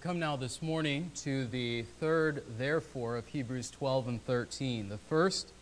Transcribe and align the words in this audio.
come 0.00 0.18
now 0.18 0.34
this 0.34 0.62
morning 0.62 1.10
to 1.14 1.44
the 1.48 1.82
third 1.82 2.42
therefore 2.56 3.18
of 3.18 3.26
Hebrews 3.26 3.70
12 3.70 4.08
and 4.08 4.24
13. 4.24 4.88
The 4.88 4.96
first, 4.96 5.52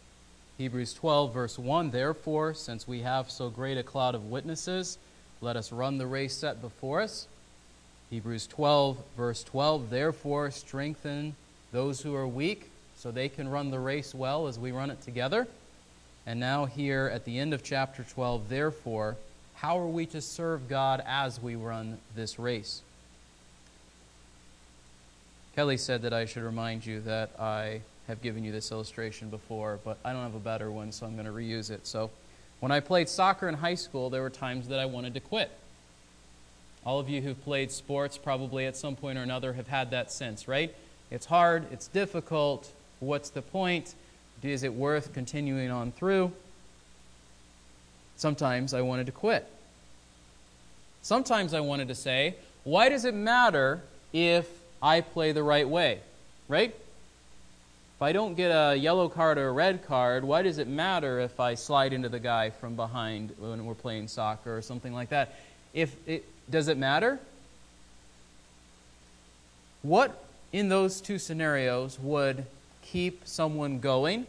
Hebrews 0.58 0.94
12, 0.94 1.34
verse 1.34 1.58
1 1.58 1.90
Therefore, 1.90 2.54
since 2.54 2.86
we 2.86 3.00
have 3.00 3.32
so 3.32 3.50
great 3.50 3.76
a 3.78 3.82
cloud 3.82 4.14
of 4.14 4.30
witnesses, 4.30 4.96
let 5.40 5.56
us 5.56 5.72
run 5.72 5.98
the 5.98 6.06
race 6.06 6.36
set 6.36 6.60
before 6.60 7.00
us. 7.00 7.26
Hebrews 8.10 8.46
12, 8.46 8.98
verse 9.16 9.42
12 9.42 9.90
Therefore, 9.90 10.52
strengthen 10.52 11.34
those 11.72 12.02
who 12.02 12.14
are 12.14 12.28
weak 12.28 12.70
so 12.96 13.10
they 13.10 13.28
can 13.28 13.48
run 13.48 13.72
the 13.72 13.80
race 13.80 14.14
well 14.14 14.46
as 14.46 14.56
we 14.56 14.70
run 14.70 14.92
it 14.92 15.02
together. 15.02 15.48
And 16.26 16.38
now, 16.38 16.64
here 16.66 17.10
at 17.12 17.24
the 17.24 17.40
end 17.40 17.54
of 17.54 17.64
chapter 17.64 18.04
12, 18.04 18.48
therefore, 18.48 19.16
how 19.54 19.80
are 19.80 19.88
we 19.88 20.06
to 20.06 20.20
serve 20.20 20.68
God 20.68 21.02
as 21.04 21.42
we 21.42 21.56
run 21.56 21.98
this 22.14 22.38
race? 22.38 22.82
Kelly 25.58 25.76
said 25.76 26.02
that 26.02 26.12
I 26.12 26.24
should 26.24 26.44
remind 26.44 26.86
you 26.86 27.00
that 27.00 27.30
I 27.36 27.80
have 28.06 28.22
given 28.22 28.44
you 28.44 28.52
this 28.52 28.70
illustration 28.70 29.28
before, 29.28 29.80
but 29.84 29.98
I 30.04 30.12
don't 30.12 30.22
have 30.22 30.36
a 30.36 30.38
better 30.38 30.70
one, 30.70 30.92
so 30.92 31.04
I'm 31.04 31.14
going 31.14 31.26
to 31.26 31.32
reuse 31.32 31.72
it. 31.72 31.84
So, 31.84 32.12
when 32.60 32.70
I 32.70 32.78
played 32.78 33.08
soccer 33.08 33.48
in 33.48 33.54
high 33.54 33.74
school, 33.74 34.08
there 34.08 34.22
were 34.22 34.30
times 34.30 34.68
that 34.68 34.78
I 34.78 34.86
wanted 34.86 35.14
to 35.14 35.20
quit. 35.20 35.50
All 36.86 37.00
of 37.00 37.08
you 37.08 37.22
who've 37.22 37.42
played 37.42 37.72
sports 37.72 38.16
probably 38.16 38.66
at 38.66 38.76
some 38.76 38.94
point 38.94 39.18
or 39.18 39.22
another 39.22 39.54
have 39.54 39.66
had 39.66 39.90
that 39.90 40.12
sense, 40.12 40.46
right? 40.46 40.72
It's 41.10 41.26
hard, 41.26 41.66
it's 41.72 41.88
difficult. 41.88 42.70
What's 43.00 43.30
the 43.30 43.42
point? 43.42 43.96
Is 44.44 44.62
it 44.62 44.72
worth 44.72 45.12
continuing 45.12 45.72
on 45.72 45.90
through? 45.90 46.30
Sometimes 48.14 48.74
I 48.74 48.82
wanted 48.82 49.06
to 49.06 49.12
quit. 49.12 49.44
Sometimes 51.02 51.52
I 51.52 51.58
wanted 51.58 51.88
to 51.88 51.96
say, 51.96 52.36
why 52.62 52.88
does 52.88 53.04
it 53.04 53.14
matter 53.14 53.80
if 54.12 54.57
I 54.82 55.00
play 55.00 55.32
the 55.32 55.42
right 55.42 55.68
way, 55.68 56.00
right? 56.48 56.74
If 57.96 58.02
I 58.02 58.12
don't 58.12 58.34
get 58.34 58.50
a 58.50 58.76
yellow 58.76 59.08
card 59.08 59.38
or 59.38 59.48
a 59.48 59.52
red 59.52 59.84
card, 59.84 60.24
why 60.24 60.42
does 60.42 60.58
it 60.58 60.68
matter 60.68 61.18
if 61.18 61.40
I 61.40 61.54
slide 61.54 61.92
into 61.92 62.08
the 62.08 62.20
guy 62.20 62.50
from 62.50 62.76
behind 62.76 63.34
when 63.38 63.66
we're 63.66 63.74
playing 63.74 64.06
soccer 64.06 64.56
or 64.56 64.62
something 64.62 64.92
like 64.92 65.08
that? 65.08 65.34
If 65.74 65.96
it, 66.06 66.24
does 66.48 66.68
it 66.68 66.78
matter? 66.78 67.18
What 69.82 70.24
in 70.52 70.68
those 70.68 71.00
two 71.00 71.18
scenarios 71.18 71.98
would 71.98 72.46
keep 72.82 73.22
someone 73.24 73.80
going? 73.80 74.26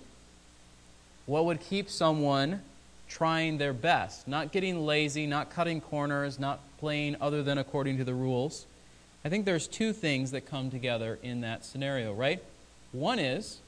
What 1.27 1.45
would 1.45 1.59
keep 1.59 1.91
someone 1.91 2.61
trying 3.07 3.59
their 3.59 3.73
best? 3.73 4.27
Not 4.27 4.51
getting 4.51 4.85
lazy, 4.85 5.27
not 5.27 5.51
cutting 5.51 5.79
corners, 5.79 6.39
not 6.39 6.59
playing 6.79 7.17
other 7.21 7.43
than 7.43 7.59
according 7.59 7.97
to 7.97 8.03
the 8.03 8.15
rules. 8.15 8.65
I 9.29 9.31
think 9.31 9.45
there's 9.45 9.67
two 9.67 9.93
things 9.93 10.31
that 10.31 10.47
come 10.47 10.71
together 10.71 11.19
in 11.21 11.41
that 11.41 11.63
scenario, 11.63 12.13
right? 12.13 12.41
One 12.93 13.19
is 13.19 13.59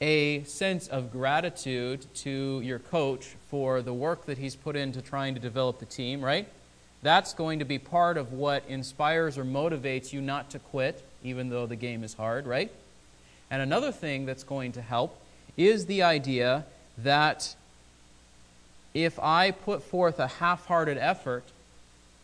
a 0.00 0.42
sense 0.44 0.88
of 0.88 1.12
gratitude 1.12 2.06
to 2.22 2.62
your 2.62 2.78
coach 2.78 3.34
for 3.50 3.82
the 3.82 3.92
work 3.92 4.24
that 4.24 4.38
he's 4.38 4.56
put 4.56 4.74
into 4.74 5.02
trying 5.02 5.34
to 5.34 5.40
develop 5.40 5.80
the 5.80 5.84
team, 5.84 6.24
right? 6.24 6.48
That's 7.02 7.34
going 7.34 7.58
to 7.58 7.66
be 7.66 7.78
part 7.78 8.16
of 8.16 8.32
what 8.32 8.64
inspires 8.68 9.36
or 9.36 9.44
motivates 9.44 10.14
you 10.14 10.22
not 10.22 10.48
to 10.52 10.58
quit, 10.58 11.04
even 11.22 11.50
though 11.50 11.66
the 11.66 11.76
game 11.76 12.02
is 12.02 12.14
hard, 12.14 12.46
right? 12.46 12.72
And 13.50 13.60
another 13.60 13.92
thing 13.92 14.24
that's 14.24 14.44
going 14.44 14.72
to 14.72 14.80
help 14.80 15.20
is 15.58 15.84
the 15.84 16.04
idea 16.04 16.64
that 16.96 17.54
if 18.94 19.18
I 19.18 19.50
put 19.50 19.82
forth 19.82 20.18
a 20.18 20.26
half 20.26 20.64
hearted 20.64 20.96
effort, 20.96 21.44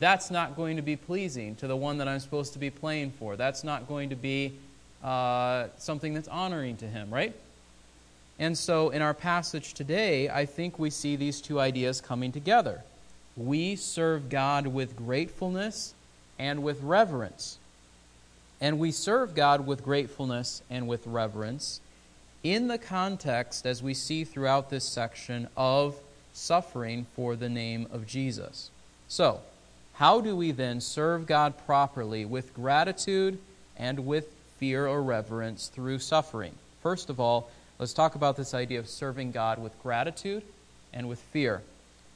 that's 0.03 0.31
not 0.31 0.56
going 0.56 0.77
to 0.77 0.82
be 0.82 0.97
pleasing 0.97 1.54
to 1.56 1.69
the 1.69 1.77
one 1.77 1.99
that 1.99 2.09
I'm 2.09 2.19
supposed 2.19 2.53
to 2.54 2.59
be 2.59 2.71
playing 2.71 3.12
for. 3.12 3.37
That's 3.37 3.62
not 3.62 3.87
going 3.87 4.10
to 4.10 4.16
be 4.16 4.53
uh, 5.03 5.69
something 5.78 6.12
that's 6.12 6.27
honoring 6.27 6.77
to 6.78 6.88
him, 6.88 7.12
right? 7.15 7.34
And 8.38 8.59
so 8.59 8.91
in 8.91 9.00
our 9.00 9.15
passage 9.15 9.75
today, 9.75 10.28
I 10.28 10.44
think 10.44 10.78
we 10.78 10.91
see 10.91 11.15
these 11.15 11.41
two 11.41 11.60
ideas 11.60 12.00
coming 12.00 12.32
together. 12.32 12.82
We 13.37 13.77
serve 13.77 14.28
God 14.28 14.66
with 14.66 14.97
gratefulness 14.97 15.94
and 16.37 16.65
with 16.65 16.82
reverence. 16.82 17.59
And 18.60 18.81
we 18.81 18.91
serve 18.91 19.37
God 19.37 19.66
with 19.66 19.84
gratefulness 19.84 20.62
and 20.69 20.88
with 20.88 21.06
reverence 21.06 21.81
in 22.43 22.66
the 22.66 22.78
context, 22.78 23.66
as 23.66 23.84
we 23.84 23.94
see 23.94 24.25
throughout 24.25 24.69
this 24.69 24.84
section, 24.84 25.47
of 25.56 25.94
suffering 26.32 27.06
for 27.15 27.37
the 27.37 27.48
name 27.48 27.87
of 27.93 28.04
Jesus. 28.06 28.71
So, 29.06 29.41
how 30.03 30.21
do 30.21 30.35
we 30.35 30.51
then 30.51 30.81
serve 30.81 31.27
God 31.27 31.55
properly 31.65 32.25
with 32.25 32.53
gratitude 32.55 33.39
and 33.77 34.05
with 34.05 34.35
fear 34.59 34.85
or 34.85 35.01
reverence 35.01 35.69
through 35.69 36.01
suffering? 36.01 36.53
First 36.83 37.09
of 37.09 37.21
all, 37.21 37.49
let's 37.79 37.93
talk 37.93 38.17
about 38.17 38.37
this 38.37 38.53
idea 38.53 38.81
of 38.81 38.89
serving 38.89 39.31
God 39.31 39.63
with 39.63 39.81
gratitude 39.81 40.43
and 40.93 41.09
with 41.09 41.21
fear. 41.21 41.63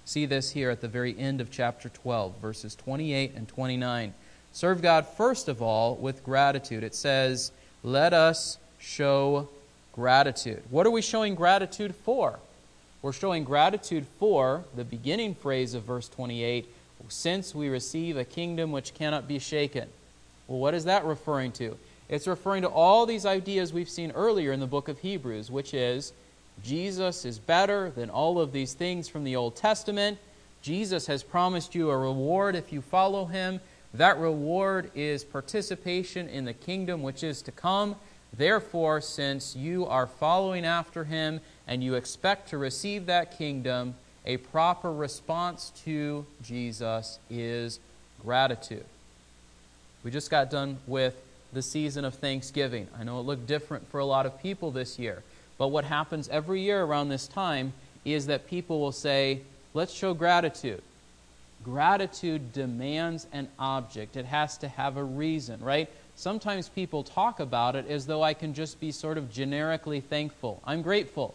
See 0.05 0.27
this 0.27 0.51
here 0.51 0.71
at 0.71 0.81
the 0.81 0.89
very 0.89 1.17
end 1.17 1.41
of 1.41 1.53
chapter 1.53 1.89
12, 1.89 2.37
verses 2.39 2.75
28 2.75 3.35
and 3.37 3.47
29. 3.47 4.13
Serve 4.53 4.83
God 4.83 5.07
first 5.07 5.47
of 5.47 5.63
all 5.63 5.95
with 5.95 6.25
gratitude. 6.25 6.83
It 6.83 6.97
says, 6.97 7.53
Let 7.85 8.13
us 8.13 8.59
show 8.81 9.49
gratitude. 9.93 10.65
What 10.71 10.89
are 10.89 10.91
we 10.91 11.03
showing 11.03 11.37
gratitude 11.37 11.95
for? 11.95 12.41
We're 13.01 13.13
showing 13.13 13.45
gratitude 13.45 14.07
for 14.19 14.65
the 14.75 14.83
beginning 14.83 15.37
phrase 15.37 15.75
of 15.75 15.85
verse 15.85 16.09
28 16.09 16.67
since 17.09 17.55
we 17.55 17.69
receive 17.69 18.17
a 18.17 18.25
kingdom 18.25 18.73
which 18.73 18.95
cannot 18.95 19.29
be 19.29 19.39
shaken. 19.39 19.89
Well, 20.49 20.59
what 20.59 20.75
is 20.75 20.84
that 20.84 21.05
referring 21.05 21.53
to? 21.53 21.77
It's 22.09 22.27
referring 22.27 22.62
to 22.62 22.69
all 22.69 23.07
these 23.07 23.27
ideas 23.27 23.73
we've 23.73 23.89
seen 23.89 24.12
earlier 24.12 24.53
in 24.53 24.61
the 24.61 24.67
book 24.67 24.89
of 24.89 25.01
Hebrews, 25.01 25.51
which 25.51 25.75
is 25.75 26.12
Jesus 26.62 27.25
is 27.25 27.39
better 27.39 27.91
than 27.91 28.11
all 28.11 28.41
of 28.41 28.53
these 28.53 28.75
things 28.75 29.09
from 29.09 29.25
the 29.25 29.37
Old 29.37 29.56
Testament. 29.56 30.19
Jesus 30.62 31.06
has 31.06 31.23
promised 31.23 31.75
you 31.75 31.91
a 31.91 31.97
reward 31.97 32.55
if 32.55 32.73
you 32.73 32.81
follow 32.81 33.25
him. 33.27 33.61
That 33.95 34.19
reward 34.19 34.91
is 34.95 35.25
participation 35.25 36.29
in 36.29 36.45
the 36.45 36.53
kingdom 36.53 37.03
which 37.03 37.23
is 37.23 37.43
to 37.43 37.53
come. 37.53 37.97
Therefore, 38.37 39.01
since 39.01 39.56
you 39.56 39.87
are 39.87 40.06
following 40.06 40.65
after 40.65 41.05
him 41.05 41.41
and 41.67 41.83
you 41.83 41.95
expect 41.95 42.51
to 42.51 42.59
receive 42.59 43.06
that 43.06 43.37
kingdom, 43.37 43.95
a 44.26 44.37
proper 44.38 44.92
response 44.92 45.72
to 45.84 46.26
Jesus 46.42 47.19
is 47.31 47.78
gratitude. 48.22 48.84
We 50.03 50.10
just 50.10 50.31
got 50.31 50.50
done 50.50 50.78
with 50.87 51.14
the 51.53 51.62
season 51.62 52.04
of 52.04 52.14
Thanksgiving. 52.14 52.88
I 52.98 53.04
know 53.04 53.20
it 53.20 53.22
looked 53.22 53.47
different 53.47 53.88
for 53.91 54.00
a 54.00 54.04
lot 54.04 54.26
of 54.26 54.41
people 54.42 54.70
this 54.70 54.98
year, 54.98 55.22
but 55.59 55.69
what 55.69 55.84
happens 55.84 56.28
every 56.28 56.60
year 56.60 56.82
around 56.82 57.09
this 57.09 57.28
time 57.28 57.72
is 58.04 58.26
that 58.26 58.47
people 58.47 58.81
will 58.81 58.92
say, 58.92 59.41
Let's 59.75 59.92
show 59.92 60.14
gratitude. 60.14 60.82
Gratitude 61.62 62.53
demands 62.53 63.26
an 63.32 63.48
object, 63.58 64.16
it 64.16 64.25
has 64.25 64.56
to 64.58 64.69
have 64.69 64.97
a 64.97 65.04
reason, 65.04 65.60
right? 65.60 65.88
Sometimes 66.14 66.70
people 66.70 67.03
talk 67.03 67.41
about 67.41 67.76
it 67.76 67.87
as 67.88 68.06
though 68.06 68.22
I 68.22 68.32
can 68.32 68.54
just 68.54 68.81
be 68.81 68.91
sort 68.91 69.19
of 69.19 69.31
generically 69.31 70.00
thankful. 70.00 70.62
I'm 70.64 70.81
grateful. 70.81 71.34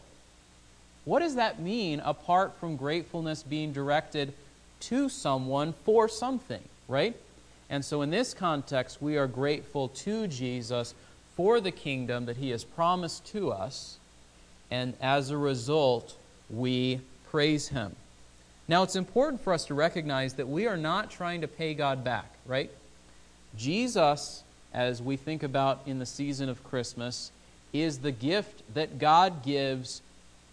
What 1.06 1.20
does 1.20 1.36
that 1.36 1.60
mean 1.60 2.00
apart 2.02 2.54
from 2.60 2.76
gratefulness 2.76 3.44
being 3.44 3.74
directed 3.74 4.34
to 4.82 5.10
someone 5.10 5.74
for 5.84 6.08
something, 6.08 6.62
right? 6.88 7.16
And 7.70 7.84
so 7.84 8.02
in 8.02 8.10
this 8.10 8.34
context, 8.34 9.02
we 9.02 9.18
are 9.18 9.28
grateful 9.28 9.88
to 9.90 10.28
Jesus 10.28 10.94
for 11.36 11.62
the 11.62 11.72
kingdom 11.72 12.26
that 12.26 12.38
he 12.38 12.50
has 12.50 12.64
promised 12.64 13.26
to 13.28 13.52
us, 13.52 13.98
and 14.70 14.94
as 15.02 15.30
a 15.30 15.38
result, 15.38 16.16
we 16.50 17.00
praise 17.30 17.70
him. 17.70 17.96
Now, 18.68 18.84
it's 18.84 18.96
important 18.96 19.42
for 19.42 19.54
us 19.54 19.66
to 19.66 19.74
recognize 19.74 20.34
that 20.36 20.47
we 20.47 20.68
are 20.68 20.78
not 20.78 21.09
trying 21.09 21.42
to 21.42 21.47
pay 21.47 21.74
God 21.74 22.04
back, 22.04 22.32
right? 22.46 22.70
Jesus, 23.58 24.44
as 24.74 25.02
we 25.02 25.18
think 25.18 25.44
about 25.44 25.82
in 25.86 26.00
the 26.00 26.06
season 26.06 26.47
of 26.47 26.64
Christmas, 26.64 27.32
is 27.74 28.00
the 28.00 28.12
gift 28.12 28.62
that 28.74 29.00
God 29.00 29.44
gives 29.44 30.02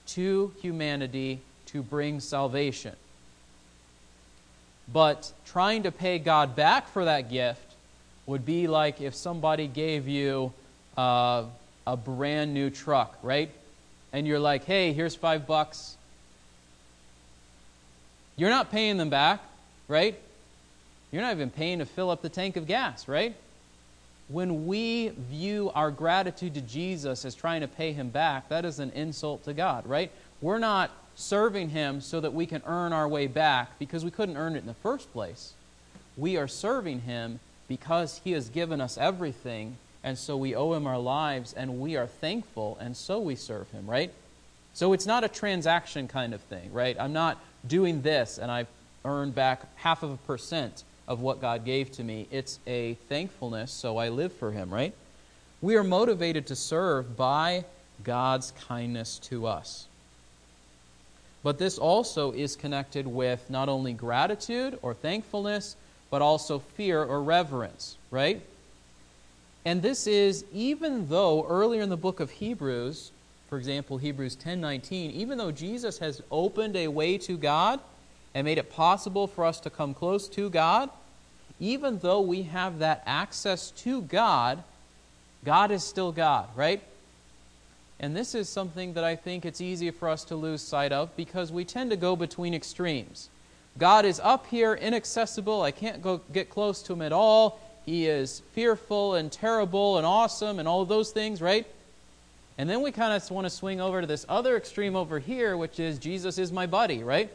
to 0.09 0.53
humanity 0.61 1.41
to 1.67 1.83
bring 1.83 2.21
salvation. 2.21 2.95
But 4.93 5.33
trying 5.47 5.83
to 5.83 5.93
pay 5.93 6.19
God 6.19 6.57
back 6.57 6.89
for 6.89 7.05
that 7.05 7.31
gift 7.31 7.61
would 8.27 8.45
be 8.45 8.67
like 8.67 9.01
if 9.01 9.15
somebody 9.15 9.67
gave 9.67 10.09
you 10.09 10.53
uh, 10.97 11.45
a 11.87 11.97
brand 11.97 12.55
new 12.55 12.71
truck, 12.71 13.19
right? 13.23 13.51
And 14.13 14.27
you're 14.27 14.39
like, 14.39 14.65
hey, 14.65 14.93
here's 14.93 15.15
five 15.15 15.47
bucks. 15.47 15.97
You're 18.37 18.51
not 18.51 18.71
paying 18.71 18.97
them 18.97 19.11
back, 19.11 19.41
right? 19.89 20.19
You're 21.11 21.23
not 21.23 21.33
even 21.35 21.51
paying 21.51 21.81
to 21.81 21.87
fill 21.87 22.11
up 22.11 22.23
the 22.23 22.29
tank 22.29 22.57
of 22.57 22.67
gas, 22.67 23.09
right? 23.09 23.35
When 24.29 24.67
we 24.67 25.09
view 25.31 25.71
our 25.75 25.91
gratitude 25.91 26.55
to 26.55 26.61
Jesus 26.61 27.25
as 27.25 27.35
trying 27.35 27.63
to 27.63 27.69
pay 27.69 27.93
him 27.93 28.11
back, 28.11 28.49
that 28.49 28.65
is 28.65 28.79
an 28.79 28.91
insult 28.91 29.45
to 29.45 29.55
God, 29.55 29.87
right? 29.87 30.11
We're 30.41 30.59
not 30.59 30.91
serving 31.15 31.71
him 31.71 32.01
so 32.01 32.21
that 32.21 32.33
we 32.33 32.47
can 32.47 32.63
earn 32.67 32.93
our 32.93 33.09
way 33.09 33.27
back 33.27 33.79
because 33.79 34.05
we 34.05 34.11
couldn't 34.11 34.37
earn 34.37 34.55
it 34.55 34.61
in 34.61 34.67
the 34.67 34.75
first 34.75 35.13
place. 35.13 35.55
We 36.17 36.37
are 36.37 36.49
serving 36.49 37.03
him 37.03 37.41
because 37.69 38.21
He 38.25 38.33
has 38.33 38.49
given 38.49 38.81
us 38.81 38.99
everything, 38.99 39.77
and 40.03 40.19
so 40.19 40.37
we 40.37 40.55
owe 40.55 40.73
Him 40.73 40.87
our 40.87 40.99
lives, 40.99 41.53
and 41.53 41.81
we 41.81 41.97
are 41.97 42.07
thankful, 42.07 42.79
and 42.81 42.97
so 42.97 43.21
we 43.21 43.35
serve 43.35 43.71
Him, 43.71 43.89
right? 43.89 44.11
So 44.73 44.93
it's 44.93 45.07
not 45.07 45.25
a 45.25 45.29
transaction 45.29 46.09
kind 46.09 46.33
of 46.33 46.41
thing, 46.43 46.73
right? 46.73 46.97
I'm 46.99 47.13
not 47.13 47.39
doing 47.67 48.03
this 48.03 48.39
and 48.39 48.51
I've 48.51 48.69
earned 49.05 49.35
back 49.35 49.63
half 49.77 50.03
of 50.03 50.13
a 50.13 50.17
percent 50.19 50.85
of 51.09 51.21
what 51.21 51.41
God 51.41 51.65
gave 51.65 51.91
to 51.93 52.05
me. 52.05 52.29
It's 52.31 52.61
a 52.67 52.95
thankfulness, 53.09 53.73
so 53.73 53.97
I 53.97 54.11
live 54.11 54.33
for 54.33 54.53
Him, 54.53 54.73
right? 54.73 54.95
We 55.61 55.75
are 55.77 55.83
motivated 55.83 56.47
to 56.49 56.55
serve 56.55 57.17
by 57.17 57.65
God's 58.05 58.53
kindness 58.69 59.19
to 59.21 59.47
us. 59.47 59.87
But 61.43 61.59
this 61.59 61.79
also 61.79 62.33
is 62.33 62.55
connected 62.55 63.07
with 63.07 63.49
not 63.49 63.69
only 63.69 63.93
gratitude 63.93 64.79
or 64.83 64.93
thankfulness, 64.93 65.77
but 66.11 66.21
also 66.23 66.59
fear 66.59 67.03
or 67.03 67.23
reverence, 67.23 67.97
right? 68.11 68.43
And 69.65 69.83
this 69.83 70.07
is 70.07 70.45
even 70.53 71.09
though 71.09 71.47
earlier 71.49 71.83
in 71.83 71.89
the 71.89 71.97
book 71.97 72.21
of 72.21 72.31
Hebrews, 72.31 73.13
for 73.49 73.57
example, 73.57 73.97
Hebrews 73.97 74.37
10:19, 74.37 75.11
even 75.13 75.39
though 75.39 75.51
Jesus 75.51 75.99
has 75.99 76.23
opened 76.31 76.77
a 76.77 76.89
way 76.89 77.17
to 77.19 77.37
God 77.37 77.81
and 78.35 78.45
made 78.45 78.59
it 78.59 78.71
possible 78.71 79.27
for 79.27 79.45
us 79.45 79.61
to 79.61 79.71
come 79.71 79.95
close 79.95 80.29
to 80.29 80.51
God, 80.51 80.91
even 81.61 81.99
though 81.99 82.21
we 82.21 82.43
have 82.43 82.79
that 82.79 83.03
access 83.07 83.71
to 83.73 84.03
God, 84.03 84.63
God 85.45 85.71
is 85.71 85.83
still 85.83 86.13
God, 86.13 86.49
right? 86.55 86.83
And 88.01 88.17
this 88.17 88.35
is 88.35 88.49
something 88.49 88.95
that 88.95 89.05
I 89.05 89.17
think 89.17 89.45
it's 89.45 89.61
easy 89.61 89.91
for 89.91 90.09
us 90.09 90.25
to 90.25 90.37
lose 90.37 90.63
sight 90.63 90.93
of 90.93 91.15
because 91.17 91.51
we 91.51 91.65
tend 91.65 91.91
to 91.91 91.97
go 91.97 92.15
between 92.15 92.55
extremes. 92.55 93.29
God 93.77 94.05
is 94.05 94.21
up 94.21 94.47
here, 94.47 94.75
inaccessible. 94.75 95.63
I 95.63 95.71
can't 95.71 96.03
go 96.03 96.21
get 96.33 96.51
close 96.51 96.83
to 96.83 96.93
him 96.93 97.03
at 97.03 97.13
all. 97.13 97.61
He 97.87 98.07
is 98.07 98.43
fearful 98.53 99.15
and 99.15 99.33
terrible 99.33 99.97
and 99.97 100.07
awesome 100.07 100.59
and 100.59 100.69
all 100.69 100.83
of 100.83 100.89
those 100.89 101.11
things, 101.11 101.41
right? 101.41 101.67
And 102.57 102.69
then 102.69 102.83
we 102.83 102.93
kind 102.93 103.13
of 103.13 103.31
want 103.31 103.47
to 103.47 103.51
swing 103.51 103.81
over 103.81 104.01
to 104.01 104.07
this 104.07 104.27
other 104.29 104.57
extreme 104.57 104.97
over 104.97 105.19
here, 105.19 105.57
which 105.57 105.79
is 105.81 105.99
Jesus 105.99 106.39
is 106.39 106.53
my 106.53 106.67
buddy, 106.67 107.03
right? 107.03 107.31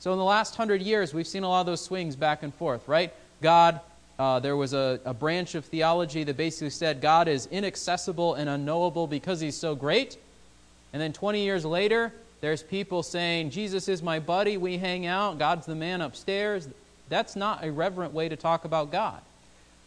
So 0.00 0.12
in 0.12 0.18
the 0.18 0.24
last 0.24 0.56
hundred 0.56 0.80
years, 0.80 1.12
we've 1.12 1.26
seen 1.26 1.42
a 1.42 1.48
lot 1.48 1.60
of 1.60 1.66
those 1.66 1.82
swings 1.82 2.16
back 2.16 2.42
and 2.42 2.54
forth, 2.54 2.88
right? 2.88 3.12
God, 3.42 3.80
uh, 4.18 4.40
there 4.40 4.56
was 4.56 4.72
a, 4.72 4.98
a 5.04 5.12
branch 5.12 5.54
of 5.54 5.66
theology 5.66 6.24
that 6.24 6.38
basically 6.38 6.70
said 6.70 7.02
God 7.02 7.28
is 7.28 7.46
inaccessible 7.50 8.34
and 8.34 8.48
unknowable 8.48 9.06
because 9.06 9.40
he's 9.40 9.56
so 9.56 9.74
great. 9.74 10.16
And 10.94 11.02
then 11.02 11.12
20 11.12 11.42
years 11.44 11.66
later, 11.66 12.14
there's 12.40 12.62
people 12.62 13.02
saying, 13.02 13.50
Jesus 13.50 13.88
is 13.88 14.02
my 14.02 14.18
buddy, 14.18 14.56
we 14.56 14.78
hang 14.78 15.04
out, 15.04 15.38
God's 15.38 15.66
the 15.66 15.74
man 15.74 16.00
upstairs. 16.00 16.66
That's 17.10 17.36
not 17.36 17.62
a 17.62 17.70
reverent 17.70 18.14
way 18.14 18.30
to 18.30 18.36
talk 18.36 18.64
about 18.64 18.90
God. 18.90 19.20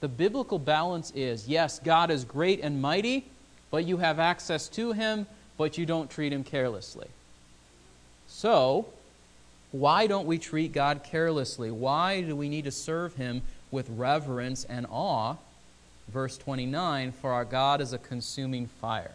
The 0.01 0.07
biblical 0.07 0.59
balance 0.59 1.11
is 1.15 1.47
yes, 1.47 1.79
God 1.79 2.11
is 2.11 2.23
great 2.23 2.59
and 2.61 2.79
mighty, 2.79 3.25
but 3.71 3.85
you 3.85 3.97
have 3.97 4.19
access 4.19 4.67
to 4.69 4.91
him, 4.91 5.25
but 5.57 5.75
you 5.75 5.87
don't 5.87 6.09
treat 6.09 6.31
him 6.31 6.43
carelessly. 6.43 7.07
So, 8.27 8.85
why 9.73 10.05
don't 10.05 10.27
we 10.27 10.37
treat 10.37 10.71
God 10.71 11.03
carelessly? 11.03 11.71
Why 11.71 12.21
do 12.21 12.35
we 12.35 12.47
need 12.47 12.65
to 12.65 12.71
serve 12.71 13.15
him 13.15 13.41
with 13.71 13.89
reverence 13.89 14.65
and 14.65 14.85
awe? 14.87 15.35
Verse 16.09 16.37
29 16.37 17.11
For 17.11 17.33
our 17.33 17.43
God 17.43 17.81
is 17.81 17.91
a 17.91 17.97
consuming 17.97 18.67
fire. 18.67 19.11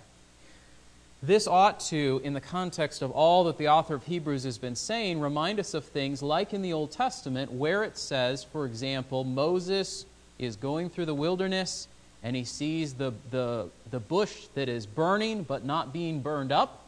This 1.22 1.46
ought 1.46 1.78
to, 1.80 2.20
in 2.24 2.32
the 2.32 2.40
context 2.40 3.02
of 3.02 3.12
all 3.12 3.44
that 3.44 3.56
the 3.56 3.68
author 3.68 3.94
of 3.94 4.04
Hebrews 4.04 4.42
has 4.42 4.58
been 4.58 4.74
saying, 4.74 5.20
remind 5.20 5.60
us 5.60 5.74
of 5.74 5.84
things 5.84 6.22
like 6.22 6.52
in 6.52 6.62
the 6.62 6.72
Old 6.72 6.90
Testament, 6.90 7.52
where 7.52 7.84
it 7.84 7.96
says, 7.96 8.42
for 8.42 8.66
example, 8.66 9.22
Moses 9.22 10.06
is 10.40 10.56
going 10.56 10.90
through 10.90 11.06
the 11.06 11.14
wilderness 11.14 11.86
and 12.24 12.34
he 12.34 12.42
sees 12.44 12.94
the, 12.94 13.12
the, 13.30 13.68
the 13.92 14.00
bush 14.00 14.46
that 14.54 14.68
is 14.68 14.86
burning 14.86 15.44
but 15.44 15.64
not 15.64 15.92
being 15.92 16.20
burned 16.20 16.50
up. 16.50 16.84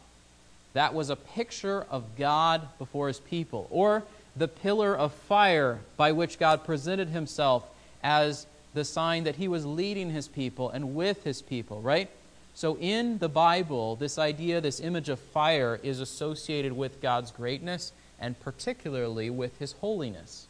That 0.72 0.94
was 0.94 1.10
a 1.10 1.16
picture 1.16 1.86
of 1.90 2.16
God 2.16 2.68
before 2.78 3.08
his 3.08 3.20
people. 3.20 3.66
Or 3.70 4.04
the 4.36 4.48
pillar 4.48 4.96
of 4.96 5.12
fire 5.12 5.80
by 5.96 6.12
which 6.12 6.38
God 6.38 6.64
presented 6.64 7.08
himself 7.08 7.68
as 8.02 8.46
the 8.72 8.84
sign 8.84 9.24
that 9.24 9.36
he 9.36 9.48
was 9.48 9.66
leading 9.66 10.10
his 10.10 10.28
people 10.28 10.70
and 10.70 10.94
with 10.94 11.24
his 11.24 11.42
people, 11.42 11.80
right? 11.80 12.08
So 12.54 12.76
in 12.78 13.18
the 13.18 13.28
Bible, 13.28 13.96
this 13.96 14.18
idea, 14.18 14.60
this 14.60 14.80
image 14.80 15.08
of 15.08 15.18
fire, 15.18 15.80
is 15.82 16.00
associated 16.00 16.72
with 16.72 17.00
God's 17.00 17.30
greatness 17.30 17.92
and 18.20 18.38
particularly 18.40 19.30
with 19.30 19.58
his 19.58 19.72
holiness. 19.72 20.46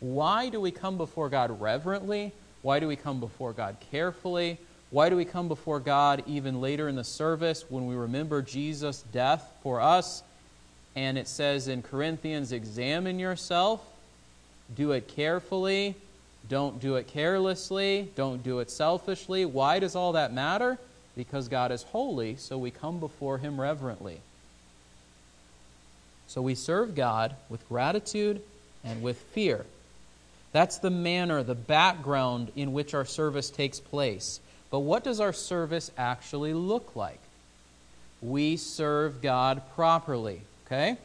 Why 0.00 0.48
do 0.48 0.60
we 0.60 0.70
come 0.70 0.96
before 0.96 1.28
God 1.28 1.60
reverently? 1.60 2.32
Why 2.62 2.78
do 2.78 2.86
we 2.86 2.96
come 2.96 3.20
before 3.20 3.52
God 3.52 3.76
carefully? 3.90 4.58
Why 4.90 5.08
do 5.08 5.16
we 5.16 5.24
come 5.24 5.46
before 5.46 5.78
God 5.78 6.24
even 6.26 6.60
later 6.60 6.88
in 6.88 6.96
the 6.96 7.04
service 7.04 7.64
when 7.68 7.86
we 7.86 7.94
remember 7.94 8.42
Jesus' 8.42 9.02
death 9.12 9.52
for 9.62 9.80
us? 9.80 10.22
And 10.96 11.16
it 11.16 11.28
says 11.28 11.68
in 11.68 11.82
Corinthians, 11.82 12.50
examine 12.50 13.20
yourself, 13.20 13.80
do 14.74 14.90
it 14.90 15.06
carefully, 15.06 15.94
don't 16.48 16.80
do 16.80 16.96
it 16.96 17.06
carelessly, 17.06 18.10
don't 18.16 18.42
do 18.42 18.58
it 18.58 18.70
selfishly. 18.70 19.44
Why 19.44 19.78
does 19.78 19.94
all 19.94 20.12
that 20.12 20.32
matter? 20.32 20.78
Because 21.16 21.46
God 21.46 21.70
is 21.70 21.84
holy, 21.84 22.34
so 22.36 22.58
we 22.58 22.72
come 22.72 22.98
before 22.98 23.38
Him 23.38 23.60
reverently. 23.60 24.20
So 26.26 26.42
we 26.42 26.56
serve 26.56 26.96
God 26.96 27.36
with 27.48 27.68
gratitude 27.68 28.40
and 28.82 29.02
with 29.02 29.18
fear. 29.32 29.64
That's 30.52 30.78
the 30.78 30.90
manner, 30.90 31.44
the 31.44 31.54
background 31.54 32.50
in 32.56 32.72
which 32.72 32.94
our 32.94 33.04
service 33.04 33.50
takes 33.50 33.78
place. 33.78 34.40
But 34.70 34.80
what 34.80 35.04
does 35.04 35.20
our 35.20 35.32
service 35.32 35.90
actually 35.98 36.54
look 36.54 36.94
like? 36.94 37.20
We 38.22 38.56
serve 38.56 39.22
God 39.22 39.62
properly, 39.74 40.42
okay? 40.66 40.96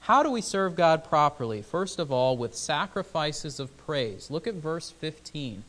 How 0.00 0.22
do 0.22 0.30
we 0.30 0.40
serve 0.40 0.76
God 0.76 1.04
properly? 1.04 1.62
First 1.62 1.98
of 1.98 2.10
all, 2.10 2.36
with 2.36 2.54
sacrifices 2.54 3.60
of 3.60 3.76
praise. 3.86 4.30
Look 4.30 4.46
at 4.46 4.54
verse 4.54 4.90
15. 4.90 5.62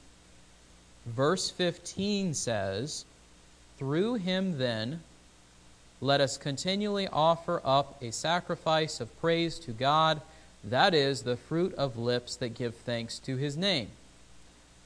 Verse 1.05 1.49
15 1.49 2.33
says, 2.33 3.05
Through 3.77 4.15
him 4.15 4.57
then, 4.57 5.01
let 5.99 6.21
us 6.21 6.37
continually 6.37 7.07
offer 7.07 7.61
up 7.63 8.01
a 8.01 8.11
sacrifice 8.11 8.99
of 8.99 9.19
praise 9.21 9.59
to 9.59 9.71
God 9.71 10.21
that 10.63 10.93
is 10.93 11.23
the 11.23 11.37
fruit 11.37 11.73
of 11.75 11.97
lips 11.97 12.35
that 12.35 12.49
give 12.49 12.75
thanks 12.75 13.17
to 13.19 13.37
his 13.37 13.57
name. 13.57 13.89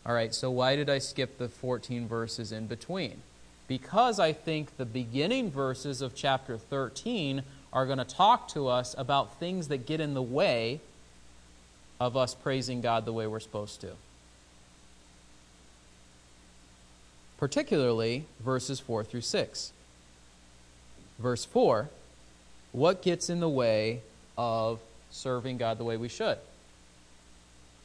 All 0.05 0.13
right, 0.13 0.33
so 0.33 0.51
why 0.51 0.75
did 0.75 0.89
I 0.89 0.99
skip 0.99 1.37
the 1.37 1.49
14 1.49 2.07
verses 2.07 2.51
in 2.51 2.67
between? 2.67 3.21
Because 3.67 4.19
I 4.19 4.33
think 4.33 4.77
the 4.77 4.85
beginning 4.85 5.49
verses 5.49 6.01
of 6.01 6.13
chapter 6.13 6.57
13 6.57 7.41
are 7.73 7.85
going 7.85 7.97
to 7.97 8.05
talk 8.05 8.47
to 8.49 8.67
us 8.67 8.93
about 8.97 9.39
things 9.39 9.67
that 9.69 9.87
get 9.87 9.99
in 9.99 10.13
the 10.13 10.21
way 10.21 10.79
of 11.99 12.15
us 12.15 12.35
praising 12.35 12.81
God 12.81 13.05
the 13.05 13.13
way 13.13 13.25
we're 13.25 13.39
supposed 13.39 13.81
to. 13.81 13.93
Particularly 17.37 18.25
verses 18.39 18.79
4 18.79 19.03
through 19.03 19.21
6. 19.21 19.71
Verse 21.17 21.45
4 21.45 21.89
What 22.71 23.01
gets 23.01 23.29
in 23.29 23.39
the 23.39 23.49
way 23.49 24.01
of 24.37 24.79
serving 25.09 25.57
God 25.57 25.77
the 25.77 25.83
way 25.83 25.97
we 25.97 26.09
should. 26.09 26.37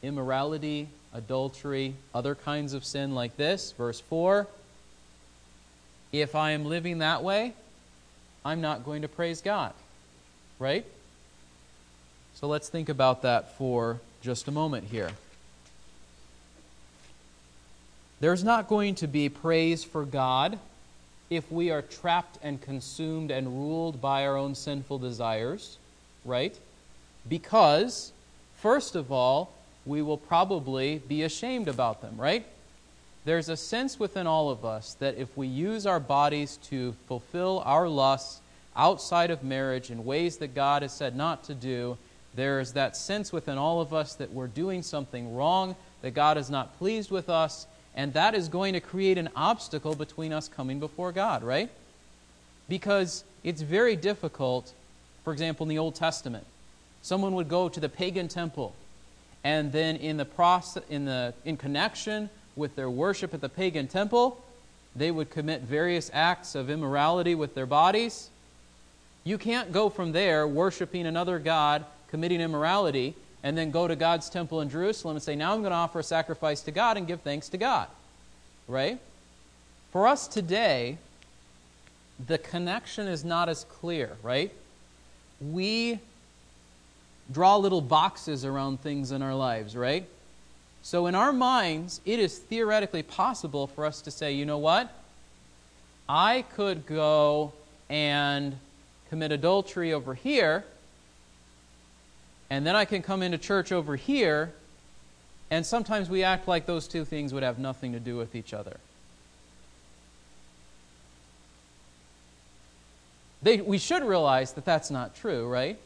Immorality, 0.03 0.89
adultery, 1.13 1.95
other 2.13 2.35
kinds 2.35 2.73
of 2.73 2.85
sin 2.85 3.13
like 3.15 3.37
this. 3.37 3.71
Verse 3.73 3.99
4 3.99 4.47
If 6.11 6.35
I 6.35 6.51
am 6.51 6.65
living 6.65 6.99
that 6.99 7.23
way, 7.23 7.53
I'm 8.43 8.61
not 8.61 8.85
going 8.85 9.01
to 9.03 9.07
praise 9.07 9.41
God. 9.41 9.73
Right? 10.59 10.85
So 12.35 12.47
let's 12.47 12.69
think 12.69 12.89
about 12.89 13.21
that 13.23 13.57
for 13.57 13.99
just 14.21 14.47
a 14.47 14.51
moment 14.51 14.87
here. 14.87 15.11
There's 18.19 18.43
not 18.43 18.67
going 18.67 18.95
to 18.95 19.07
be 19.07 19.29
praise 19.29 19.83
for 19.83 20.05
God 20.05 20.59
if 21.31 21.51
we 21.51 21.71
are 21.71 21.81
trapped 21.81 22.37
and 22.43 22.61
consumed 22.61 23.31
and 23.31 23.47
ruled 23.47 24.01
by 24.01 24.27
our 24.27 24.37
own 24.37 24.53
sinful 24.53 24.99
desires, 24.99 25.77
right? 26.23 26.55
Because, 27.27 28.11
first 28.57 28.95
of 28.95 29.11
all, 29.11 29.51
we 29.85 30.01
will 30.01 30.17
probably 30.17 31.01
be 31.07 31.23
ashamed 31.23 31.67
about 31.67 32.01
them, 32.01 32.15
right? 32.17 32.45
There's 33.25 33.49
a 33.49 33.57
sense 33.57 33.99
within 33.99 34.27
all 34.27 34.49
of 34.49 34.65
us 34.65 34.95
that 34.95 35.17
if 35.17 35.35
we 35.37 35.47
use 35.47 35.85
our 35.85 35.99
bodies 35.99 36.57
to 36.69 36.93
fulfill 37.07 37.61
our 37.65 37.87
lusts 37.87 38.41
outside 38.75 39.31
of 39.31 39.43
marriage 39.43 39.91
in 39.91 40.05
ways 40.05 40.37
that 40.37 40.55
God 40.55 40.81
has 40.81 40.93
said 40.93 41.15
not 41.15 41.43
to 41.45 41.53
do, 41.53 41.97
there 42.33 42.59
is 42.59 42.73
that 42.73 42.95
sense 42.95 43.31
within 43.31 43.57
all 43.57 43.81
of 43.81 43.93
us 43.93 44.15
that 44.15 44.31
we're 44.31 44.47
doing 44.47 44.81
something 44.81 45.35
wrong, 45.35 45.75
that 46.01 46.11
God 46.11 46.37
is 46.37 46.49
not 46.49 46.77
pleased 46.77 47.11
with 47.11 47.29
us, 47.29 47.67
and 47.93 48.13
that 48.13 48.33
is 48.33 48.47
going 48.47 48.73
to 48.73 48.79
create 48.79 49.17
an 49.17 49.29
obstacle 49.35 49.95
between 49.95 50.31
us 50.31 50.47
coming 50.47 50.79
before 50.79 51.11
God, 51.11 51.43
right? 51.43 51.69
Because 52.69 53.23
it's 53.43 53.61
very 53.61 53.95
difficult, 53.95 54.73
for 55.23 55.33
example, 55.33 55.65
in 55.65 55.69
the 55.69 55.77
Old 55.77 55.95
Testament, 55.95 56.45
someone 57.01 57.35
would 57.35 57.49
go 57.49 57.67
to 57.67 57.79
the 57.79 57.89
pagan 57.89 58.27
temple 58.29 58.73
and 59.43 59.71
then 59.71 59.95
in 59.95 60.17
the 60.17 60.25
process, 60.25 60.83
in 60.89 61.05
the 61.05 61.33
in 61.45 61.57
connection 61.57 62.29
with 62.55 62.75
their 62.75 62.89
worship 62.89 63.33
at 63.33 63.41
the 63.41 63.49
pagan 63.49 63.87
temple, 63.87 64.43
they 64.95 65.11
would 65.11 65.29
commit 65.29 65.61
various 65.61 66.11
acts 66.13 66.55
of 66.55 66.69
immorality 66.69 67.33
with 67.33 67.55
their 67.55 67.65
bodies. 67.65 68.29
You 69.23 69.37
can't 69.37 69.71
go 69.71 69.89
from 69.89 70.11
there 70.11 70.47
worshiping 70.47 71.05
another 71.05 71.39
god, 71.39 71.85
committing 72.09 72.41
immorality, 72.41 73.15
and 73.43 73.57
then 73.57 73.71
go 73.71 73.87
to 73.87 73.95
God's 73.95 74.29
temple 74.29 74.61
in 74.61 74.69
Jerusalem 74.69 75.15
and 75.15 75.23
say, 75.23 75.35
Now 75.35 75.53
I'm 75.53 75.61
going 75.61 75.71
to 75.71 75.77
offer 75.77 75.99
a 75.99 76.03
sacrifice 76.03 76.61
to 76.61 76.71
God 76.71 76.97
and 76.97 77.07
give 77.07 77.21
thanks 77.21 77.49
to 77.49 77.57
God. 77.57 77.87
Right? 78.67 78.99
For 79.91 80.07
us 80.07 80.27
today, 80.27 80.97
the 82.27 82.37
connection 82.37 83.07
is 83.07 83.25
not 83.25 83.49
as 83.49 83.63
clear, 83.65 84.17
right? 84.23 84.51
We 85.39 85.99
draw 87.31 87.57
little 87.57 87.81
boxes 87.81 88.45
around 88.45 88.81
things 88.81 89.11
in 89.11 89.21
our 89.21 89.35
lives, 89.35 89.75
right? 89.75 90.05
So 90.83 91.07
in 91.07 91.15
our 91.15 91.31
minds, 91.31 92.01
it 92.05 92.19
is 92.19 92.37
theoretically 92.37 93.03
possible 93.03 93.67
for 93.67 93.85
us 93.85 94.01
to 94.01 94.11
say, 94.11 94.33
you 94.33 94.45
know 94.45 94.57
what? 94.57 94.91
I 96.09 96.43
could 96.55 96.85
go 96.85 97.53
and 97.89 98.57
commit 99.09 99.31
adultery 99.31 99.93
over 99.93 100.13
here, 100.13 100.65
and 102.49 102.65
then 102.65 102.75
I 102.75 102.85
can 102.85 103.01
come 103.01 103.21
into 103.21 103.37
church 103.37 103.71
over 103.71 103.95
here, 103.95 104.51
and 105.51 105.65
sometimes 105.65 106.09
we 106.09 106.23
act 106.23 106.47
like 106.47 106.65
those 106.65 106.87
two 106.87 107.05
things 107.05 107.33
would 107.33 107.43
have 107.43 107.59
nothing 107.59 107.93
to 107.93 107.99
do 107.99 108.17
with 108.17 108.35
each 108.35 108.53
other. 108.53 108.77
They, 113.43 113.59
we 113.61 113.77
should 113.77 114.03
realize 114.03 114.53
that 114.53 114.65
that's 114.65 114.91
not 114.91 115.15
true, 115.15 115.47
right? 115.47 115.77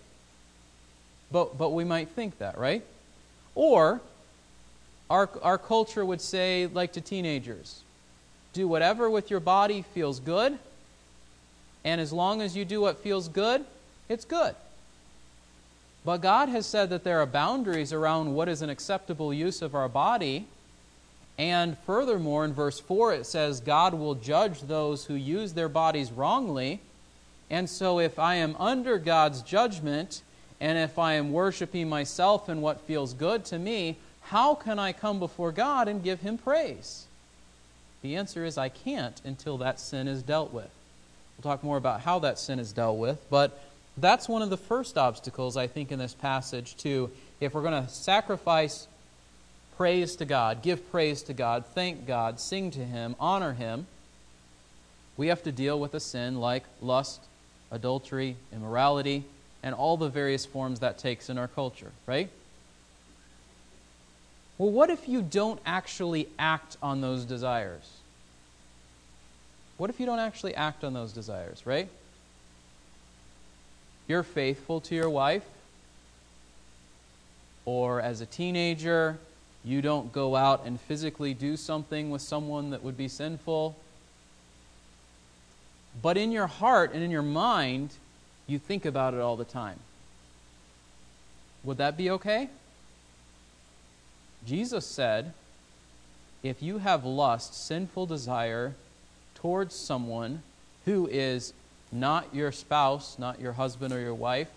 But, 1.36 1.58
but 1.58 1.72
we 1.72 1.84
might 1.84 2.08
think 2.08 2.38
that, 2.38 2.58
right? 2.58 2.82
Or 3.56 4.00
our, 5.10 5.30
our 5.42 5.58
culture 5.58 6.06
would 6.06 6.22
say, 6.22 6.66
like 6.68 6.94
to 6.94 7.02
teenagers, 7.02 7.82
do 8.54 8.70
whatever 8.70 9.10
with 9.10 9.30
your 9.30 9.42
body 9.42 9.82
feels 9.94 10.22
good, 10.22 10.58
and 11.84 12.00
as 12.00 12.14
long 12.14 12.42
as 12.42 12.56
you 12.56 12.64
do 12.64 12.80
what 12.80 13.00
feels 13.00 13.28
good, 13.28 13.66
it's 14.08 14.24
good. 14.24 14.56
But 16.06 16.22
God 16.22 16.48
has 16.48 16.66
said 16.66 16.90
that 16.92 17.04
there 17.04 17.20
are 17.20 17.26
boundaries 17.26 17.92
around 17.92 18.34
what 18.34 18.48
is 18.48 18.62
an 18.62 18.70
acceptable 18.70 19.34
use 19.34 19.62
of 19.62 19.76
our 19.76 19.90
body. 19.90 20.46
And 21.38 21.78
furthermore, 21.80 22.46
in 22.46 22.54
verse 22.54 22.80
4, 22.80 23.14
it 23.14 23.26
says, 23.26 23.60
God 23.60 23.94
will 23.94 24.16
judge 24.16 24.62
those 24.62 25.04
who 25.04 25.16
use 25.16 25.52
their 25.52 25.68
bodies 25.68 26.14
wrongly. 26.14 26.80
And 27.50 27.70
so, 27.70 28.00
if 28.00 28.20
I 28.20 28.36
am 28.36 28.56
under 28.58 28.98
God's 28.98 29.42
judgment, 29.42 30.22
and 30.60 30.78
if 30.78 30.98
I 30.98 31.14
am 31.14 31.32
worshiping 31.32 31.90
myself 31.90 32.50
and 32.50 32.62
what 32.62 32.82
feels 32.82 33.14
good 33.14 33.46
to 33.46 33.60
me, 33.60 33.98
how 34.22 34.56
can 34.56 34.80
I 34.80 34.94
come 34.94 35.20
before 35.20 35.52
God 35.52 35.88
and 35.88 36.04
give 36.04 36.22
Him 36.22 36.38
praise? 36.38 37.06
The 38.02 38.16
answer 38.16 38.46
is 38.46 38.58
I 38.58 38.70
can't 38.70 39.20
until 39.26 39.58
that 39.60 39.80
sin 39.80 40.08
is 40.08 40.24
dealt 40.24 40.54
with. 40.54 40.70
We'll 41.38 41.52
talk 41.52 41.64
more 41.64 41.78
about 41.78 42.02
how 42.02 42.20
that 42.20 42.40
sin 42.40 42.60
is 42.60 42.72
dealt 42.72 42.98
with, 42.98 43.24
but 43.30 43.62
that's 43.98 44.28
one 44.28 44.42
of 44.42 44.50
the 44.50 44.58
first 44.58 44.98
obstacles, 44.98 45.58
I 45.58 45.68
think, 45.68 45.92
in 45.92 46.00
this 46.00 46.14
passage, 46.14 46.76
to 46.78 47.12
if 47.40 47.54
we're 47.54 47.62
going 47.62 47.86
to 47.86 47.90
sacrifice 47.90 48.88
praise 49.78 50.16
to 50.18 50.26
God, 50.26 50.62
give 50.62 50.90
praise 50.92 51.22
to 51.24 51.34
God, 51.34 51.66
thank 51.66 52.08
God, 52.08 52.40
sing 52.40 52.72
to 52.72 52.86
Him, 52.86 53.16
honor 53.20 53.54
Him, 53.54 53.88
we 55.18 55.28
have 55.28 55.44
to 55.44 55.52
deal 55.52 55.80
with 55.80 55.94
a 55.94 56.00
sin 56.00 56.40
like 56.40 56.64
lust, 56.82 57.22
adultery, 57.72 58.36
immorality, 58.54 59.24
and 59.66 59.74
all 59.74 59.98
the 59.98 60.08
various 60.08 60.46
forms 60.46 60.80
that 60.80 61.00
takes 61.00 61.28
in 61.28 61.40
our 61.40 61.48
culture, 61.48 61.92
right? 62.06 62.30
Well, 64.60 64.70
what 64.70 64.92
if 64.92 65.10
you 65.10 65.24
don't 65.24 65.60
actually 65.66 66.30
act 66.38 66.78
on 66.84 67.02
those 67.02 67.26
desires? 67.26 67.90
What 69.78 69.90
if 69.90 70.00
you 70.00 70.06
don't 70.06 70.20
actually 70.20 70.56
act 70.56 70.84
on 70.84 70.94
those 70.94 71.12
desires, 71.12 71.66
right? 71.66 71.90
You're 74.08 74.24
faithful 74.24 74.80
to 74.82 74.96
your 74.96 75.10
wife, 75.10 75.44
or 77.66 78.00
as 78.00 78.22
a 78.22 78.26
teenager, 78.28 79.18
you 79.64 79.82
don't 79.82 80.14
go 80.14 80.36
out 80.36 80.62
and 80.66 80.80
physically 80.80 81.34
do 81.34 81.58
something 81.58 82.12
with 82.12 82.22
someone 82.22 82.70
that 82.70 82.84
would 82.84 82.96
be 82.96 83.08
sinful. 83.08 83.76
But 86.04 86.18
in 86.18 86.32
your 86.32 86.46
heart 86.46 86.94
and 86.94 87.04
in 87.04 87.10
your 87.10 87.24
mind, 87.24 87.96
you 88.48 88.60
think 88.60 88.86
about 88.86 89.14
it 89.14 89.20
all 89.20 89.36
the 89.36 89.46
time. 89.46 89.80
Would 91.64 91.78
that 91.78 91.98
be 91.98 92.10
okay? 92.12 92.50
Jesus 94.46 94.86
said, 94.86 95.34
if 96.44 96.62
you 96.62 96.78
have 96.78 97.04
lust, 97.04 97.66
sinful 97.66 98.06
desire 98.06 98.76
towards 99.34 99.74
someone 99.74 100.44
who 100.86 101.08
is 101.08 101.54
not 101.92 102.36
your 102.36 102.52
spouse, 102.52 103.18
not 103.18 103.40
your 103.40 103.54
husband 103.54 103.94
or 103.94 104.00
your 104.00 104.14
wife, 104.14 104.50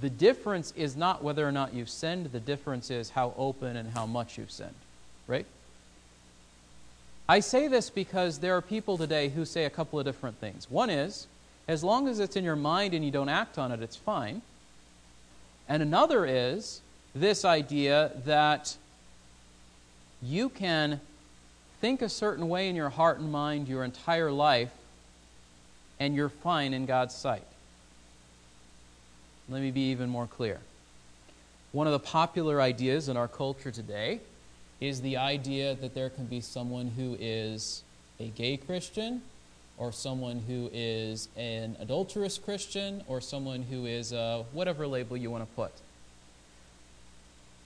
the 0.00 0.10
difference 0.10 0.72
is 0.76 0.96
not 0.96 1.22
whether 1.22 1.46
or 1.46 1.52
not 1.52 1.74
you've 1.74 1.90
sinned, 1.90 2.26
the 2.26 2.40
difference 2.40 2.90
is 2.90 3.10
how 3.10 3.34
open 3.36 3.76
and 3.76 3.92
how 3.92 4.06
much 4.06 4.38
you've 4.38 4.50
sinned. 4.50 4.74
Right? 5.26 5.46
I 7.28 7.40
say 7.40 7.68
this 7.68 7.88
because 7.88 8.38
there 8.38 8.54
are 8.56 8.60
people 8.60 8.98
today 8.98 9.30
who 9.30 9.44
say 9.46 9.64
a 9.64 9.70
couple 9.70 9.98
of 9.98 10.04
different 10.04 10.38
things. 10.40 10.70
One 10.70 10.90
is, 10.90 11.26
as 11.66 11.82
long 11.82 12.06
as 12.06 12.20
it's 12.20 12.36
in 12.36 12.44
your 12.44 12.56
mind 12.56 12.92
and 12.92 13.02
you 13.02 13.10
don't 13.10 13.30
act 13.30 13.56
on 13.56 13.72
it, 13.72 13.80
it's 13.80 13.96
fine. 13.96 14.42
And 15.66 15.82
another 15.82 16.26
is 16.26 16.82
this 17.14 17.44
idea 17.44 18.12
that 18.26 18.76
you 20.22 20.50
can 20.50 21.00
think 21.80 22.02
a 22.02 22.08
certain 22.10 22.48
way 22.50 22.68
in 22.68 22.76
your 22.76 22.90
heart 22.90 23.18
and 23.18 23.32
mind 23.32 23.68
your 23.68 23.84
entire 23.84 24.30
life, 24.30 24.72
and 25.98 26.14
you're 26.14 26.28
fine 26.28 26.74
in 26.74 26.84
God's 26.84 27.14
sight. 27.14 27.46
Let 29.48 29.62
me 29.62 29.70
be 29.70 29.90
even 29.90 30.10
more 30.10 30.26
clear. 30.26 30.60
One 31.72 31.86
of 31.86 31.92
the 31.94 31.98
popular 31.98 32.60
ideas 32.60 33.08
in 33.08 33.16
our 33.16 33.28
culture 33.28 33.70
today 33.70 34.20
is 34.88 35.00
the 35.00 35.16
idea 35.16 35.74
that 35.76 35.94
there 35.94 36.10
can 36.10 36.26
be 36.26 36.40
someone 36.40 36.88
who 36.96 37.16
is 37.18 37.82
a 38.20 38.28
gay 38.28 38.56
Christian, 38.56 39.22
or 39.76 39.90
someone 39.92 40.40
who 40.46 40.70
is 40.72 41.28
an 41.36 41.76
adulterous 41.80 42.38
Christian, 42.38 43.02
or 43.08 43.20
someone 43.20 43.62
who 43.62 43.86
is 43.86 44.12
a, 44.12 44.44
whatever 44.52 44.86
label 44.86 45.16
you 45.16 45.30
want 45.30 45.48
to 45.48 45.54
put. 45.56 45.72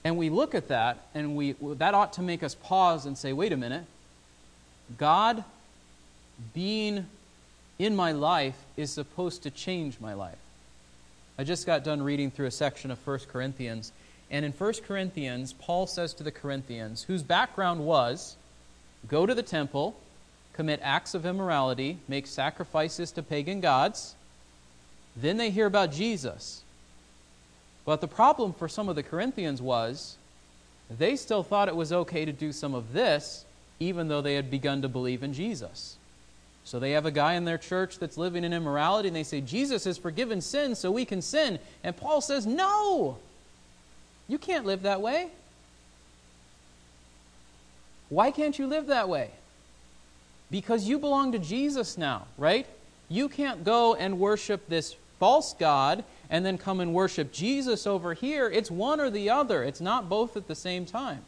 And 0.03 0.17
we 0.17 0.29
look 0.29 0.55
at 0.55 0.69
that, 0.69 1.07
and 1.13 1.35
we, 1.35 1.55
that 1.61 1.93
ought 1.93 2.13
to 2.13 2.21
make 2.21 2.41
us 2.41 2.55
pause 2.55 3.05
and 3.05 3.17
say, 3.17 3.33
wait 3.33 3.51
a 3.51 3.57
minute. 3.57 3.85
God 4.97 5.43
being 6.53 7.05
in 7.77 7.95
my 7.95 8.11
life 8.11 8.57
is 8.75 8.91
supposed 8.91 9.43
to 9.43 9.51
change 9.51 9.99
my 9.99 10.13
life. 10.13 10.37
I 11.37 11.43
just 11.43 11.65
got 11.65 11.83
done 11.83 12.01
reading 12.01 12.31
through 12.31 12.47
a 12.47 12.51
section 12.51 12.91
of 12.91 13.05
1 13.05 13.19
Corinthians, 13.31 13.91
and 14.31 14.45
in 14.45 14.51
1 14.51 14.73
Corinthians, 14.85 15.53
Paul 15.53 15.87
says 15.87 16.13
to 16.15 16.23
the 16.23 16.31
Corinthians, 16.31 17.03
whose 17.03 17.23
background 17.23 17.85
was 17.85 18.35
go 19.07 19.25
to 19.25 19.33
the 19.33 19.43
temple, 19.43 19.95
commit 20.53 20.79
acts 20.83 21.13
of 21.13 21.25
immorality, 21.25 21.97
make 22.07 22.27
sacrifices 22.27 23.11
to 23.13 23.23
pagan 23.23 23.61
gods. 23.61 24.15
Then 25.15 25.37
they 25.37 25.49
hear 25.49 25.65
about 25.65 25.91
Jesus. 25.91 26.63
But 27.85 28.01
the 28.01 28.07
problem 28.07 28.53
for 28.53 28.67
some 28.67 28.89
of 28.89 28.95
the 28.95 29.03
Corinthians 29.03 29.61
was 29.61 30.17
they 30.89 31.15
still 31.15 31.43
thought 31.43 31.67
it 31.67 31.75
was 31.75 31.91
okay 31.91 32.25
to 32.25 32.31
do 32.31 32.51
some 32.51 32.75
of 32.75 32.93
this, 32.93 33.45
even 33.79 34.09
though 34.09 34.21
they 34.21 34.35
had 34.35 34.51
begun 34.51 34.81
to 34.81 34.89
believe 34.89 35.23
in 35.23 35.33
Jesus. 35.33 35.97
So 36.65 36.79
they 36.79 36.91
have 36.91 37.05
a 37.05 37.11
guy 37.11 37.33
in 37.33 37.45
their 37.45 37.57
church 37.57 37.97
that's 37.97 38.17
living 38.17 38.43
in 38.43 38.53
immorality, 38.53 39.07
and 39.07 39.15
they 39.15 39.23
say, 39.23 39.41
Jesus 39.41 39.85
has 39.85 39.97
forgiven 39.97 40.41
sin, 40.41 40.75
so 40.75 40.91
we 40.91 41.05
can 41.05 41.21
sin. 41.21 41.57
And 41.83 41.95
Paul 41.95 42.21
says, 42.21 42.45
No! 42.45 43.17
You 44.29 44.37
can't 44.37 44.65
live 44.65 44.83
that 44.83 45.01
way. 45.01 45.29
Why 48.07 48.31
can't 48.31 48.57
you 48.57 48.67
live 48.67 48.87
that 48.87 49.09
way? 49.09 49.31
Because 50.49 50.87
you 50.87 50.97
belong 50.99 51.33
to 51.33 51.39
Jesus 51.39 51.97
now, 51.97 52.27
right? 52.37 52.65
You 53.09 53.27
can't 53.27 53.63
go 53.63 53.95
and 53.95 54.19
worship 54.19 54.69
this 54.69 54.95
false 55.19 55.53
God 55.53 56.03
and 56.29 56.45
then 56.45 56.57
come 56.57 56.79
and 56.79 56.93
worship 56.93 57.31
Jesus 57.31 57.85
over 57.85 58.13
here. 58.13 58.47
It's 58.47 58.71
one 58.71 58.99
or 58.99 59.09
the 59.09 59.29
other, 59.29 59.63
it's 59.63 59.81
not 59.81 60.07
both 60.07 60.37
at 60.37 60.47
the 60.47 60.55
same 60.55 60.85
time. 60.85 61.23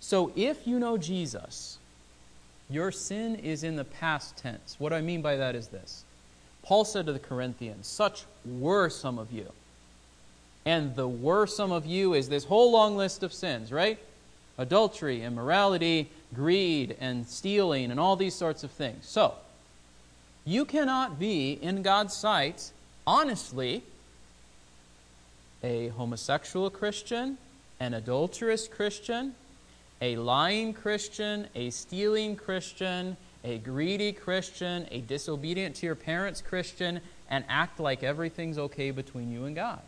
So 0.00 0.32
if 0.36 0.66
you 0.66 0.78
know 0.78 0.96
Jesus, 0.98 1.78
your 2.70 2.92
sin 2.92 3.36
is 3.36 3.64
in 3.64 3.76
the 3.76 3.84
past 3.84 4.36
tense. 4.36 4.76
What 4.78 4.92
I 4.92 5.00
mean 5.00 5.22
by 5.22 5.36
that 5.36 5.54
is 5.54 5.68
this 5.68 6.04
Paul 6.66 6.84
said 6.84 7.06
to 7.06 7.12
the 7.12 7.20
Corinthians, 7.20 7.86
Such 7.86 8.24
were 8.44 8.88
some 8.88 9.18
of 9.18 9.32
you. 9.32 9.52
And 10.64 10.96
the 10.96 11.06
were 11.06 11.46
some 11.46 11.70
of 11.70 11.86
you 11.86 12.12
is 12.12 12.28
this 12.28 12.44
whole 12.44 12.72
long 12.72 12.96
list 12.96 13.22
of 13.22 13.32
sins, 13.32 13.70
right? 13.70 14.00
Adultery, 14.58 15.22
immorality, 15.22 16.10
greed, 16.34 16.96
and 16.98 17.24
stealing, 17.26 17.92
and 17.92 18.00
all 18.00 18.16
these 18.16 18.34
sorts 18.34 18.64
of 18.64 18.72
things. 18.72 19.06
So, 19.06 19.34
you 20.44 20.64
cannot 20.64 21.20
be, 21.20 21.52
in 21.52 21.82
God's 21.82 22.14
sight, 22.14 22.72
honestly, 23.06 23.84
a 25.62 25.88
homosexual 25.88 26.68
Christian, 26.70 27.38
an 27.78 27.94
adulterous 27.94 28.66
Christian, 28.66 29.36
a 30.00 30.16
lying 30.16 30.72
Christian, 30.72 31.46
a 31.54 31.70
stealing 31.70 32.34
Christian, 32.34 33.16
a 33.46 33.58
greedy 33.58 34.12
Christian, 34.12 34.86
a 34.90 35.00
disobedient 35.00 35.76
to 35.76 35.86
your 35.86 35.94
parents 35.94 36.42
Christian, 36.42 37.00
and 37.30 37.44
act 37.48 37.78
like 37.78 38.02
everything's 38.02 38.58
okay 38.58 38.90
between 38.90 39.32
you 39.32 39.44
and 39.44 39.54
God. 39.54 39.80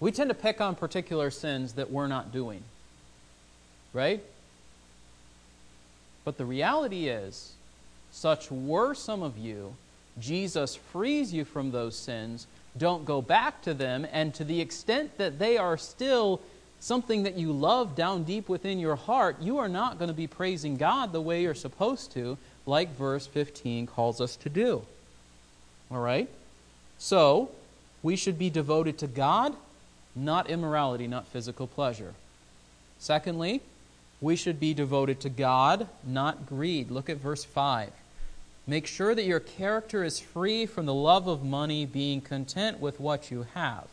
We 0.00 0.10
tend 0.10 0.30
to 0.30 0.34
pick 0.34 0.60
on 0.60 0.74
particular 0.74 1.30
sins 1.30 1.74
that 1.74 1.90
we're 1.90 2.06
not 2.06 2.32
doing, 2.32 2.62
right? 3.92 4.22
But 6.24 6.38
the 6.38 6.46
reality 6.46 7.08
is, 7.08 7.52
such 8.10 8.50
were 8.50 8.94
some 8.94 9.22
of 9.22 9.36
you. 9.36 9.74
Jesus 10.18 10.76
frees 10.76 11.32
you 11.32 11.44
from 11.44 11.72
those 11.72 11.96
sins. 11.96 12.46
Don't 12.76 13.04
go 13.04 13.20
back 13.20 13.60
to 13.62 13.74
them. 13.74 14.06
And 14.12 14.32
to 14.34 14.44
the 14.44 14.60
extent 14.60 15.18
that 15.18 15.38
they 15.38 15.58
are 15.58 15.76
still 15.76 16.40
something 16.80 17.24
that 17.24 17.36
you 17.36 17.52
love 17.52 17.94
down 17.94 18.24
deep 18.24 18.48
within 18.48 18.78
your 18.78 18.96
heart, 18.96 19.36
you 19.40 19.58
are 19.58 19.68
not 19.68 19.98
going 19.98 20.08
to 20.08 20.14
be 20.14 20.26
praising 20.26 20.76
God 20.76 21.12
the 21.12 21.20
way 21.20 21.42
you're 21.42 21.54
supposed 21.54 22.12
to, 22.12 22.38
like 22.66 22.94
verse 22.96 23.26
15 23.26 23.86
calls 23.86 24.20
us 24.20 24.36
to 24.36 24.48
do. 24.48 24.82
All 25.90 26.00
right? 26.00 26.28
So, 26.98 27.50
we 28.02 28.16
should 28.16 28.38
be 28.38 28.50
devoted 28.50 28.98
to 28.98 29.06
God, 29.06 29.54
not 30.14 30.48
immorality, 30.50 31.06
not 31.06 31.26
physical 31.26 31.66
pleasure. 31.66 32.14
Secondly, 32.98 33.60
we 34.20 34.36
should 34.36 34.58
be 34.58 34.74
devoted 34.74 35.20
to 35.20 35.28
God, 35.28 35.88
not 36.04 36.46
greed. 36.46 36.90
Look 36.90 37.08
at 37.08 37.18
verse 37.18 37.44
5. 37.44 37.90
Make 38.66 38.86
sure 38.86 39.14
that 39.14 39.24
your 39.24 39.40
character 39.40 40.04
is 40.04 40.20
free 40.20 40.66
from 40.66 40.86
the 40.86 40.94
love 40.94 41.26
of 41.26 41.44
money, 41.44 41.86
being 41.86 42.20
content 42.20 42.80
with 42.80 43.00
what 43.00 43.30
you 43.30 43.46
have. 43.54 43.86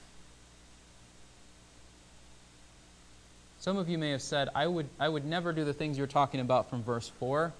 Some 3.65 3.77
of 3.77 3.89
you 3.89 3.97
may 3.97 4.11
have 4.11 4.21
said, 4.21 4.49
I 4.53 4.67
would, 4.67 4.87
I 4.99 5.09
would 5.09 5.25
never 5.25 5.51
do 5.51 5.65
the 5.65 5.73
things 5.73 5.97
you're 5.97 6.05
talking 6.05 6.39
about 6.39 6.69
from 6.69 6.83
verse 6.83 7.11
4. 7.19 7.51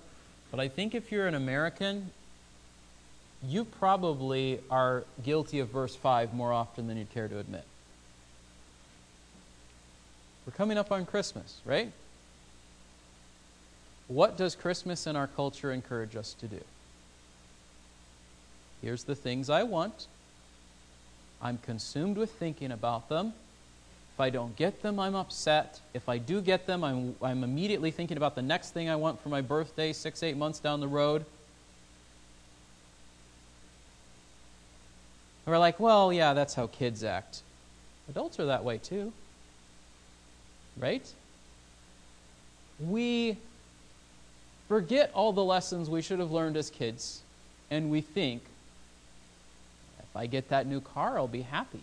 But 0.52 0.60
I 0.60 0.68
think 0.68 0.94
if 0.94 1.12
you're 1.12 1.26
an 1.26 1.34
American, 1.34 2.12
you 3.44 3.66
probably 3.66 4.60
are 4.70 5.04
guilty 5.24 5.58
of 5.58 5.70
verse 5.70 5.96
5 5.96 6.32
more 6.32 6.54
often 6.54 6.88
than 6.88 6.98
you'd 6.98 7.12
care 7.12 7.28
to 7.28 7.40
admit. 7.40 7.64
We're 10.46 10.54
coming 10.54 10.78
up 10.78 10.92
on 10.92 11.08
Christmas, 11.08 11.60
right? 11.66 11.92
What 14.08 14.38
does 14.38 14.54
Christmas 14.54 15.08
in 15.08 15.16
our 15.16 15.26
culture 15.26 15.72
encourage 15.72 16.16
us 16.16 16.36
to 16.36 16.46
do? 16.46 16.62
Here's 18.84 19.06
the 19.06 19.16
things 19.16 19.50
I 19.50 19.64
want. 19.64 20.06
I'm 21.42 21.58
consumed 21.58 22.18
with 22.18 22.32
thinking 22.34 22.72
about 22.72 23.10
them. 23.10 23.34
If 24.16 24.22
I 24.22 24.30
don't 24.30 24.56
get 24.56 24.82
them, 24.82 24.98
I'm 24.98 25.14
upset. 25.14 25.82
If 25.94 26.08
I 26.08 26.20
do 26.20 26.40
get 26.40 26.66
them, 26.66 26.86
I'm, 26.86 27.18
I'm 27.22 27.44
immediately 27.44 27.92
thinking 27.92 28.16
about 28.16 28.34
the 28.34 28.42
next 28.42 28.72
thing 28.72 28.88
I 28.88 28.96
want 28.96 29.22
for 29.22 29.28
my 29.28 29.42
birthday 29.42 29.92
six, 29.92 30.24
eight 30.24 30.38
months 30.38 30.60
down 30.60 30.80
the 30.80 30.88
road. 30.88 31.26
we're 35.46 35.58
like, 35.58 35.82
well, 35.82 36.14
yeah, 36.14 36.34
that's 36.34 36.54
how 36.54 36.68
kids 36.68 37.04
act. 37.04 37.42
Adults 38.10 38.40
are 38.40 38.46
that 38.46 38.64
way 38.64 38.78
too. 38.78 39.12
Right? 40.78 41.06
We 42.80 43.36
forget 44.70 45.12
all 45.14 45.34
the 45.34 45.44
lessons 45.44 45.90
we 45.90 46.02
should 46.02 46.20
have 46.20 46.32
learned 46.32 46.56
as 46.56 46.70
kids, 46.70 47.22
and 47.70 47.92
we 47.92 48.00
think, 48.00 48.44
if 50.00 50.16
I 50.16 50.26
get 50.26 50.48
that 50.48 50.68
new 50.68 50.80
car, 50.80 51.18
I'll 51.18 51.28
be 51.28 51.42
happy. 51.42 51.82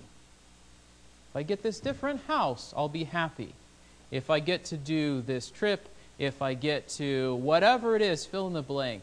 If 1.32 1.36
I 1.36 1.44
get 1.44 1.62
this 1.62 1.80
different 1.80 2.20
house, 2.26 2.74
I'll 2.76 2.90
be 2.90 3.04
happy. 3.04 3.54
If 4.10 4.28
I 4.28 4.38
get 4.38 4.66
to 4.66 4.76
do 4.76 5.22
this 5.22 5.48
trip, 5.48 5.88
if 6.18 6.42
I 6.42 6.52
get 6.52 6.88
to 6.90 7.36
whatever 7.36 7.96
it 7.96 8.02
is, 8.02 8.26
fill 8.26 8.48
in 8.48 8.52
the 8.52 8.60
blank. 8.60 9.02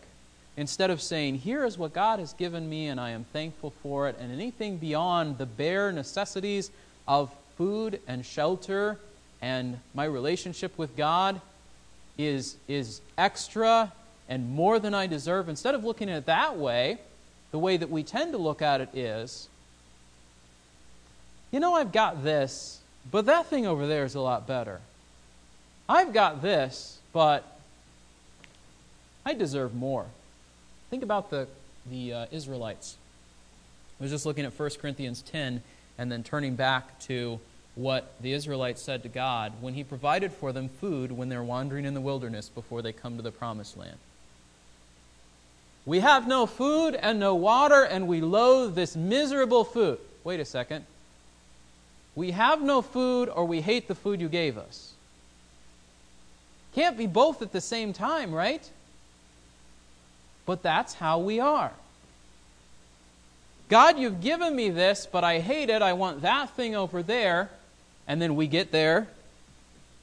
Instead 0.56 0.92
of 0.92 1.02
saying, 1.02 1.40
Here 1.40 1.66
is 1.66 1.76
what 1.76 1.92
God 1.92 2.20
has 2.20 2.34
given 2.34 2.70
me 2.70 2.86
and 2.86 3.00
I 3.00 3.10
am 3.10 3.24
thankful 3.34 3.74
for 3.82 4.08
it, 4.08 4.16
and 4.20 4.32
anything 4.32 4.78
beyond 4.78 5.40
the 5.40 5.48
bare 5.48 5.92
necessities 5.92 6.70
of 7.08 7.34
food 7.58 8.00
and 8.08 8.24
shelter 8.24 9.00
and 9.42 9.80
my 9.96 10.06
relationship 10.06 10.78
with 10.78 10.96
God 10.96 11.42
is, 12.16 12.58
is 12.68 13.02
extra 13.18 13.92
and 14.28 14.52
more 14.52 14.78
than 14.78 14.94
I 14.94 15.08
deserve. 15.08 15.50
Instead 15.50 15.74
of 15.74 15.84
looking 15.84 16.12
at 16.12 16.18
it 16.18 16.26
that 16.28 16.58
way, 16.58 17.00
the 17.50 17.58
way 17.58 17.76
that 17.76 17.90
we 17.90 18.04
tend 18.04 18.34
to 18.34 18.38
look 18.38 18.62
at 18.62 18.82
it 18.82 18.90
is 18.94 19.48
you 21.52 21.60
know, 21.60 21.76
I've 21.76 21.92
got 21.92 22.24
this, 22.24 22.80
but 23.12 23.26
that 23.26 23.48
thing 23.48 23.66
over 23.66 23.88
there 23.88 24.06
is 24.06 24.16
a 24.16 24.22
lot 24.22 24.48
better. 24.48 24.82
I've 25.88 26.14
got 26.14 26.42
this, 26.42 27.00
but 27.14 27.60
I 29.26 29.34
deserve 29.34 29.74
more. 29.74 30.06
Think 30.90 31.04
about 31.04 31.30
the, 31.30 31.48
the 31.90 32.14
uh, 32.14 32.26
Israelites. 32.32 32.98
I 34.00 34.04
was 34.04 34.12
just 34.12 34.26
looking 34.26 34.46
at 34.46 34.58
1 34.58 34.70
Corinthians 34.82 35.22
10 35.24 35.62
and 35.98 36.12
then 36.12 36.24
turning 36.24 36.56
back 36.56 37.00
to 37.02 37.40
what 37.76 38.14
the 38.22 38.34
Israelites 38.34 38.82
said 38.82 39.04
to 39.04 39.10
God 39.10 39.54
when 39.62 39.74
He 39.74 39.84
provided 39.84 40.32
for 40.32 40.52
them 40.52 40.70
food 40.70 41.12
when 41.12 41.30
they're 41.30 41.44
wandering 41.44 41.86
in 41.86 41.94
the 41.94 42.02
wilderness 42.02 42.50
before 42.50 42.82
they 42.82 42.94
come 42.94 43.18
to 43.18 43.24
the 43.24 43.32
promised 43.32 43.78
land. 43.78 43.98
We 45.86 46.00
have 46.00 46.28
no 46.28 46.46
food 46.46 46.94
and 46.96 47.20
no 47.20 47.36
water, 47.36 47.84
and 47.84 48.08
we 48.08 48.22
loathe 48.22 48.76
this 48.76 48.96
miserable 48.96 49.64
food. 49.64 49.98
Wait 50.24 50.40
a 50.40 50.46
second. 50.46 50.86
We 52.20 52.32
have 52.32 52.62
no 52.62 52.82
food 52.82 53.30
or 53.30 53.46
we 53.46 53.62
hate 53.62 53.88
the 53.88 53.96
food 53.96 54.20
you 54.20 54.28
gave 54.28 54.58
us. 54.58 54.92
Can't 56.76 56.98
be 56.98 57.08
both 57.08 57.42
at 57.42 57.54
the 57.54 57.62
same 57.62 57.94
time, 57.94 58.34
right? 58.34 58.70
But 60.46 60.62
that's 60.62 60.96
how 60.96 61.20
we 61.20 61.40
are. 61.40 61.72
God, 63.70 63.98
you've 63.98 64.20
given 64.20 64.54
me 64.54 64.70
this, 64.70 65.08
but 65.10 65.24
I 65.24 65.40
hate 65.40 65.70
it. 65.70 65.82
I 65.82 65.94
want 65.94 66.24
that 66.24 66.50
thing 66.58 66.76
over 66.76 67.02
there. 67.02 67.52
And 68.06 68.22
then 68.22 68.36
we 68.36 68.48
get 68.48 68.74
there. 68.74 69.08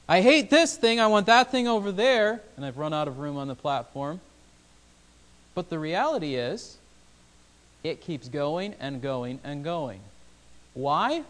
I 0.09 0.21
hate 0.21 0.49
this 0.49 0.75
thing. 0.75 0.99
I 0.99 1.05
want 1.05 1.27
that 1.27 1.51
thing 1.51 1.67
over 1.67 1.91
there. 1.91 2.41
And 2.55 2.65
I've 2.65 2.79
run 2.79 2.95
out 2.95 3.07
of 3.07 3.19
room 3.19 3.37
on 3.37 3.47
the 3.47 3.53
platform. 3.53 4.21
But 5.53 5.69
the 5.69 5.77
reality 5.77 6.33
is, 6.33 6.77
it 7.83 8.01
keeps 8.01 8.27
going 8.27 8.73
and 8.79 9.03
going 9.03 9.39
and 9.43 9.63
going. 9.63 9.99
Why? 10.73 11.21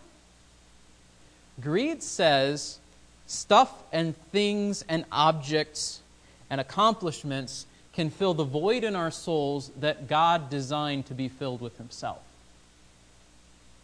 Greed 1.60 2.04
says 2.04 2.80
stuff 3.26 3.84
and 3.92 4.16
things 4.32 4.86
and 4.88 5.06
objects 5.12 6.02
and 6.50 6.62
accomplishments 6.62 7.66
can 7.94 8.10
fill 8.10 8.34
the 8.34 8.44
void 8.44 8.84
in 8.84 8.96
our 8.96 9.10
souls 9.10 9.72
that 9.80 10.08
God 10.08 10.50
designed 10.50 11.08
to 11.08 11.14
be 11.14 11.28
filled 11.28 11.62
with 11.62 11.78
Himself. 11.78 12.20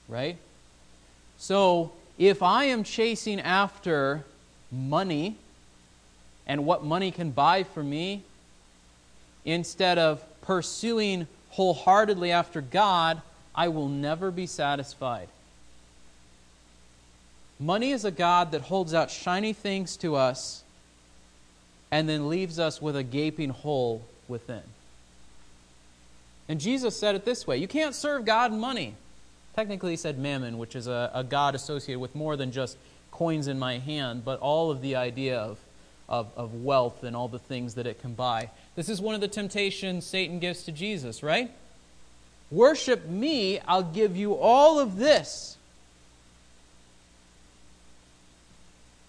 Right? 0.08 0.38
So, 1.38 1.92
if 2.18 2.44
I 2.44 2.66
am 2.66 2.84
chasing 2.84 3.40
after 3.40 4.24
money 4.72 5.36
and 6.46 6.66
what 6.66 6.84
money 6.84 7.10
can 7.10 7.32
buy 7.32 7.64
for 7.64 7.82
me, 7.82 8.22
instead 9.46 9.98
of 9.98 10.24
pursuing 10.42 11.28
wholeheartedly 11.50 12.32
after 12.32 12.62
God, 12.62 13.22
I 13.56 13.68
will 13.70 13.90
never 13.90 14.30
be 14.30 14.46
satisfied. 14.46 15.28
Money 17.60 17.92
is 17.92 18.04
a 18.06 18.12
God 18.12 18.52
that 18.52 18.62
holds 18.62 18.94
out 18.94 19.12
shiny 19.12 19.54
things 19.54 19.96
to 19.98 20.16
us 20.16 20.63
and 21.92 22.10
then 22.10 22.30
leaves 22.30 22.60
us 22.60 22.82
with 22.82 22.96
a 22.96 23.04
gaping 23.04 23.50
hole 23.50 24.04
within. 24.28 24.63
And 26.50 26.60
Jesus 26.60 27.00
said 27.00 27.16
it 27.16 27.26
this 27.26 27.48
way 27.48 27.58
You 27.58 27.68
can't 27.68 27.96
serve 27.96 28.26
God 28.26 28.52
and 28.52 28.60
money. 28.60 28.96
Technically, 29.56 29.92
he 29.92 29.98
said 29.98 30.18
mammon, 30.18 30.58
which 30.58 30.76
is 30.76 30.88
a, 30.88 31.12
a 31.13 31.24
God 31.24 31.54
associated 31.54 32.00
with 32.00 32.16
more 32.16 32.36
than 32.36 32.52
just 32.52 32.78
coins 33.12 33.48
in 33.48 33.60
my 33.60 33.78
hand, 33.78 34.26
but 34.26 34.39
all 34.39 34.72
of 34.72 34.82
the 34.82 34.96
idea 34.96 35.38
of, 35.38 35.60
of, 36.10 36.32
of 36.36 36.63
wealth 36.63 37.04
and 37.04 37.16
all 37.16 37.28
the 37.28 37.38
things 37.38 37.76
that 37.76 37.86
it 37.86 38.02
can 38.02 38.16
buy. 38.16 38.50
This 38.76 38.89
is 38.89 39.00
one 39.00 39.13
of 39.13 39.22
the 39.22 39.28
temptations 39.28 40.06
Satan 40.06 40.39
gives 40.39 40.63
to 40.63 40.72
Jesus, 40.72 41.22
right? 41.22 41.52
Worship 42.50 43.06
me, 43.06 43.60
I'll 43.68 43.84
give 43.84 44.18
you 44.18 44.34
all 44.34 44.80
of 44.80 44.98
this. 44.98 45.58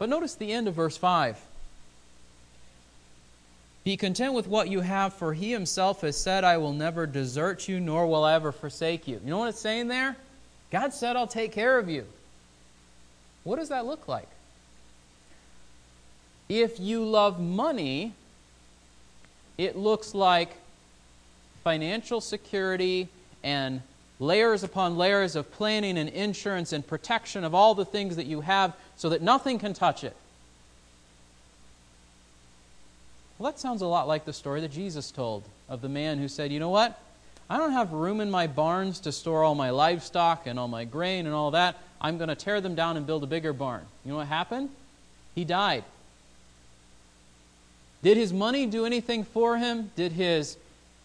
But 0.04 0.10
notice 0.10 0.34
the 0.34 0.52
end 0.52 0.68
of 0.68 0.74
verse 0.74 0.98
5. 0.98 1.40
Be 3.84 3.96
content 3.96 4.34
with 4.34 4.46
what 4.46 4.68
you 4.68 4.82
have, 4.82 5.14
for 5.14 5.32
he 5.32 5.50
himself 5.50 6.02
has 6.02 6.14
said, 6.14 6.44
I 6.44 6.58
will 6.58 6.74
never 6.74 7.06
desert 7.06 7.66
you, 7.68 7.80
nor 7.80 8.06
will 8.06 8.22
I 8.22 8.34
ever 8.34 8.52
forsake 8.52 9.08
you. 9.08 9.18
You 9.24 9.30
know 9.30 9.38
what 9.38 9.48
it's 9.48 9.60
saying 9.60 9.88
there? 9.88 10.14
God 10.70 10.92
said, 10.92 11.16
I'll 11.16 11.26
take 11.26 11.52
care 11.52 11.78
of 11.78 11.88
you. 11.88 12.04
What 13.44 13.58
does 13.58 13.70
that 13.70 13.86
look 13.86 14.06
like? 14.06 14.28
If 16.50 16.78
you 16.78 17.02
love 17.02 17.40
money, 17.40 18.12
it 19.56 19.74
looks 19.74 20.14
like 20.14 20.50
financial 21.62 22.20
security 22.20 23.08
and 23.42 23.80
layers 24.20 24.64
upon 24.64 24.98
layers 24.98 25.34
of 25.34 25.50
planning 25.50 25.96
and 25.96 26.10
insurance 26.10 26.74
and 26.74 26.86
protection 26.86 27.42
of 27.42 27.54
all 27.54 27.74
the 27.74 27.86
things 27.86 28.16
that 28.16 28.26
you 28.26 28.42
have 28.42 28.74
so 28.96 29.09
that 29.09 29.22
nothing 29.22 29.59
can 29.59 29.74
touch 29.74 30.04
it. 30.04 30.16
Well, 33.38 33.50
that 33.50 33.59
sounds 33.59 33.83
a 33.83 33.87
lot 33.87 34.07
like 34.07 34.24
the 34.24 34.33
story 34.33 34.61
that 34.61 34.70
Jesus 34.70 35.11
told 35.11 35.42
of 35.68 35.80
the 35.80 35.88
man 35.88 36.18
who 36.18 36.28
said, 36.28 36.52
You 36.52 36.61
know 36.61 36.70
what? 36.70 37.00
I 37.50 37.59
don't 37.59 37.72
have 37.72 37.92
room 37.92 38.20
in 38.20 38.30
my 38.30 38.46
barns 38.46 39.00
to 39.00 39.12
store 39.12 39.44
all 39.44 39.54
my 39.54 39.70
livestock 39.70 40.46
and 40.46 40.59
all 40.59 40.68
my 40.68 40.85
grain 40.85 41.26
and 41.26 41.35
all 41.35 41.50
that. 41.50 41.76
I'm 42.00 42.16
going 42.16 42.28
to 42.28 42.35
tear 42.35 42.61
them 42.61 42.74
down 42.74 42.96
and 42.96 43.07
build 43.07 43.22
a 43.22 43.26
bigger 43.26 43.52
barn. 43.52 43.83
You 44.04 44.12
know 44.12 44.18
what 44.18 44.28
happened? 44.28 44.70
He 45.35 45.44
died. 45.44 45.85
Did 48.02 48.16
his 48.16 48.33
money 48.33 48.66
do 48.66 48.87
anything 48.87 49.24
for 49.24 49.57
him? 49.59 49.90
Did 49.96 50.12
his 50.12 50.57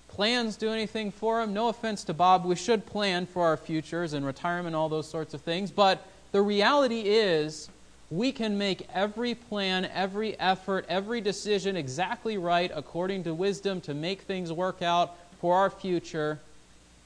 plans 0.09 0.57
do 0.57 0.71
anything 0.71 1.11
for 1.11 1.41
him? 1.41 1.53
No 1.53 1.69
offense 1.69 2.03
to 2.05 2.13
Bob, 2.13 2.45
we 2.45 2.55
should 2.55 2.85
plan 2.85 3.25
for 3.25 3.45
our 3.45 3.57
futures 3.57 4.13
and 4.13 4.25
retirement, 4.25 4.75
all 4.75 4.89
those 4.89 5.09
sorts 5.09 5.33
of 5.33 5.41
things. 5.41 5.71
But 5.71 6.05
the 6.31 6.41
reality 6.41 7.01
is, 7.01 7.69
we 8.11 8.31
can 8.31 8.57
make 8.57 8.87
every 8.93 9.35
plan, 9.35 9.85
every 9.93 10.39
effort, 10.39 10.85
every 10.89 11.21
decision 11.21 11.75
exactly 11.75 12.37
right 12.37 12.71
according 12.73 13.23
to 13.25 13.33
wisdom 13.33 13.81
to 13.81 13.93
make 13.93 14.21
things 14.21 14.51
work 14.51 14.81
out 14.81 15.15
for 15.39 15.55
our 15.55 15.69
future. 15.69 16.39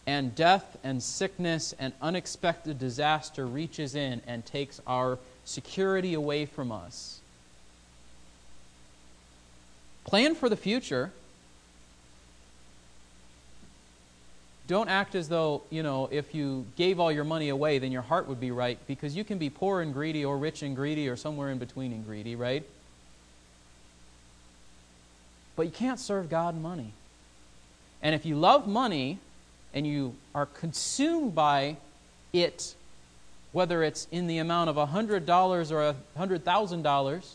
And 0.05 0.35
death 0.35 0.77
and 0.83 1.01
sickness 1.01 1.73
and 1.79 1.93
unexpected 2.01 2.77
disaster 2.77 3.45
reaches 3.45 3.95
in 3.95 4.21
and 4.27 4.45
takes 4.45 4.81
our 4.85 5.17
security 5.45 6.13
away 6.13 6.45
from 6.45 6.71
us. 6.71 7.19
Plan 10.03 10.35
for 10.35 10.49
the 10.49 10.57
future. 10.57 11.11
Don't 14.67 14.87
act 14.87 15.13
as 15.13 15.27
though, 15.27 15.63
you 15.69 15.83
know, 15.83 16.07
if 16.11 16.33
you 16.33 16.65
gave 16.77 16.99
all 16.99 17.11
your 17.11 17.25
money 17.25 17.49
away, 17.49 17.79
then 17.79 17.91
your 17.91 18.01
heart 18.01 18.27
would 18.27 18.39
be 18.39 18.51
right, 18.51 18.77
because 18.87 19.15
you 19.15 19.23
can 19.23 19.37
be 19.37 19.49
poor 19.49 19.81
and 19.81 19.93
greedy, 19.93 20.23
or 20.23 20.37
rich 20.37 20.63
and 20.63 20.75
greedy, 20.75 21.09
or 21.09 21.17
somewhere 21.17 21.49
in 21.49 21.57
between 21.57 21.91
and 21.91 22.05
greedy, 22.05 22.35
right? 22.35 22.63
But 25.55 25.63
you 25.63 25.71
can't 25.71 25.99
serve 25.99 26.29
God 26.29 26.53
and 26.53 26.63
money. 26.63 26.93
And 28.01 28.15
if 28.15 28.25
you 28.25 28.35
love 28.35 28.67
money 28.67 29.19
and 29.73 29.85
you 29.85 30.15
are 30.33 30.45
consumed 30.45 31.35
by 31.35 31.77
it, 32.31 32.75
whether 33.51 33.83
it's 33.83 34.07
in 34.11 34.27
the 34.27 34.39
amount 34.39 34.69
of 34.69 34.75
$100 34.75 35.71
or 35.71 35.95
$100,000, 36.17 37.29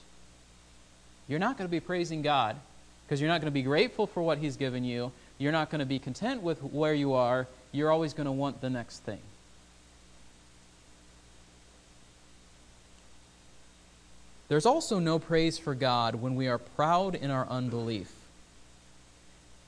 you're 1.28 1.38
not 1.38 1.58
going 1.58 1.68
to 1.68 1.70
be 1.70 1.80
praising 1.80 2.22
God 2.22 2.56
because 3.06 3.20
you're 3.20 3.28
not 3.28 3.40
going 3.40 3.50
to 3.50 3.54
be 3.54 3.62
grateful 3.62 4.06
for 4.06 4.22
what 4.22 4.38
He's 4.38 4.56
given 4.56 4.82
you. 4.84 5.12
You're 5.38 5.52
not 5.52 5.70
going 5.70 5.78
to 5.78 5.86
be 5.86 5.98
content 5.98 6.42
with 6.42 6.62
where 6.62 6.94
you 6.94 7.14
are. 7.14 7.46
You're 7.72 7.90
always 7.90 8.12
going 8.12 8.26
to 8.26 8.32
want 8.32 8.60
the 8.60 8.70
next 8.70 9.00
thing. 9.00 9.20
There's 14.48 14.66
also 14.66 14.98
no 14.98 15.18
praise 15.18 15.58
for 15.58 15.74
God 15.74 16.16
when 16.16 16.34
we 16.34 16.48
are 16.48 16.58
proud 16.58 17.14
in 17.14 17.30
our 17.30 17.46
unbelief. 17.48 18.10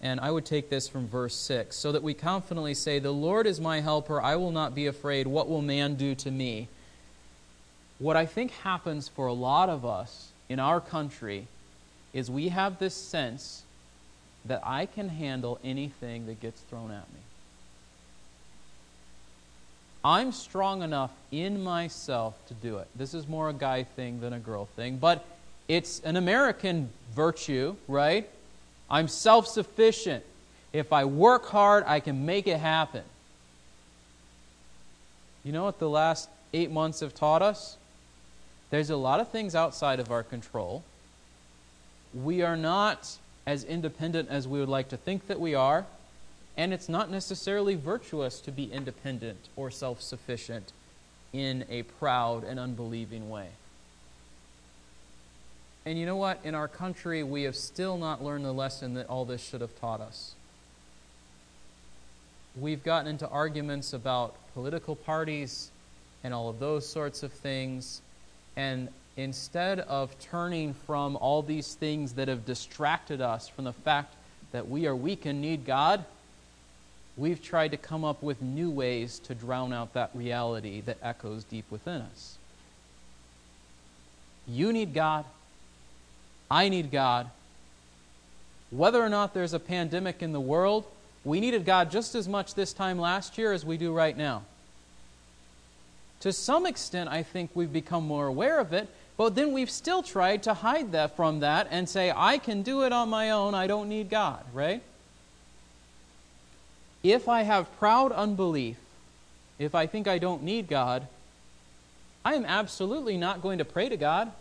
And 0.03 0.19
I 0.19 0.31
would 0.31 0.47
take 0.47 0.71
this 0.71 0.89
from 0.89 1.07
verse 1.07 1.35
6 1.35 1.77
so 1.77 1.93
that 1.93 2.03
we 2.03 2.15
confidently 2.15 2.73
say, 2.73 2.99
The 2.99 3.13
Lord 3.13 3.47
is 3.47 3.61
my 3.61 3.81
helper. 3.81 4.21
I 4.21 4.37
will 4.37 4.51
not 4.51 4.75
be 4.75 4.87
afraid. 4.87 5.27
What 5.27 5.49
will 5.49 5.61
man 5.61 5.95
do 5.95 6.15
to 6.17 6.31
me? 6.31 6.69
What 7.99 8.17
I 8.17 8.25
think 8.25 8.51
happens 8.51 9.09
for 9.09 9.27
a 9.27 9.35
lot 9.35 9.69
of 9.69 9.85
us 9.85 10.31
in 10.49 10.59
our 10.59 10.81
country 10.81 11.47
is 12.15 12.31
we 12.31 12.49
have 12.49 12.79
this 12.79 12.95
sense 12.95 13.63
that 14.44 14.62
I 14.64 14.87
can 14.87 15.09
handle 15.09 15.59
anything 15.62 16.26
that 16.26 16.40
gets 16.40 16.61
thrown 16.62 16.90
at 16.90 17.09
me. 17.12 17.20
I'm 20.03 20.33
strong 20.33 20.83
enough 20.83 21.11
in 21.31 21.62
myself 21.62 22.35
to 22.48 22.55
do 22.55 22.79
it. 22.79 22.88
This 22.96 23.12
is 23.12 23.29
more 23.29 23.50
a 23.50 23.53
guy 23.53 23.85
thing 23.85 24.20
than 24.20 24.33
a 24.33 24.38
girl 24.38 24.64
thing, 24.64 24.96
but 24.96 25.24
it's 25.68 26.00
an 26.00 26.16
American 26.16 26.88
virtue, 27.14 27.76
right? 27.87 28.29
I'm 28.90 29.09
self 29.09 29.46
sufficient. 29.46 30.24
If 30.72 30.92
I 30.92 31.05
work 31.05 31.46
hard, 31.46 31.85
I 31.87 32.00
can 32.00 32.24
make 32.24 32.46
it 32.46 32.59
happen. 32.59 33.03
You 35.44 35.53
know 35.53 35.64
what 35.64 35.79
the 35.79 35.88
last 35.88 36.29
eight 36.53 36.70
months 36.70 37.00
have 37.00 37.14
taught 37.14 37.42
us? 37.42 37.76
There's 38.70 38.90
a 38.90 38.96
lot 38.96 39.20
of 39.20 39.29
things 39.29 39.55
outside 39.55 40.00
of 40.00 40.11
our 40.11 40.22
control. 40.22 40.83
We 42.14 42.42
are 42.42 42.57
not 42.57 43.18
as 43.46 43.64
independent 43.64 44.29
as 44.29 44.46
we 44.46 44.61
would 44.61 44.68
like 44.68 44.88
to 44.88 44.96
think 44.96 45.26
that 45.26 45.40
we 45.40 45.55
are, 45.55 45.87
and 46.57 46.72
it's 46.72 46.88
not 46.88 47.11
necessarily 47.11 47.74
virtuous 47.74 48.40
to 48.40 48.53
be 48.53 48.70
independent 48.72 49.48
or 49.57 49.70
self 49.70 50.03
sufficient 50.03 50.72
in 51.33 51.64
a 51.70 51.83
proud 51.83 52.44
and 52.44 52.59
unbelieving 52.59 53.31
way. 53.31 53.48
And 55.87 55.98
you 55.98 56.05
know 56.07 56.16
what? 56.16 56.40
In 56.44 56.55
our 56.55 56.68
country, 56.68 57.22
we 57.22 57.44
have 57.44 57.57
still 57.57 57.96
not 57.96 58.22
learned 58.22 58.44
the 58.44 58.53
lesson 58.53 58.94
that 58.94 59.09
all 59.09 59.24
this 59.24 59.42
should 59.42 59.61
have 59.61 59.79
taught 59.81 60.00
us. 60.00 60.35
We've 62.59 62.83
gotten 62.83 63.09
into 63.09 63.29
arguments 63.29 63.92
about 63.92 64.35
political 64.55 64.96
parties 64.96 65.70
and 66.22 66.35
all 66.35 66.48
of 66.48 66.59
those 66.59 66.87
sorts 66.87 67.22
of 67.22 67.33
things. 67.33 68.03
And 68.57 68.88
instead 69.21 69.81
of 69.81 70.19
turning 70.19 70.75
from 70.75 71.17
all 71.17 71.43
these 71.43 71.75
things 71.75 72.15
that 72.15 72.29
have 72.29 72.45
distracted 72.45 73.21
us 73.21 73.49
from 73.49 73.65
the 73.65 73.73
fact 73.73 74.15
that 74.53 74.69
we 74.69 74.87
are 74.87 74.97
weak 74.97 75.27
and 75.27 75.41
need 75.41 75.65
God, 75.65 76.05
we've 77.17 77.43
tried 77.43 77.71
to 77.73 77.77
come 77.77 78.05
up 78.05 78.23
with 78.23 78.41
new 78.41 78.71
ways 78.71 79.19
to 79.21 79.35
drown 79.35 79.73
out 79.73 79.93
that 79.95 80.11
reality 80.15 80.81
that 80.83 80.99
echoes 81.03 81.45
deep 81.45 81.71
within 81.71 82.03
us. 82.03 82.39
You 84.49 84.73
need 84.73 84.95
God. 84.95 85.25
I 86.51 86.69
need 86.69 86.91
God. 86.91 87.31
Whether 88.71 89.03
or 89.03 89.09
not 89.09 89.35
there's 89.35 89.53
a 89.53 89.61
pandemic 89.61 90.23
in 90.23 90.33
the 90.33 90.41
world, 90.41 90.87
we 91.25 91.41
needed 91.41 91.65
God 91.65 91.91
just 91.91 92.15
as 92.15 92.27
much 92.27 92.55
this 92.55 92.73
time 92.73 92.99
last 92.99 93.37
year 93.37 93.53
as 93.53 93.65
we 93.65 93.77
do 93.77 93.93
right 93.93 94.17
now. 94.17 94.43
To 96.21 96.33
some 96.33 96.67
extent, 96.67 97.09
I 97.09 97.23
think 97.23 97.51
we've 97.55 97.73
become 97.73 98.07
more 98.07 98.27
aware 98.27 98.59
of 98.59 98.73
it, 98.73 98.89
but 99.21 99.35
then 99.35 99.53
we've 99.53 99.71
still 99.71 100.03
tried 100.03 100.43
to 100.45 100.55
hide 100.55 100.93
that 100.93 101.15
from 101.15 101.41
that 101.41 101.69
and 101.71 101.87
say, 101.87 102.11
I 102.17 102.39
can 102.39 102.63
do 102.63 102.85
it 102.85 102.93
on 102.95 103.11
my 103.11 103.29
own, 103.29 103.55
I 103.55 103.67
don't 103.67 103.91
need 103.91 104.09
God, 104.09 104.43
right? 104.55 104.83
If 107.03 107.29
I 107.29 107.43
have 107.43 107.79
proud 107.79 108.13
unbelief, 108.13 108.79
if 109.59 109.75
I 109.75 109.87
think 109.87 110.09
I 110.09 110.17
don't 110.17 110.43
need 110.43 110.69
God, 110.69 111.07
I 112.25 112.33
am 112.33 112.47
absolutely 112.47 113.19
not 113.19 113.43
going 113.43 113.59
to 113.59 113.65
pray 113.67 113.91
to 113.91 113.99
God. 113.99 114.33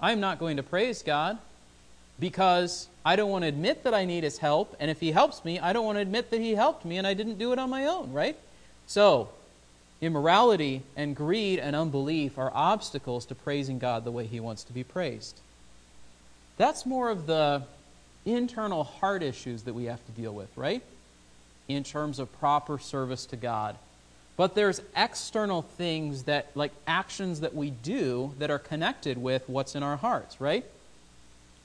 I 0.00 0.12
am 0.12 0.20
not 0.20 0.38
going 0.38 0.58
to 0.58 0.62
praise 0.62 1.02
God 1.02 1.38
because 2.20 2.86
I 3.04 3.16
don't 3.16 3.32
want 3.32 3.42
to 3.42 3.48
admit 3.48 3.82
that 3.82 3.92
I 3.92 4.04
need 4.04 4.22
His 4.22 4.38
help. 4.38 4.76
And 4.78 4.88
if 4.88 5.00
He 5.00 5.10
helps 5.10 5.44
me, 5.44 5.58
I 5.58 5.72
don't 5.72 5.84
want 5.84 5.96
to 5.96 6.02
admit 6.02 6.30
that 6.30 6.40
He 6.40 6.54
helped 6.54 6.84
me 6.84 6.96
and 6.96 7.08
I 7.08 7.14
didn't 7.14 7.38
do 7.38 7.52
it 7.52 7.58
on 7.58 7.70
my 7.70 7.86
own, 7.86 8.12
right? 8.12 8.38
So, 8.86 9.30
Immorality 10.00 10.82
and 10.96 11.14
greed 11.14 11.58
and 11.58 11.76
unbelief 11.76 12.38
are 12.38 12.50
obstacles 12.54 13.26
to 13.26 13.34
praising 13.34 13.78
God 13.78 14.04
the 14.04 14.10
way 14.10 14.26
He 14.26 14.40
wants 14.40 14.64
to 14.64 14.72
be 14.72 14.82
praised. 14.82 15.38
That's 16.56 16.86
more 16.86 17.10
of 17.10 17.26
the 17.26 17.62
internal 18.24 18.84
heart 18.84 19.22
issues 19.22 19.62
that 19.64 19.74
we 19.74 19.84
have 19.86 20.04
to 20.06 20.12
deal 20.12 20.34
with, 20.34 20.48
right? 20.56 20.82
In 21.68 21.84
terms 21.84 22.18
of 22.18 22.38
proper 22.38 22.78
service 22.78 23.26
to 23.26 23.36
God. 23.36 23.76
But 24.36 24.54
there's 24.54 24.80
external 24.96 25.62
things 25.62 26.22
that, 26.22 26.50
like 26.54 26.72
actions 26.86 27.40
that 27.40 27.54
we 27.54 27.70
do, 27.70 28.34
that 28.38 28.50
are 28.50 28.58
connected 28.58 29.18
with 29.18 29.46
what's 29.48 29.74
in 29.74 29.82
our 29.82 29.96
hearts, 29.96 30.40
right? 30.40 30.64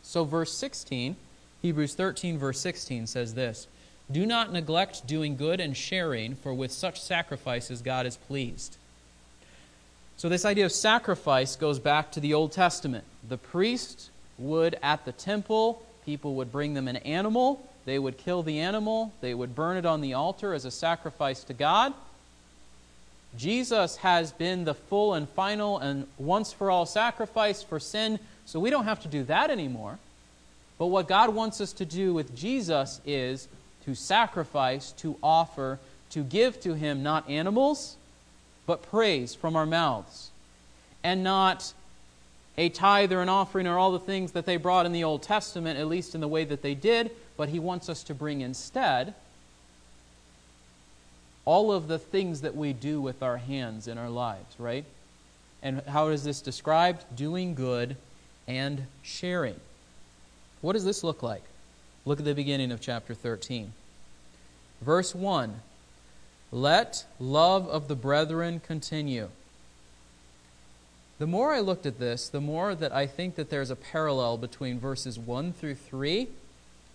So, 0.02 0.26
verse 0.26 0.54
16, 0.54 1.16
Hebrews 1.62 1.96
13, 1.96 2.38
verse 2.38 2.60
16 2.60 3.08
says 3.08 3.34
this 3.34 3.68
do 4.12 4.26
not 4.26 4.52
neglect 4.52 5.08
doing 5.08 5.36
good 5.36 5.60
and 5.60 5.76
sharing, 5.76 6.36
for 6.36 6.54
with 6.54 6.72
such 6.72 7.02
sacrifices 7.02 7.82
God 7.82 8.06
is 8.06 8.18
pleased. 8.18 8.78
So, 10.18 10.30
this 10.30 10.46
idea 10.46 10.66
of 10.66 10.72
sacrifice 10.72 11.56
goes 11.56 11.80
back 11.80 12.12
to 12.12 12.20
the 12.20 12.34
Old 12.34 12.52
Testament. 12.52 13.04
The 13.28 13.38
priest 13.38 14.10
would, 14.38 14.78
at 14.82 15.06
the 15.06 15.12
temple, 15.12 15.84
people 16.06 16.36
would 16.36 16.52
bring 16.52 16.74
them 16.74 16.88
an 16.88 16.98
animal. 16.98 17.68
They 17.86 18.00
would 18.00 18.18
kill 18.18 18.44
the 18.44 18.60
animal. 18.60 19.14
They 19.22 19.34
would 19.34 19.56
burn 19.56 19.78
it 19.78 19.86
on 19.86 20.02
the 20.02 20.14
altar 20.14 20.54
as 20.54 20.66
a 20.66 20.72
sacrifice 20.72 21.44
to 21.46 21.54
God. 21.54 21.94
Jesus 23.38 23.98
has 23.98 24.32
been 24.32 24.64
the 24.64 24.74
full 24.74 25.14
and 25.14 25.28
final 25.30 25.78
and 25.80 26.08
once 26.18 26.54
for 26.54 26.72
all 26.72 26.86
sacrifice 26.86 27.62
for 27.62 27.80
sin, 27.80 28.20
so 28.46 28.60
we 28.60 28.70
don't 28.70 28.86
have 28.86 29.02
to 29.02 29.08
do 29.08 29.24
that 29.24 29.50
anymore. 29.50 30.00
But 30.78 30.88
what 30.88 31.08
God 31.08 31.34
wants 31.34 31.60
us 31.60 31.74
to 31.74 31.86
do 31.86 32.14
with 32.14 32.36
Jesus 32.36 33.02
is 33.06 33.48
to 33.86 33.96
sacrifice, 33.96 34.92
to 34.94 35.18
offer, 35.22 35.80
to 36.12 36.24
give 36.24 36.60
to 36.62 36.74
Him 36.74 37.04
not 37.04 37.30
animals, 37.30 37.96
but 38.66 38.82
praise 38.84 39.36
from 39.36 39.56
our 39.56 39.66
mouths, 39.66 40.32
and 41.04 41.24
not 41.24 41.74
a 42.58 42.70
tithe 42.70 43.12
or 43.12 43.22
an 43.22 43.30
offering 43.30 43.68
or 43.68 43.78
all 43.78 43.92
the 43.92 44.00
things 44.00 44.32
that 44.32 44.46
they 44.46 44.58
brought 44.58 44.86
in 44.86 44.92
the 44.92 45.04
Old 45.04 45.22
Testament, 45.22 45.78
at 45.78 45.88
least 45.88 46.16
in 46.16 46.22
the 46.22 46.28
way 46.28 46.46
that 46.46 46.62
they 46.62 46.74
did, 46.74 47.12
but 47.38 47.50
He 47.50 47.60
wants 47.60 47.90
us 47.90 48.04
to 48.04 48.14
bring 48.14 48.42
instead 48.42 49.14
all 51.46 51.72
of 51.72 51.88
the 51.88 52.00
things 52.00 52.42
that 52.42 52.56
we 52.56 52.74
do 52.74 53.00
with 53.00 53.22
our 53.22 53.38
hands 53.38 53.88
in 53.88 53.98
our 53.98 54.10
lives, 54.10 54.56
right? 54.58 54.84
And 55.62 55.82
how 55.82 56.08
is 56.08 56.24
this 56.24 56.42
described? 56.42 57.04
Doing 57.16 57.54
good 57.54 57.96
and 58.48 58.88
sharing. 59.04 59.60
What 60.62 60.74
does 60.74 60.86
this 60.86 61.04
look 61.04 61.22
like? 61.22 61.44
Look 62.06 62.20
at 62.20 62.26
the 62.26 62.36
beginning 62.36 62.72
of 62.72 62.80
chapter 62.80 63.16
13. 63.16 63.74
Verse 64.82 65.16
1 65.16 65.60
Let 66.52 67.06
love 67.20 67.68
of 67.68 67.88
the 67.88 67.96
brethren 67.96 68.60
continue. 68.60 69.30
The 71.18 71.28
more 71.28 71.54
I 71.54 71.62
looked 71.62 71.86
at 71.86 71.98
this, 71.98 72.28
the 72.28 72.42
more 72.42 72.76
that 72.76 72.94
I 72.94 73.08
think 73.08 73.36
that 73.36 73.50
there's 73.50 73.72
a 73.72 73.76
parallel 73.76 74.38
between 74.38 74.80
verses 74.80 75.18
1 75.18 75.54
through 75.54 75.76
3 75.76 76.28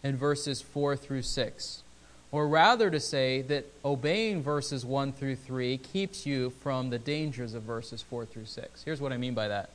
and 0.05 0.16
verses 0.16 0.61
4 0.61 0.94
through 0.94 1.23
6. 1.23 1.83
Or 2.31 2.46
rather, 2.46 2.90
to 2.90 3.01
say 3.01 3.42
that 3.42 3.66
obeying 3.85 4.42
verses 4.42 4.85
1 4.85 5.12
through 5.12 5.37
3 5.37 5.79
keeps 5.79 6.27
you 6.27 6.51
from 6.51 6.90
the 6.90 6.99
dangers 6.99 7.55
of 7.55 7.62
verses 7.62 8.03
4 8.03 8.27
through 8.27 8.44
6. 8.44 8.85
Here's 8.85 9.01
what 9.01 9.12
I 9.12 9.16
mean 9.16 9.35
by 9.35 9.49
that 9.49 9.70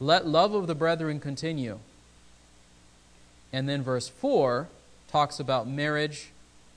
Let 0.00 0.26
love 0.26 0.54
of 0.54 0.66
the 0.66 0.74
brethren 0.74 1.20
continue. 1.20 1.78
And 3.56 3.66
then 3.66 3.82
verse 3.82 4.06
4 4.06 4.68
talks 5.10 5.40
about 5.40 5.66
marriage 5.66 6.28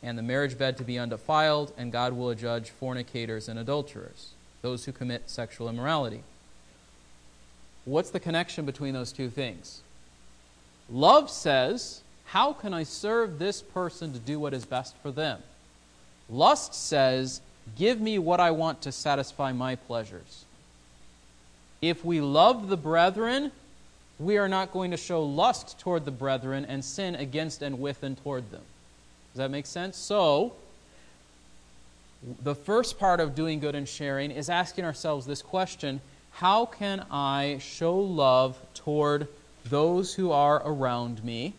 and 0.02 0.18
the 0.18 0.24
marriage 0.24 0.58
bed 0.58 0.78
to 0.78 0.86
be 0.86 0.98
undefiled, 0.98 1.74
and 1.78 1.92
God 1.92 2.14
will 2.14 2.34
judge 2.34 2.70
fornicators 2.70 3.50
and 3.50 3.60
adulterers, 3.60 4.30
those 4.62 4.86
who 4.86 4.94
commit 4.94 5.30
sexual 5.30 5.68
immorality. 5.68 6.24
What's 7.84 8.12
the 8.12 8.20
connection 8.22 8.66
between 8.66 8.94
those 8.94 9.12
two 9.12 9.30
things? 9.30 9.82
Love 10.90 11.30
says, 11.30 12.00
How 12.28 12.54
can 12.54 12.74
I 12.74 12.84
serve 12.84 13.40
this 13.40 13.62
person 13.62 14.14
to 14.14 14.20
do 14.20 14.40
what 14.40 14.54
is 14.54 14.64
best 14.64 14.96
for 15.04 15.12
them? 15.12 15.44
Lust 16.30 16.74
says, 16.74 17.42
Give 17.78 18.00
me 18.00 18.18
what 18.20 18.40
I 18.40 18.52
want 18.52 18.82
to 18.84 18.94
satisfy 18.94 19.52
my 19.52 19.76
pleasures. 19.76 20.46
If 21.82 22.06
we 22.06 22.22
love 22.22 22.70
the 22.70 22.78
brethren, 22.78 23.52
we 24.20 24.38
are 24.38 24.50
not 24.50 24.72
going 24.72 24.92
to 24.92 24.98
show 24.98 25.24
lust 25.24 25.80
toward 25.80 26.06
the 26.06 26.12
brethren 26.12 26.66
and 26.66 26.84
sin 26.84 27.16
against 27.16 27.62
and 27.62 27.80
with 27.80 28.04
and 28.04 28.22
toward 28.22 28.52
them. 28.52 28.62
Does 29.34 29.38
that 29.38 29.52
make 29.52 29.66
sense? 29.66 29.98
So, 29.98 30.54
the 32.44 32.56
first 32.56 33.00
part 33.00 33.22
of 33.22 33.34
doing 33.34 33.60
good 33.60 33.76
and 33.76 33.88
sharing 33.88 34.30
is 34.30 34.50
asking 34.50 34.84
ourselves 34.84 35.26
this 35.26 35.42
question 35.42 36.02
how 36.32 36.66
can 36.66 37.06
I 37.12 37.58
show 37.60 37.98
love 37.98 38.58
toward 38.74 39.28
those 39.66 40.14
who 40.14 40.32
are 40.32 40.62
around 40.66 41.24
me? 41.24 41.54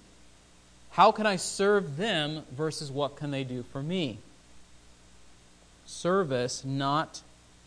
How 0.92 1.12
can 1.12 1.26
I 1.26 1.36
serve 1.36 1.96
them 1.96 2.44
versus 2.52 2.90
what 2.90 3.16
can 3.16 3.30
they 3.30 3.44
do 3.44 3.62
for 3.62 3.82
me? 3.82 4.18
Service, 5.86 6.64
not 6.64 7.22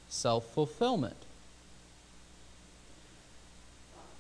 self 0.10 0.46
fulfillment. 0.54 1.18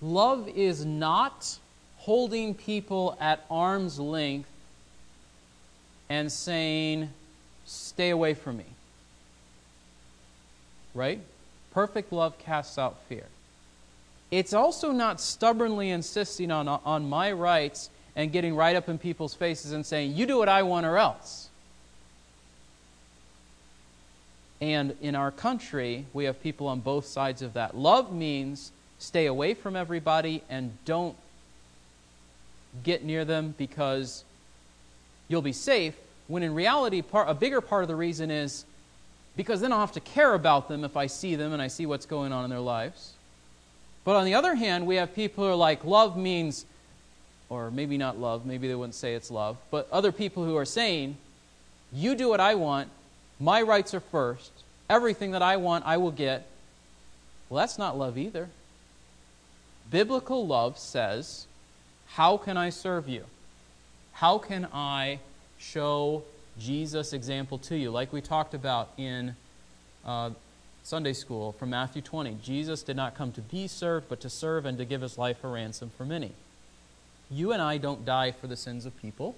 Love 0.03 0.49
is 0.49 0.85
not 0.85 1.57
holding 1.95 2.53
people 2.53 3.17
at 3.21 3.45
arm's 3.49 3.97
length 3.97 4.49
and 6.09 6.29
saying, 6.29 7.09
stay 7.65 8.09
away 8.09 8.33
from 8.33 8.57
me. 8.57 8.65
Right? 10.93 11.21
Perfect 11.71 12.11
love 12.11 12.37
casts 12.37 12.77
out 12.77 12.97
fear. 13.07 13.23
It's 14.29 14.53
also 14.53 14.91
not 14.91 15.21
stubbornly 15.21 15.89
insisting 15.89 16.51
on, 16.51 16.67
on 16.67 17.07
my 17.07 17.31
rights 17.31 17.89
and 18.13 18.29
getting 18.29 18.55
right 18.55 18.75
up 18.75 18.89
in 18.89 18.97
people's 18.97 19.33
faces 19.33 19.71
and 19.71 19.85
saying, 19.85 20.15
You 20.15 20.25
do 20.25 20.37
what 20.37 20.49
I 20.49 20.63
want 20.63 20.85
or 20.85 20.97
else. 20.97 21.49
And 24.59 24.97
in 25.01 25.15
our 25.15 25.31
country, 25.31 26.05
we 26.13 26.25
have 26.25 26.43
people 26.43 26.67
on 26.67 26.81
both 26.81 27.05
sides 27.05 27.41
of 27.41 27.53
that. 27.53 27.77
Love 27.77 28.13
means 28.13 28.71
stay 29.03 29.25
away 29.25 29.53
from 29.53 29.75
everybody 29.75 30.41
and 30.49 30.71
don't 30.85 31.15
get 32.83 33.03
near 33.03 33.25
them 33.25 33.53
because 33.57 34.23
you'll 35.27 35.41
be 35.41 35.51
safe, 35.51 35.93
when 36.27 36.41
in 36.41 36.55
reality, 36.55 37.01
part, 37.01 37.29
a 37.29 37.33
bigger 37.33 37.59
part 37.59 37.83
of 37.83 37.89
the 37.89 37.95
reason 37.95 38.31
is 38.31 38.63
because 39.35 39.59
then 39.59 39.73
I'll 39.73 39.81
have 39.81 39.91
to 39.93 39.99
care 39.99 40.33
about 40.33 40.69
them 40.69 40.85
if 40.85 40.95
I 40.95 41.07
see 41.07 41.35
them 41.35 41.51
and 41.51 41.61
I 41.61 41.67
see 41.67 41.85
what's 41.85 42.05
going 42.05 42.31
on 42.31 42.45
in 42.45 42.49
their 42.49 42.59
lives. 42.59 43.13
But 44.05 44.15
on 44.15 44.23
the 44.23 44.35
other 44.35 44.55
hand, 44.55 44.87
we 44.87 44.95
have 44.95 45.13
people 45.13 45.43
who 45.43 45.49
are 45.49 45.55
like, 45.55 45.83
love 45.83 46.15
means, 46.15 46.65
or 47.49 47.71
maybe 47.71 47.97
not 47.97 48.17
love, 48.17 48.45
maybe 48.45 48.69
they 48.69 48.75
wouldn't 48.75 48.95
say 48.95 49.15
it's 49.15 49.29
love, 49.29 49.57
but 49.69 49.87
other 49.91 50.13
people 50.13 50.45
who 50.45 50.55
are 50.55 50.65
saying, 50.65 51.17
you 51.91 52.15
do 52.15 52.29
what 52.29 52.39
I 52.39 52.55
want, 52.55 52.89
my 53.39 53.61
rights 53.61 53.93
are 53.93 53.99
first, 53.99 54.51
everything 54.89 55.31
that 55.31 55.41
I 55.41 55.57
want 55.57 55.85
I 55.85 55.97
will 55.97 56.11
get. 56.11 56.47
Well, 57.49 57.59
that's 57.59 57.77
not 57.77 57.97
love 57.97 58.17
either. 58.17 58.49
Biblical 59.93 60.47
love 60.47 60.79
says, 60.79 61.45
how 62.07 62.35
can 62.35 62.57
I 62.57 62.71
serve 62.71 63.07
you? 63.07 63.25
How 64.13 64.39
can 64.39 64.67
I 64.73 65.19
show 65.59 66.23
Jesus' 66.59 67.13
example 67.13 67.59
to 67.59 67.77
you, 67.77 67.91
like 67.91 68.11
we 68.11 68.19
talked 68.19 68.55
about 68.55 68.89
in 68.97 69.35
uh, 70.03 70.31
Sunday 70.81 71.13
school 71.13 71.51
from 71.51 71.69
Matthew 71.69 72.01
20. 72.01 72.39
Jesus 72.41 72.81
did 72.81 72.95
not 72.95 73.13
come 73.13 73.31
to 73.33 73.41
be 73.41 73.67
served, 73.67 74.09
but 74.09 74.19
to 74.21 74.31
serve 74.31 74.65
and 74.65 74.79
to 74.79 74.85
give 74.85 75.01
his 75.01 75.19
life 75.19 75.43
a 75.43 75.47
ransom 75.47 75.91
for 75.95 76.05
many. 76.05 76.31
You 77.29 77.51
and 77.51 77.61
I 77.61 77.77
don't 77.77 78.03
die 78.03 78.31
for 78.31 78.47
the 78.47 78.57
sins 78.57 78.87
of 78.87 78.99
people, 78.99 79.35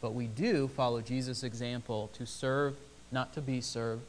but 0.00 0.14
we 0.14 0.26
do 0.26 0.66
follow 0.66 1.00
Jesus' 1.00 1.44
example 1.44 2.10
to 2.14 2.26
serve, 2.26 2.74
not 3.12 3.32
to 3.34 3.40
be 3.40 3.60
served, 3.60 4.02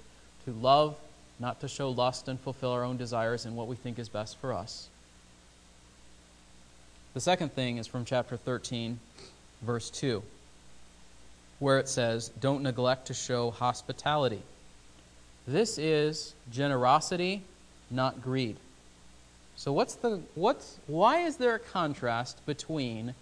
to 0.46 0.54
love, 0.54 0.96
not 1.40 1.62
to 1.62 1.68
show 1.68 1.92
lust 1.92 2.28
and 2.28 2.40
fulfill 2.40 2.72
our 2.72 2.84
own 2.84 2.98
desires 2.98 3.46
and 3.46 3.56
what 3.56 3.68
we 3.68 3.76
think 3.76 4.00
is 4.00 4.10
best 4.10 4.38
for 4.38 4.54
us. 4.54 4.88
The 7.14 7.22
second 7.22 7.54
thing 7.54 7.78
is 7.78 7.88
from 7.88 8.06
chapter 8.06 8.38
13, 8.38 9.00
verse 9.62 9.90
2 9.90 10.24
where 11.62 11.78
it 11.78 11.88
says, 11.88 12.30
Don't 12.42 12.64
neglect 12.64 13.06
to 13.06 13.14
show 13.14 13.52
hospitality. 13.52 14.42
This 15.48 15.78
is 15.78 16.34
generosity, 16.52 17.44
not 17.92 18.22
greed. 18.22 18.58
So 19.56 19.72
what's 19.72 19.94
the 19.94 20.22
what's 20.34 20.78
why 20.88 21.20
is 21.20 21.38
there 21.38 21.54
a 21.54 21.60
contrast 21.60 22.44
between 22.48 23.14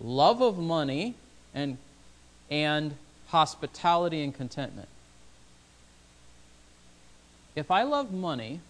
love 0.00 0.40
of 0.40 0.58
money 0.58 1.16
and 1.52 1.76
and 2.50 2.94
hospitality 3.28 4.22
and 4.22 4.32
contentment? 4.32 4.88
If 7.56 7.72
I 7.72 7.82
love 7.82 8.12
money, 8.12 8.60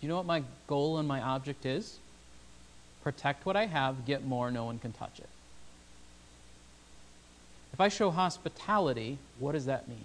do 0.00 0.06
you 0.06 0.08
know 0.08 0.18
what 0.18 0.26
my 0.26 0.44
goal 0.68 0.98
and 0.98 1.08
my 1.08 1.20
object 1.20 1.66
is? 1.66 1.98
Protect 3.02 3.46
what 3.46 3.56
I 3.56 3.66
have, 3.66 4.04
get 4.06 4.24
more, 4.24 4.50
no 4.50 4.64
one 4.64 4.78
can 4.78 4.92
touch 4.92 5.18
it. 5.18 5.28
If 7.72 7.80
I 7.80 7.88
show 7.88 8.10
hospitality, 8.10 9.18
what 9.38 9.52
does 9.52 9.66
that 9.66 9.88
mean? 9.88 10.04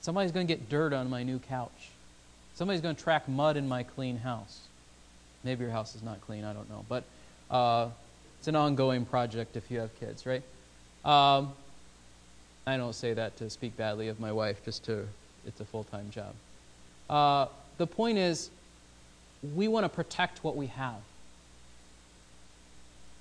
Somebody's 0.00 0.32
going 0.32 0.46
to 0.46 0.52
get 0.52 0.68
dirt 0.68 0.92
on 0.92 1.10
my 1.10 1.22
new 1.22 1.38
couch. 1.38 1.90
Somebody's 2.54 2.80
going 2.80 2.96
to 2.96 3.02
track 3.02 3.28
mud 3.28 3.56
in 3.56 3.68
my 3.68 3.82
clean 3.82 4.18
house. 4.18 4.60
Maybe 5.44 5.64
your 5.64 5.70
house 5.70 5.94
is 5.94 6.02
not 6.02 6.20
clean, 6.22 6.44
I 6.44 6.52
don't 6.52 6.68
know. 6.68 6.84
But 6.88 7.04
uh, 7.50 7.90
it's 8.38 8.48
an 8.48 8.56
ongoing 8.56 9.04
project 9.04 9.56
if 9.56 9.70
you 9.70 9.80
have 9.80 9.98
kids, 10.00 10.26
right? 10.26 10.42
Um, 11.04 11.52
I 12.66 12.76
don't 12.76 12.94
say 12.94 13.14
that 13.14 13.36
to 13.36 13.50
speak 13.50 13.76
badly 13.76 14.08
of 14.08 14.18
my 14.18 14.32
wife, 14.32 14.64
just 14.64 14.84
to, 14.86 15.06
it's 15.46 15.60
a 15.60 15.64
full 15.64 15.84
time 15.84 16.10
job. 16.10 16.34
Uh, 17.08 17.46
the 17.78 17.86
point 17.86 18.18
is, 18.18 18.50
we 19.54 19.68
want 19.68 19.84
to 19.84 19.88
protect 19.88 20.44
what 20.44 20.56
we 20.56 20.66
have. 20.66 21.00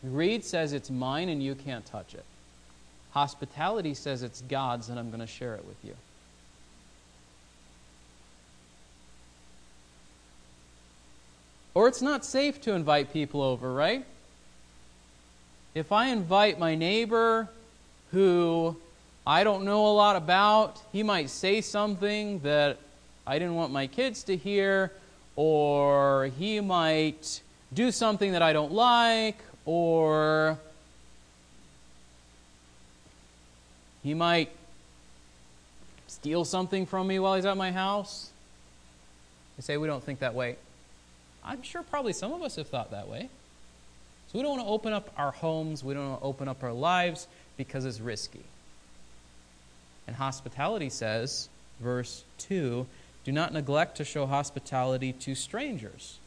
Greed 0.03 0.43
says 0.43 0.73
it's 0.73 0.89
mine 0.89 1.29
and 1.29 1.41
you 1.41 1.55
can't 1.55 1.85
touch 1.85 2.13
it. 2.13 2.25
Hospitality 3.11 3.93
says 3.93 4.23
it's 4.23 4.41
God's 4.41 4.89
and 4.89 4.99
I'm 4.99 5.09
going 5.09 5.21
to 5.21 5.27
share 5.27 5.55
it 5.55 5.65
with 5.65 5.77
you. 5.83 5.95
Or 11.73 11.87
it's 11.87 12.01
not 12.01 12.25
safe 12.25 12.59
to 12.61 12.73
invite 12.73 13.13
people 13.13 13.41
over, 13.41 13.71
right? 13.71 14.03
If 15.75 15.91
I 15.91 16.07
invite 16.07 16.57
my 16.57 16.73
neighbor 16.73 17.49
who 18.11 18.75
I 19.27 19.43
don't 19.43 19.63
know 19.63 19.85
a 19.85 19.93
lot 19.93 20.15
about, 20.15 20.81
he 20.91 21.03
might 21.03 21.29
say 21.29 21.61
something 21.61 22.39
that 22.39 22.79
I 23.27 23.39
didn't 23.39 23.55
want 23.55 23.73
my 23.73 23.87
kids 23.87 24.23
to 24.23 24.37
hear, 24.37 24.93
or 25.35 26.31
he 26.39 26.61
might 26.61 27.41
do 27.73 27.91
something 27.91 28.31
that 28.31 28.41
I 28.41 28.53
don't 28.53 28.71
like, 28.71 29.37
or 29.65 30.57
he 34.01 34.13
might 34.13 34.49
steal 36.07 36.45
something 36.45 36.85
from 36.85 37.05
me 37.07 37.19
while 37.19 37.35
he's 37.35 37.45
at 37.45 37.57
my 37.57 37.69
house. 37.69 38.31
They 39.57 39.61
say 39.61 39.75
we 39.75 39.87
don't 39.87 40.03
think 40.03 40.19
that 40.19 40.33
way. 40.33 40.55
I'm 41.43 41.61
sure 41.63 41.83
probably 41.83 42.13
some 42.13 42.31
of 42.31 42.41
us 42.41 42.55
have 42.55 42.67
thought 42.67 42.91
that 42.91 43.09
way. 43.09 43.29
So 44.31 44.39
we 44.39 44.41
don't 44.41 44.57
want 44.57 44.61
to 44.61 44.71
open 44.71 44.93
up 44.93 45.11
our 45.17 45.31
homes, 45.31 45.83
we 45.83 45.93
don't 45.93 46.09
want 46.09 46.21
to 46.21 46.25
open 46.25 46.47
up 46.47 46.63
our 46.63 46.71
lives 46.71 47.27
because 47.57 47.83
it's 47.83 47.99
risky. 47.99 48.43
And 50.07 50.15
hospitality 50.15 50.89
says, 50.89 51.49
verse 51.81 52.23
2, 52.37 52.85
do 53.27 53.33
not 53.33 53.51
neglect 53.51 53.97
to 53.97 54.05
show 54.05 54.25
hospitality 54.25 55.11
to 55.11 55.35
strangers. 55.35 56.17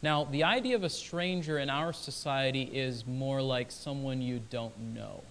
Now, 0.00 0.24
the 0.24 0.42
idea 0.42 0.74
of 0.74 0.82
a 0.82 0.88
stranger 0.88 1.58
in 1.58 1.68
our 1.68 1.92
society 1.92 2.62
is 2.62 3.06
more 3.06 3.42
like 3.42 3.70
someone 3.70 4.22
you 4.22 4.40
don't 4.48 4.94
know. 4.94 5.22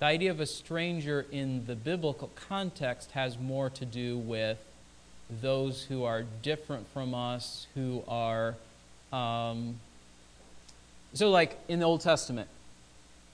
The 0.00 0.06
idea 0.06 0.32
of 0.32 0.40
a 0.40 0.46
stranger 0.46 1.24
in 1.30 1.66
the 1.66 1.76
biblical 1.76 2.32
context 2.34 3.12
has 3.12 3.38
more 3.38 3.70
to 3.70 3.84
do 3.84 4.18
with 4.18 4.58
those 5.40 5.84
who 5.84 6.02
are 6.02 6.24
different 6.42 6.88
from 6.92 7.14
us, 7.14 7.68
who 7.76 8.02
are. 8.08 8.56
Um, 9.12 9.76
so, 11.14 11.30
like 11.30 11.56
in 11.68 11.78
the 11.78 11.86
Old 11.86 12.00
Testament, 12.00 12.48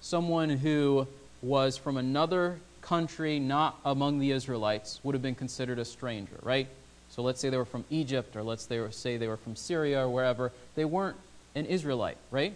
someone 0.02 0.50
who 0.50 1.08
was 1.40 1.78
from 1.78 1.96
another 1.96 2.58
country 2.92 3.38
not 3.38 3.80
among 3.86 4.18
the 4.18 4.32
Israelites 4.32 5.00
would 5.02 5.14
have 5.14 5.22
been 5.22 5.34
considered 5.34 5.78
a 5.78 5.84
stranger, 5.84 6.38
right? 6.42 6.68
So 7.08 7.22
let's 7.22 7.40
say 7.40 7.48
they 7.48 7.56
were 7.56 7.64
from 7.64 7.86
Egypt, 7.88 8.36
or 8.36 8.42
let's 8.42 8.68
say 8.90 9.16
they 9.16 9.28
were 9.28 9.38
from 9.38 9.56
Syria 9.56 10.04
or 10.04 10.10
wherever. 10.10 10.52
They 10.74 10.84
weren't 10.84 11.16
an 11.54 11.64
Israelite, 11.64 12.18
right? 12.30 12.52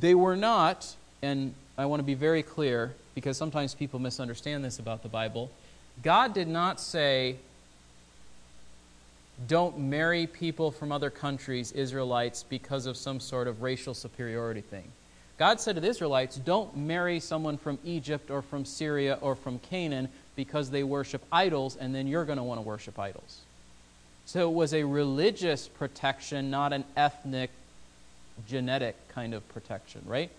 They 0.00 0.14
were 0.14 0.36
not, 0.36 0.96
and 1.20 1.52
I 1.76 1.84
want 1.84 2.00
to 2.00 2.04
be 2.04 2.14
very 2.14 2.42
clear 2.42 2.94
because 3.14 3.36
sometimes 3.36 3.74
people 3.74 3.98
misunderstand 3.98 4.64
this 4.64 4.78
about 4.78 5.02
the 5.02 5.10
Bible. 5.10 5.50
God 6.02 6.32
did 6.32 6.48
not 6.48 6.80
say, 6.80 7.36
don't 9.46 9.78
marry 9.78 10.26
people 10.26 10.70
from 10.70 10.92
other 10.92 11.10
countries, 11.10 11.72
Israelites, 11.72 12.42
because 12.42 12.86
of 12.86 12.96
some 12.96 13.20
sort 13.20 13.48
of 13.48 13.60
racial 13.60 13.92
superiority 13.92 14.62
thing. 14.62 14.90
God 15.38 15.60
said 15.60 15.74
to 15.74 15.80
the 15.80 15.88
Israelites, 15.88 16.36
Don't 16.36 16.76
marry 16.76 17.20
someone 17.20 17.58
from 17.58 17.78
Egypt 17.84 18.30
or 18.30 18.40
from 18.40 18.64
Syria 18.64 19.18
or 19.20 19.34
from 19.34 19.58
Canaan 19.58 20.08
because 20.34 20.70
they 20.70 20.82
worship 20.82 21.22
idols, 21.30 21.76
and 21.76 21.94
then 21.94 22.06
you're 22.06 22.24
going 22.24 22.38
to 22.38 22.44
want 22.44 22.58
to 22.58 22.66
worship 22.66 22.98
idols. 22.98 23.40
So 24.24 24.48
it 24.48 24.54
was 24.54 24.72
a 24.72 24.84
religious 24.84 25.68
protection, 25.68 26.50
not 26.50 26.72
an 26.72 26.84
ethnic, 26.96 27.50
genetic 28.48 28.96
kind 29.08 29.34
of 29.34 29.46
protection, 29.50 30.02
right? 30.06 30.30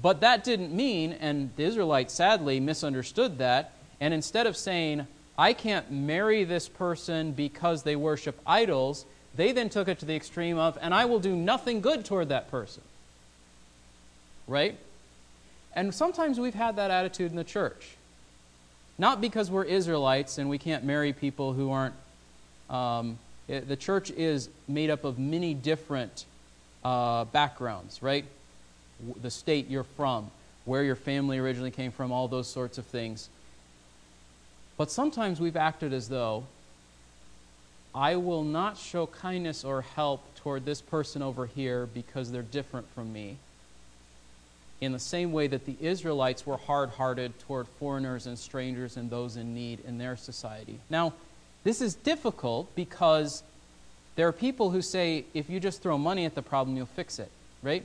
But 0.00 0.20
that 0.20 0.44
didn't 0.44 0.72
mean, 0.72 1.12
and 1.12 1.50
the 1.56 1.64
Israelites 1.64 2.14
sadly 2.14 2.60
misunderstood 2.60 3.38
that, 3.38 3.72
and 4.00 4.14
instead 4.14 4.46
of 4.46 4.56
saying, 4.56 5.06
I 5.36 5.52
can't 5.52 5.90
marry 5.90 6.44
this 6.44 6.68
person 6.68 7.32
because 7.32 7.82
they 7.82 7.96
worship 7.96 8.40
idols, 8.46 9.04
they 9.34 9.52
then 9.52 9.68
took 9.68 9.88
it 9.88 9.98
to 10.00 10.06
the 10.06 10.16
extreme 10.16 10.56
of, 10.56 10.78
and 10.80 10.94
I 10.94 11.04
will 11.04 11.20
do 11.20 11.34
nothing 11.34 11.80
good 11.80 12.04
toward 12.04 12.28
that 12.28 12.48
person 12.50 12.82
right? 14.48 14.76
And 15.74 15.94
sometimes 15.94 16.40
we've 16.40 16.54
had 16.54 16.76
that 16.76 16.90
attitude 16.90 17.30
in 17.30 17.36
the 17.36 17.44
church. 17.44 17.90
Not 18.98 19.20
because 19.20 19.50
we're 19.50 19.64
Israelites 19.64 20.38
and 20.38 20.50
we 20.50 20.58
can't 20.58 20.82
marry 20.82 21.12
people 21.12 21.52
who 21.52 21.70
aren't. 21.70 21.94
Um, 22.68 23.18
it, 23.46 23.68
the 23.68 23.76
church 23.76 24.10
is 24.10 24.48
made 24.66 24.90
up 24.90 25.04
of 25.04 25.18
many 25.18 25.54
different 25.54 26.24
uh, 26.84 27.26
backgrounds, 27.26 28.02
right? 28.02 28.24
The 29.22 29.30
state 29.30 29.68
you're 29.68 29.84
from, 29.84 30.30
where 30.64 30.82
your 30.82 30.96
family 30.96 31.38
originally 31.38 31.70
came 31.70 31.92
from, 31.92 32.10
all 32.10 32.26
those 32.26 32.48
sorts 32.48 32.78
of 32.78 32.86
things. 32.86 33.28
But 34.76 34.90
sometimes 34.90 35.38
we've 35.38 35.56
acted 35.56 35.92
as 35.92 36.08
though 36.08 36.44
I 37.94 38.16
will 38.16 38.44
not 38.44 38.76
show 38.76 39.06
kindness 39.06 39.64
or 39.64 39.82
help 39.82 40.22
toward 40.36 40.64
this 40.64 40.80
person 40.80 41.22
over 41.22 41.46
here 41.46 41.86
because 41.86 42.32
they're 42.32 42.42
different 42.42 42.88
from 42.94 43.12
me 43.12 43.38
in 44.80 44.92
the 44.92 44.98
same 44.98 45.32
way 45.32 45.46
that 45.48 45.66
the 45.66 45.76
Israelites 45.80 46.46
were 46.46 46.56
hard 46.56 46.90
hearted 46.90 47.38
toward 47.40 47.66
foreigners 47.80 48.26
and 48.26 48.38
strangers 48.38 48.96
and 48.96 49.10
those 49.10 49.36
in 49.36 49.54
need 49.54 49.80
in 49.86 49.98
their 49.98 50.16
society. 50.16 50.78
Now, 50.88 51.14
this 51.64 51.80
is 51.80 51.94
difficult 51.94 52.74
because 52.76 53.42
there 54.14 54.28
are 54.28 54.32
people 54.32 54.70
who 54.70 54.82
say 54.82 55.24
if 55.34 55.50
you 55.50 55.60
just 55.60 55.82
throw 55.82 55.98
money 55.98 56.24
at 56.24 56.34
the 56.34 56.42
problem, 56.42 56.76
you'll 56.76 56.86
fix 56.86 57.18
it, 57.18 57.30
right? 57.62 57.84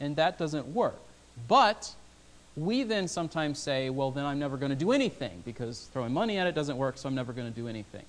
And 0.00 0.16
that 0.16 0.38
doesn't 0.38 0.66
work. 0.68 0.98
But 1.46 1.94
we 2.56 2.82
then 2.82 3.06
sometimes 3.06 3.58
say, 3.58 3.88
well, 3.90 4.10
then 4.10 4.24
I'm 4.24 4.38
never 4.38 4.56
going 4.56 4.70
to 4.70 4.76
do 4.76 4.90
anything 4.90 5.42
because 5.44 5.88
throwing 5.92 6.12
money 6.12 6.38
at 6.38 6.46
it 6.46 6.54
doesn't 6.54 6.76
work, 6.76 6.98
so 6.98 7.08
I'm 7.08 7.14
never 7.14 7.32
going 7.32 7.48
to 7.48 7.54
do 7.54 7.68
anything. 7.68 8.04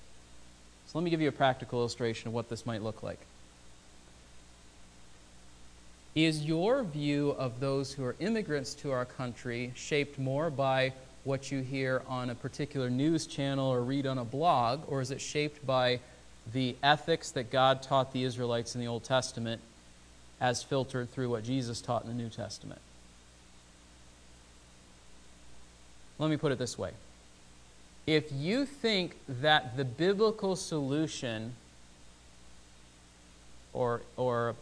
So 0.86 0.98
let 0.98 1.04
me 1.04 1.10
give 1.10 1.20
you 1.20 1.28
a 1.28 1.32
practical 1.32 1.78
illustration 1.78 2.28
of 2.28 2.34
what 2.34 2.48
this 2.48 2.66
might 2.66 2.82
look 2.82 3.04
like. 3.04 3.20
Is 6.14 6.44
your 6.44 6.82
view 6.82 7.30
of 7.38 7.60
those 7.60 7.92
who 7.92 8.04
are 8.04 8.16
immigrants 8.18 8.74
to 8.74 8.90
our 8.90 9.04
country 9.04 9.72
shaped 9.76 10.18
more 10.18 10.50
by 10.50 10.92
what 11.22 11.52
you 11.52 11.60
hear 11.60 12.02
on 12.08 12.30
a 12.30 12.34
particular 12.34 12.90
news 12.90 13.26
channel 13.26 13.68
or 13.68 13.82
read 13.82 14.06
on 14.06 14.18
a 14.18 14.24
blog, 14.24 14.80
or 14.88 15.00
is 15.00 15.10
it 15.10 15.20
shaped 15.20 15.64
by 15.64 16.00
the 16.52 16.74
ethics 16.82 17.30
that 17.32 17.50
God 17.50 17.82
taught 17.82 18.12
the 18.12 18.24
Israelites 18.24 18.74
in 18.74 18.80
the 18.80 18.88
Old 18.88 19.04
Testament 19.04 19.60
as 20.40 20.62
filtered 20.62 21.10
through 21.10 21.28
what 21.28 21.44
Jesus 21.44 21.80
taught 21.80 22.02
in 22.02 22.08
the 22.08 22.14
New 22.14 22.30
Testament? 22.30 22.80
Let 26.18 26.28
me 26.28 26.36
put 26.36 26.50
it 26.50 26.58
this 26.58 26.76
way. 26.76 26.90
If 28.06 28.32
you 28.32 28.66
think 28.66 29.16
that 29.28 29.76
the 29.76 29.84
biblical 29.84 30.56
solution 30.56 31.54
or, 33.72 34.00
or 34.16 34.56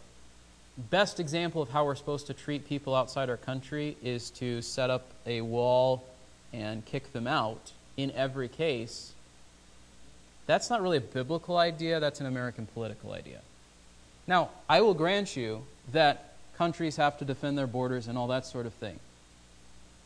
best 0.78 1.18
example 1.18 1.60
of 1.60 1.68
how 1.70 1.84
we're 1.84 1.96
supposed 1.96 2.28
to 2.28 2.34
treat 2.34 2.66
people 2.68 2.94
outside 2.94 3.28
our 3.28 3.36
country 3.36 3.96
is 4.02 4.30
to 4.30 4.62
set 4.62 4.90
up 4.90 5.10
a 5.26 5.40
wall 5.40 6.04
and 6.52 6.84
kick 6.84 7.12
them 7.12 7.26
out 7.26 7.72
in 7.96 8.12
every 8.12 8.48
case. 8.48 9.12
That's 10.46 10.70
not 10.70 10.80
really 10.80 10.98
a 10.98 11.02
biblical 11.02 11.56
idea, 11.56 12.00
that's 12.00 12.20
an 12.20 12.26
American 12.26 12.66
political 12.66 13.12
idea. 13.12 13.40
Now, 14.26 14.50
I 14.68 14.80
will 14.80 14.94
grant 14.94 15.36
you 15.36 15.64
that 15.92 16.36
countries 16.56 16.96
have 16.96 17.18
to 17.18 17.24
defend 17.24 17.58
their 17.58 17.66
borders 17.66 18.06
and 18.06 18.16
all 18.16 18.28
that 18.28 18.46
sort 18.46 18.66
of 18.66 18.72
thing. 18.74 18.98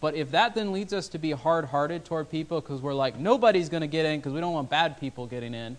But 0.01 0.15
if 0.17 0.33
that 0.33 0.55
then 0.55 0.73
leads 0.73 0.93
us 0.93 1.09
to 1.09 1.19
be 1.19 1.31
hard 1.31 1.67
hearted 1.67 2.05
toward 2.05 2.31
people 2.31 2.61
because 2.61 2.81
we're 2.81 2.95
like, 2.95 3.17
nobody's 3.19 3.69
going 3.69 3.83
to 3.83 3.87
get 3.87 4.05
in 4.05 4.19
because 4.19 4.33
we 4.33 4.41
don't 4.41 4.53
want 4.53 4.69
bad 4.69 4.99
people 4.99 5.27
getting 5.27 5.55
in, 5.55 5.77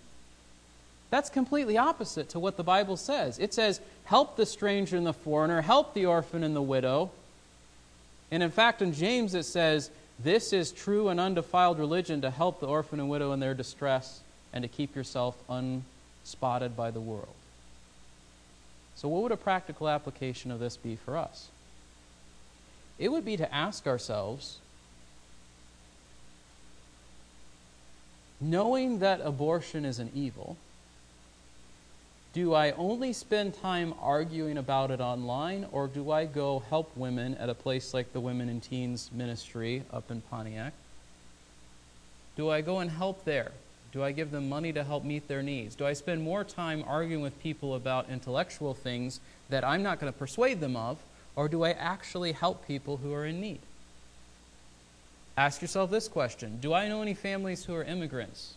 that's 1.13 1.29
completely 1.29 1.77
opposite 1.77 2.29
to 2.29 2.39
what 2.39 2.57
the 2.57 2.63
Bible 2.63 2.97
says. 2.97 3.37
It 3.37 3.53
says, 3.53 3.79
help 4.05 4.35
the 4.35 4.47
stranger 4.47 4.97
and 4.97 5.05
the 5.05 5.13
foreigner, 5.13 5.61
help 5.61 5.93
the 5.93 6.07
orphan 6.07 6.43
and 6.43 6.55
the 6.55 6.61
widow. 6.61 7.11
And 8.31 8.41
in 8.41 8.49
fact, 8.49 8.81
in 8.81 8.93
James 8.93 9.35
it 9.35 9.43
says, 9.43 9.91
this 10.17 10.51
is 10.53 10.71
true 10.71 11.09
and 11.09 11.19
undefiled 11.19 11.77
religion 11.77 12.21
to 12.21 12.31
help 12.31 12.59
the 12.59 12.65
orphan 12.65 12.99
and 12.99 13.11
widow 13.11 13.31
in 13.31 13.39
their 13.39 13.53
distress 13.53 14.21
and 14.53 14.63
to 14.63 14.67
keep 14.67 14.95
yourself 14.95 15.37
unspotted 15.47 16.75
by 16.75 16.89
the 16.89 16.99
world. 16.99 17.35
So, 18.95 19.07
what 19.07 19.21
would 19.21 19.31
a 19.31 19.37
practical 19.37 19.87
application 19.87 20.49
of 20.49 20.59
this 20.59 20.77
be 20.77 20.95
for 20.95 21.15
us? 21.15 21.49
It 22.97 23.11
would 23.11 23.23
be 23.23 23.37
to 23.37 23.53
ask 23.53 23.85
ourselves, 23.85 24.57
knowing 28.41 28.97
that 28.97 29.21
abortion 29.21 29.85
is 29.85 29.99
an 29.99 30.09
evil, 30.15 30.57
do 32.33 32.55
I 32.55 32.71
only 32.71 33.13
spend 33.13 33.53
time 33.53 33.93
arguing 34.01 34.57
about 34.57 34.89
it 34.89 34.99
online, 34.99 35.67
or 35.71 35.87
do 35.87 36.09
I 36.09 36.25
go 36.25 36.63
help 36.67 36.91
women 36.97 37.35
at 37.35 37.47
a 37.47 37.53
place 37.53 37.93
like 37.93 38.11
the 38.11 38.19
Women 38.19 38.49
and 38.49 38.61
Teens 38.61 39.11
Ministry 39.13 39.83
up 39.93 40.09
in 40.09 40.21
Pontiac? 40.21 40.73
Do 42.35 42.49
I 42.49 42.61
go 42.61 42.79
and 42.79 42.89
help 42.89 43.23
there? 43.23 43.51
Do 43.91 44.03
I 44.03 44.11
give 44.11 44.31
them 44.31 44.49
money 44.49 44.73
to 44.73 44.83
help 44.83 45.03
meet 45.03 45.27
their 45.27 45.43
needs? 45.43 45.75
Do 45.75 45.85
I 45.85 45.93
spend 45.93 46.23
more 46.23 46.43
time 46.43 46.83
arguing 46.87 47.21
with 47.21 47.39
people 47.43 47.75
about 47.75 48.09
intellectual 48.09 48.73
things 48.73 49.19
that 49.49 49.63
I'm 49.63 49.83
not 49.83 49.99
going 49.99 50.11
to 50.11 50.17
persuade 50.17 50.59
them 50.59 50.75
of, 50.75 50.97
or 51.35 51.47
do 51.47 51.63
I 51.63 51.69
actually 51.73 52.31
help 52.31 52.65
people 52.65 52.97
who 52.97 53.13
are 53.13 53.27
in 53.27 53.39
need? 53.39 53.59
Ask 55.37 55.61
yourself 55.61 55.91
this 55.91 56.07
question 56.07 56.57
Do 56.59 56.73
I 56.73 56.87
know 56.87 57.03
any 57.03 57.13
families 57.13 57.65
who 57.65 57.75
are 57.75 57.83
immigrants? 57.83 58.55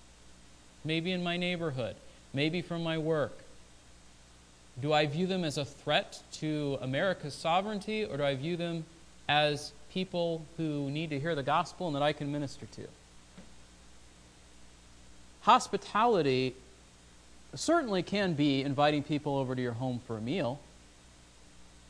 Maybe 0.82 1.12
in 1.12 1.22
my 1.22 1.36
neighborhood, 1.36 1.96
maybe 2.32 2.62
from 2.62 2.82
my 2.82 2.96
work 2.96 3.42
do 4.80 4.92
I 4.92 5.06
view 5.06 5.26
them 5.26 5.44
as 5.44 5.58
a 5.58 5.64
threat 5.64 6.22
to 6.34 6.78
America's 6.80 7.34
sovereignty, 7.34 8.04
or 8.04 8.18
do 8.18 8.24
I 8.24 8.34
view 8.34 8.56
them 8.56 8.84
as 9.28 9.72
people 9.90 10.44
who 10.56 10.90
need 10.90 11.10
to 11.10 11.18
hear 11.18 11.34
the 11.34 11.42
gospel 11.42 11.86
and 11.86 11.96
that 11.96 12.02
I 12.02 12.12
can 12.12 12.30
minister 12.30 12.66
to? 12.66 12.82
Hospitality 15.42 16.54
certainly 17.54 18.02
can 18.02 18.34
be 18.34 18.62
inviting 18.62 19.02
people 19.02 19.36
over 19.36 19.54
to 19.54 19.62
your 19.62 19.72
home 19.72 20.00
for 20.06 20.18
a 20.18 20.20
meal, 20.20 20.60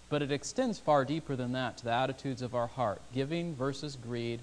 but 0.09 0.22
it 0.22 0.30
extends 0.30 0.78
far 0.78 1.05
deeper 1.05 1.34
than 1.34 1.53
that 1.53 1.78
to 1.78 1.84
the 1.84 1.93
attitudes 1.93 2.43
of 2.43 2.55
our 2.55 2.68
heart 2.68 3.01
giving 3.12 3.55
versus 3.57 3.97
greed, 3.97 4.41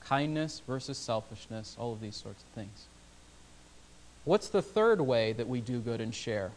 kindness 0.00 0.60
versus 0.66 0.98
selfishness, 0.98 1.76
all 1.78 1.92
of 1.92 2.00
these 2.00 2.16
sorts 2.16 2.42
of 2.42 2.48
things. 2.48 2.86
What's 4.24 4.48
the 4.48 4.62
third 4.62 5.00
way 5.00 5.32
that 5.34 5.48
we 5.48 5.60
do 5.60 5.78
good 5.78 6.00
and 6.00 6.12
share? 6.14 6.50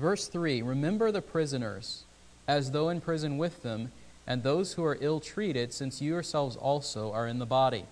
Verse 0.00 0.26
3 0.28 0.62
Remember 0.62 1.12
the 1.12 1.20
prisoners, 1.20 2.04
as 2.48 2.70
though 2.70 2.88
in 2.88 3.02
prison 3.02 3.36
with 3.36 3.62
them, 3.62 3.92
and 4.26 4.42
those 4.42 4.72
who 4.72 4.84
are 4.84 4.96
ill 5.00 5.20
treated, 5.20 5.74
since 5.74 6.00
you 6.00 6.12
yourselves 6.12 6.56
also 6.56 7.12
are 7.12 7.26
in 7.26 7.38
the 7.38 7.46
body. 7.46 7.84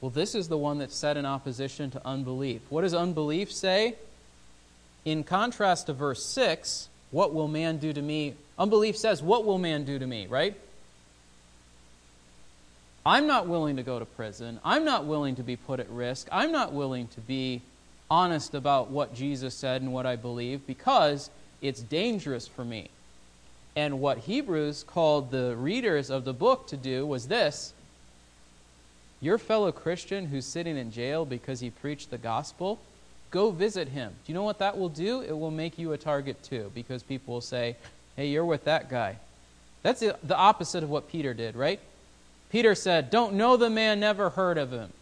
Well, 0.00 0.10
this 0.10 0.34
is 0.34 0.48
the 0.48 0.58
one 0.58 0.78
that's 0.78 0.96
set 0.96 1.16
in 1.16 1.26
opposition 1.26 1.90
to 1.90 2.06
unbelief. 2.06 2.62
What 2.70 2.82
does 2.82 2.94
unbelief 2.94 3.52
say? 3.52 3.96
In 5.04 5.22
contrast 5.22 5.86
to 5.86 5.92
verse 5.92 6.24
6, 6.24 6.88
what 7.10 7.34
will 7.34 7.48
man 7.48 7.76
do 7.76 7.92
to 7.92 8.02
me? 8.02 8.34
Unbelief 8.58 8.96
says, 8.96 9.22
What 9.22 9.44
will 9.44 9.58
man 9.58 9.84
do 9.84 9.98
to 9.98 10.06
me, 10.06 10.26
right? 10.26 10.56
I'm 13.04 13.26
not 13.26 13.48
willing 13.48 13.76
to 13.76 13.82
go 13.82 13.98
to 13.98 14.06
prison. 14.06 14.60
I'm 14.64 14.86
not 14.86 15.04
willing 15.04 15.36
to 15.36 15.42
be 15.42 15.56
put 15.56 15.78
at 15.78 15.90
risk. 15.90 16.26
I'm 16.32 16.52
not 16.52 16.72
willing 16.72 17.08
to 17.08 17.20
be 17.20 17.60
honest 18.10 18.54
about 18.54 18.90
what 18.90 19.14
Jesus 19.14 19.54
said 19.54 19.82
and 19.82 19.92
what 19.92 20.06
I 20.06 20.16
believe 20.16 20.66
because 20.66 21.30
it's 21.62 21.80
dangerous 21.80 22.46
for 22.46 22.64
me. 22.64 22.90
And 23.76 24.00
what 24.00 24.18
Hebrews 24.18 24.84
called 24.86 25.30
the 25.30 25.56
readers 25.56 26.10
of 26.10 26.24
the 26.24 26.32
book 26.32 26.66
to 26.68 26.76
do 26.76 27.06
was 27.06 27.28
this 27.28 27.72
your 29.20 29.38
fellow 29.38 29.72
Christian 29.72 30.26
who's 30.26 30.44
sitting 30.44 30.76
in 30.76 30.92
jail 30.92 31.24
because 31.24 31.60
he 31.60 31.70
preached 31.70 32.10
the 32.10 32.18
gospel, 32.18 32.78
go 33.30 33.50
visit 33.50 33.88
him. 33.88 34.12
Do 34.24 34.32
you 34.32 34.34
know 34.34 34.42
what 34.42 34.58
that 34.58 34.76
will 34.76 34.90
do? 34.90 35.22
It 35.22 35.36
will 35.36 35.50
make 35.50 35.78
you 35.78 35.92
a 35.92 35.98
target 35.98 36.42
too 36.42 36.70
because 36.74 37.02
people 37.02 37.34
will 37.34 37.40
say, 37.40 37.76
hey, 38.16 38.28
you're 38.28 38.44
with 38.44 38.64
that 38.64 38.90
guy. 38.90 39.16
That's 39.82 40.00
the 40.00 40.36
opposite 40.36 40.82
of 40.82 40.90
what 40.90 41.08
Peter 41.08 41.34
did, 41.34 41.56
right? 41.56 41.80
Peter 42.50 42.74
said, 42.74 43.10
Don't 43.10 43.34
know 43.34 43.56
the 43.56 43.68
man, 43.68 44.00
never 44.00 44.30
heard 44.30 44.58
of 44.58 44.70
him. 44.70 44.92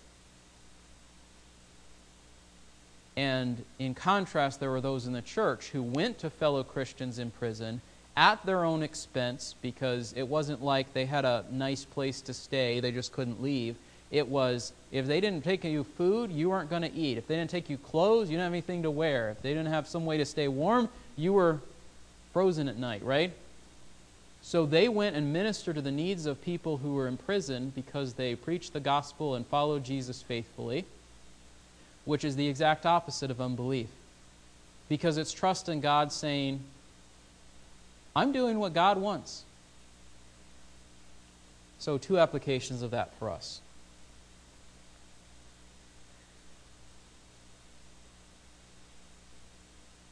And 3.16 3.64
in 3.78 3.94
contrast, 3.94 4.60
there 4.60 4.70
were 4.70 4.80
those 4.80 5.06
in 5.06 5.12
the 5.12 5.22
church 5.22 5.68
who 5.68 5.82
went 5.82 6.18
to 6.20 6.30
fellow 6.30 6.62
Christians 6.62 7.18
in 7.18 7.30
prison 7.30 7.80
at 8.16 8.44
their 8.44 8.64
own 8.64 8.82
expense 8.82 9.54
because 9.62 10.12
it 10.16 10.28
wasn't 10.28 10.62
like 10.62 10.92
they 10.92 11.06
had 11.06 11.24
a 11.24 11.44
nice 11.50 11.84
place 11.84 12.20
to 12.22 12.34
stay, 12.34 12.80
they 12.80 12.92
just 12.92 13.12
couldn't 13.12 13.42
leave. 13.42 13.76
It 14.10 14.28
was 14.28 14.72
if 14.90 15.06
they 15.06 15.20
didn't 15.20 15.42
take 15.42 15.64
you 15.64 15.84
food, 15.84 16.30
you 16.30 16.50
weren't 16.50 16.68
going 16.68 16.82
to 16.82 16.92
eat. 16.92 17.16
If 17.16 17.26
they 17.26 17.36
didn't 17.36 17.50
take 17.50 17.70
you 17.70 17.78
clothes, 17.78 18.30
you 18.30 18.36
didn't 18.36 18.44
have 18.44 18.52
anything 18.52 18.82
to 18.82 18.90
wear. 18.90 19.30
If 19.30 19.40
they 19.40 19.54
didn't 19.54 19.72
have 19.72 19.88
some 19.88 20.04
way 20.04 20.18
to 20.18 20.26
stay 20.26 20.48
warm, 20.48 20.90
you 21.16 21.32
were 21.32 21.60
frozen 22.32 22.68
at 22.68 22.76
night, 22.76 23.02
right? 23.02 23.32
So 24.42 24.66
they 24.66 24.88
went 24.88 25.16
and 25.16 25.32
ministered 25.32 25.76
to 25.76 25.82
the 25.82 25.92
needs 25.92 26.26
of 26.26 26.42
people 26.42 26.78
who 26.78 26.94
were 26.94 27.08
in 27.08 27.16
prison 27.16 27.72
because 27.74 28.14
they 28.14 28.34
preached 28.34 28.72
the 28.72 28.80
gospel 28.80 29.34
and 29.34 29.46
followed 29.46 29.84
Jesus 29.84 30.20
faithfully, 30.20 30.84
which 32.04 32.24
is 32.24 32.36
the 32.36 32.48
exact 32.48 32.86
opposite 32.86 33.30
of 33.30 33.40
unbelief. 33.40 33.88
Because 34.88 35.16
it's 35.16 35.32
trust 35.32 35.68
in 35.68 35.80
God 35.80 36.12
saying, 36.12 36.60
I'm 38.14 38.32
doing 38.32 38.58
what 38.58 38.74
God 38.74 38.98
wants. 38.98 39.44
So, 41.78 41.98
two 41.98 42.18
applications 42.18 42.82
of 42.82 42.90
that 42.92 43.12
for 43.18 43.30
us. 43.30 43.60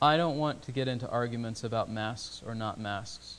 I 0.03 0.17
don't 0.17 0.39
want 0.39 0.63
to 0.63 0.73
get 0.73 0.89
into 0.89 1.09
arguments 1.09 1.63
about 1.63 1.91
masks 1.91 2.43
or 2.47 2.55
not 2.55 2.81
masks. 2.81 3.37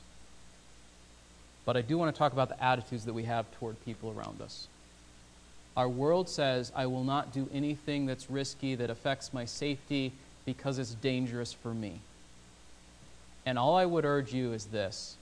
But 1.64 1.76
I 1.76 1.82
do 1.82 1.98
want 1.98 2.14
to 2.14 2.18
talk 2.18 2.32
about 2.32 2.48
the 2.48 2.62
attitudes 2.62 3.04
that 3.04 3.12
we 3.12 3.24
have 3.24 3.50
toward 3.58 3.84
people 3.84 4.14
around 4.16 4.40
us. 4.40 4.68
Our 5.76 5.88
world 5.88 6.28
says, 6.28 6.70
I 6.74 6.86
will 6.86 7.04
not 7.04 7.32
do 7.32 7.48
anything 7.52 8.06
that's 8.06 8.30
risky, 8.30 8.74
that 8.74 8.90
affects 8.90 9.32
my 9.32 9.44
safety, 9.44 10.12
because 10.44 10.78
it's 10.78 10.94
dangerous 10.94 11.52
for 11.52 11.72
me. 11.72 12.00
And 13.46 13.58
all 13.58 13.76
I 13.76 13.86
would 13.86 14.04
urge 14.04 14.32
you 14.32 14.52
is 14.52 14.66
this 14.66 15.16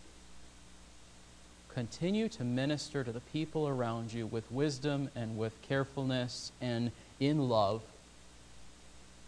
continue 1.72 2.28
to 2.28 2.42
minister 2.42 3.04
to 3.04 3.12
the 3.12 3.20
people 3.20 3.68
around 3.68 4.12
you 4.12 4.26
with 4.26 4.50
wisdom 4.50 5.08
and 5.14 5.38
with 5.38 5.52
carefulness 5.62 6.50
and 6.60 6.90
in 7.20 7.48
love, 7.48 7.80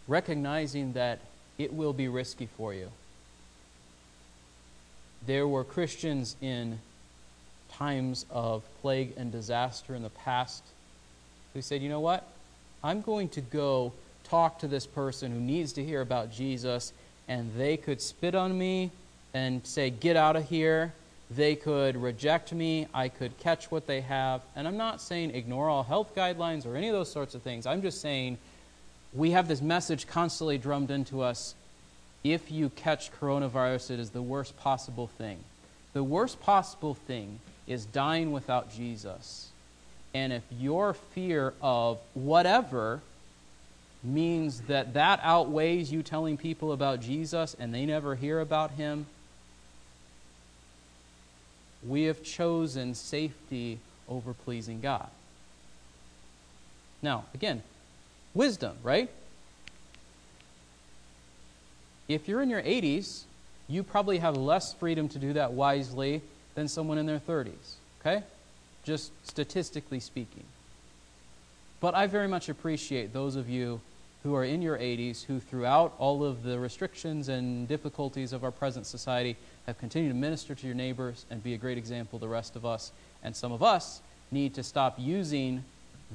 recognizing 0.09 0.91
that 0.93 1.19
it 1.57 1.73
will 1.73 1.93
be 1.93 2.09
risky 2.09 2.45
for 2.45 2.73
you. 2.73 2.89
There 5.25 5.47
were 5.47 5.63
Christians 5.63 6.35
in 6.41 6.79
times 7.71 8.25
of 8.29 8.63
plague 8.81 9.13
and 9.15 9.31
disaster 9.31 9.95
in 9.95 10.03
the 10.03 10.09
past 10.09 10.63
who 11.53 11.61
said, 11.61 11.81
you 11.81 11.89
know 11.89 11.99
what? 11.99 12.27
I'm 12.83 13.01
going 13.01 13.29
to 13.29 13.41
go 13.41 13.93
talk 14.23 14.59
to 14.59 14.67
this 14.67 14.85
person 14.85 15.31
who 15.31 15.39
needs 15.39 15.73
to 15.73 15.83
hear 15.83 16.01
about 16.01 16.31
Jesus, 16.31 16.93
and 17.27 17.51
they 17.55 17.77
could 17.77 18.01
spit 18.01 18.35
on 18.35 18.57
me 18.57 18.91
and 19.33 19.65
say, 19.65 19.89
get 19.89 20.15
out 20.15 20.35
of 20.35 20.47
here. 20.47 20.93
They 21.31 21.55
could 21.55 21.95
reject 21.95 22.53
me. 22.53 22.87
I 22.93 23.07
could 23.09 23.37
catch 23.39 23.71
what 23.71 23.87
they 23.87 24.01
have. 24.01 24.41
And 24.55 24.67
I'm 24.67 24.77
not 24.77 25.01
saying 25.01 25.31
ignore 25.31 25.69
all 25.69 25.83
health 25.83 26.13
guidelines 26.15 26.65
or 26.65 26.75
any 26.75 26.89
of 26.89 26.93
those 26.93 27.11
sorts 27.11 27.33
of 27.33 27.41
things. 27.41 27.65
I'm 27.65 27.81
just 27.81 28.01
saying 28.01 28.37
we 29.13 29.31
have 29.31 29.47
this 29.47 29.61
message 29.61 30.05
constantly 30.07 30.57
drummed 30.57 30.91
into 30.91 31.21
us 31.21 31.55
if 32.23 32.51
you 32.51 32.69
catch 32.69 33.11
coronavirus, 33.19 33.91
it 33.91 33.99
is 33.99 34.11
the 34.11 34.21
worst 34.21 34.57
possible 34.57 35.07
thing. 35.07 35.39
The 35.93 36.03
worst 36.03 36.39
possible 36.41 36.93
thing 36.93 37.39
is 37.67 37.85
dying 37.85 38.31
without 38.31 38.73
Jesus. 38.73 39.49
And 40.13 40.31
if 40.31 40.43
your 40.59 40.93
fear 40.93 41.53
of 41.61 41.99
whatever 42.13 43.01
means 44.03 44.61
that 44.61 44.93
that 44.93 45.19
outweighs 45.23 45.91
you 45.91 46.03
telling 46.03 46.37
people 46.37 46.71
about 46.71 47.01
Jesus 47.01 47.55
and 47.57 47.73
they 47.73 47.85
never 47.85 48.15
hear 48.15 48.39
about 48.39 48.71
him, 48.71 49.05
we 51.87 52.03
have 52.03 52.23
chosen 52.23 52.93
safety 52.93 53.79
over 54.07 54.33
pleasing 54.33 54.81
God. 54.81 55.07
Now, 57.01 57.25
again, 57.33 57.63
wisdom, 58.33 58.77
right? 58.83 59.09
If 62.07 62.27
you're 62.27 62.41
in 62.41 62.49
your 62.49 62.61
80s, 62.61 63.23
you 63.67 63.83
probably 63.83 64.19
have 64.19 64.37
less 64.37 64.73
freedom 64.73 65.09
to 65.09 65.19
do 65.19 65.33
that 65.33 65.53
wisely 65.53 66.21
than 66.55 66.67
someone 66.67 66.97
in 66.97 67.05
their 67.05 67.19
30s. 67.19 67.75
Okay? 68.01 68.23
Just 68.83 69.11
statistically 69.25 69.99
speaking. 69.99 70.43
But 71.79 71.95
I 71.95 72.07
very 72.07 72.27
much 72.27 72.49
appreciate 72.49 73.13
those 73.13 73.35
of 73.35 73.49
you 73.49 73.81
who 74.23 74.35
are 74.35 74.45
in 74.45 74.61
your 74.61 74.77
80s 74.77 75.25
who, 75.25 75.39
throughout 75.39 75.93
all 75.99 76.23
of 76.23 76.43
the 76.43 76.57
restrictions 76.57 77.27
and 77.27 77.67
difficulties 77.67 78.31
of 78.31 78.43
our 78.43 78.51
present 78.51 78.85
society, 78.85 79.35
have 79.67 79.77
continued 79.77 80.09
to 80.09 80.15
minister 80.15 80.55
to 80.55 80.65
your 80.65 80.75
neighbors 80.75 81.25
and 81.29 81.43
be 81.43 81.53
a 81.53 81.57
great 81.57 81.77
example 81.77 82.19
to 82.19 82.25
the 82.25 82.29
rest 82.29 82.55
of 82.55 82.65
us. 82.65 82.93
And 83.21 83.35
some 83.35 83.51
of 83.51 83.61
us 83.61 84.01
need 84.31 84.53
to 84.55 84.63
stop 84.63 84.95
using 84.97 85.63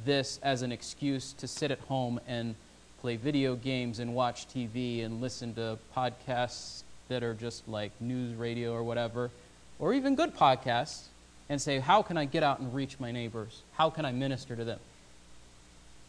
this 0.05 0.41
as 0.43 0.63
an 0.63 0.73
excuse 0.73 1.33
to 1.35 1.47
sit 1.47 1.71
at 1.71 1.81
home 1.81 2.19
and 2.27 2.55
play 3.01 3.17
video 3.17 3.55
games 3.55 3.99
and 3.99 4.15
watch 4.15 4.49
TV 4.49 5.05
and 5.05 5.21
listen 5.21 5.55
to 5.55 5.79
podcasts 5.97 6.83
that 7.09 7.23
are 7.23 7.35
just 7.35 7.69
like 7.69 7.93
news 8.01 8.35
radio 8.35 8.73
or 8.73 8.83
whatever, 8.83 9.31
or 9.79 9.93
even 9.93 10.15
good 10.15 10.35
podcasts, 10.35 11.05
and 11.49 11.61
say, 11.61 11.79
How 11.79 12.03
can 12.03 12.17
I 12.17 12.25
get 12.25 12.43
out 12.43 12.61
and 12.61 12.75
reach 12.75 13.01
my 13.01 13.13
neighbors? 13.13 13.63
How 13.73 13.91
can 13.91 14.05
I 14.05 14.13
minister 14.13 14.57
to 14.57 14.65
them? 14.65 14.81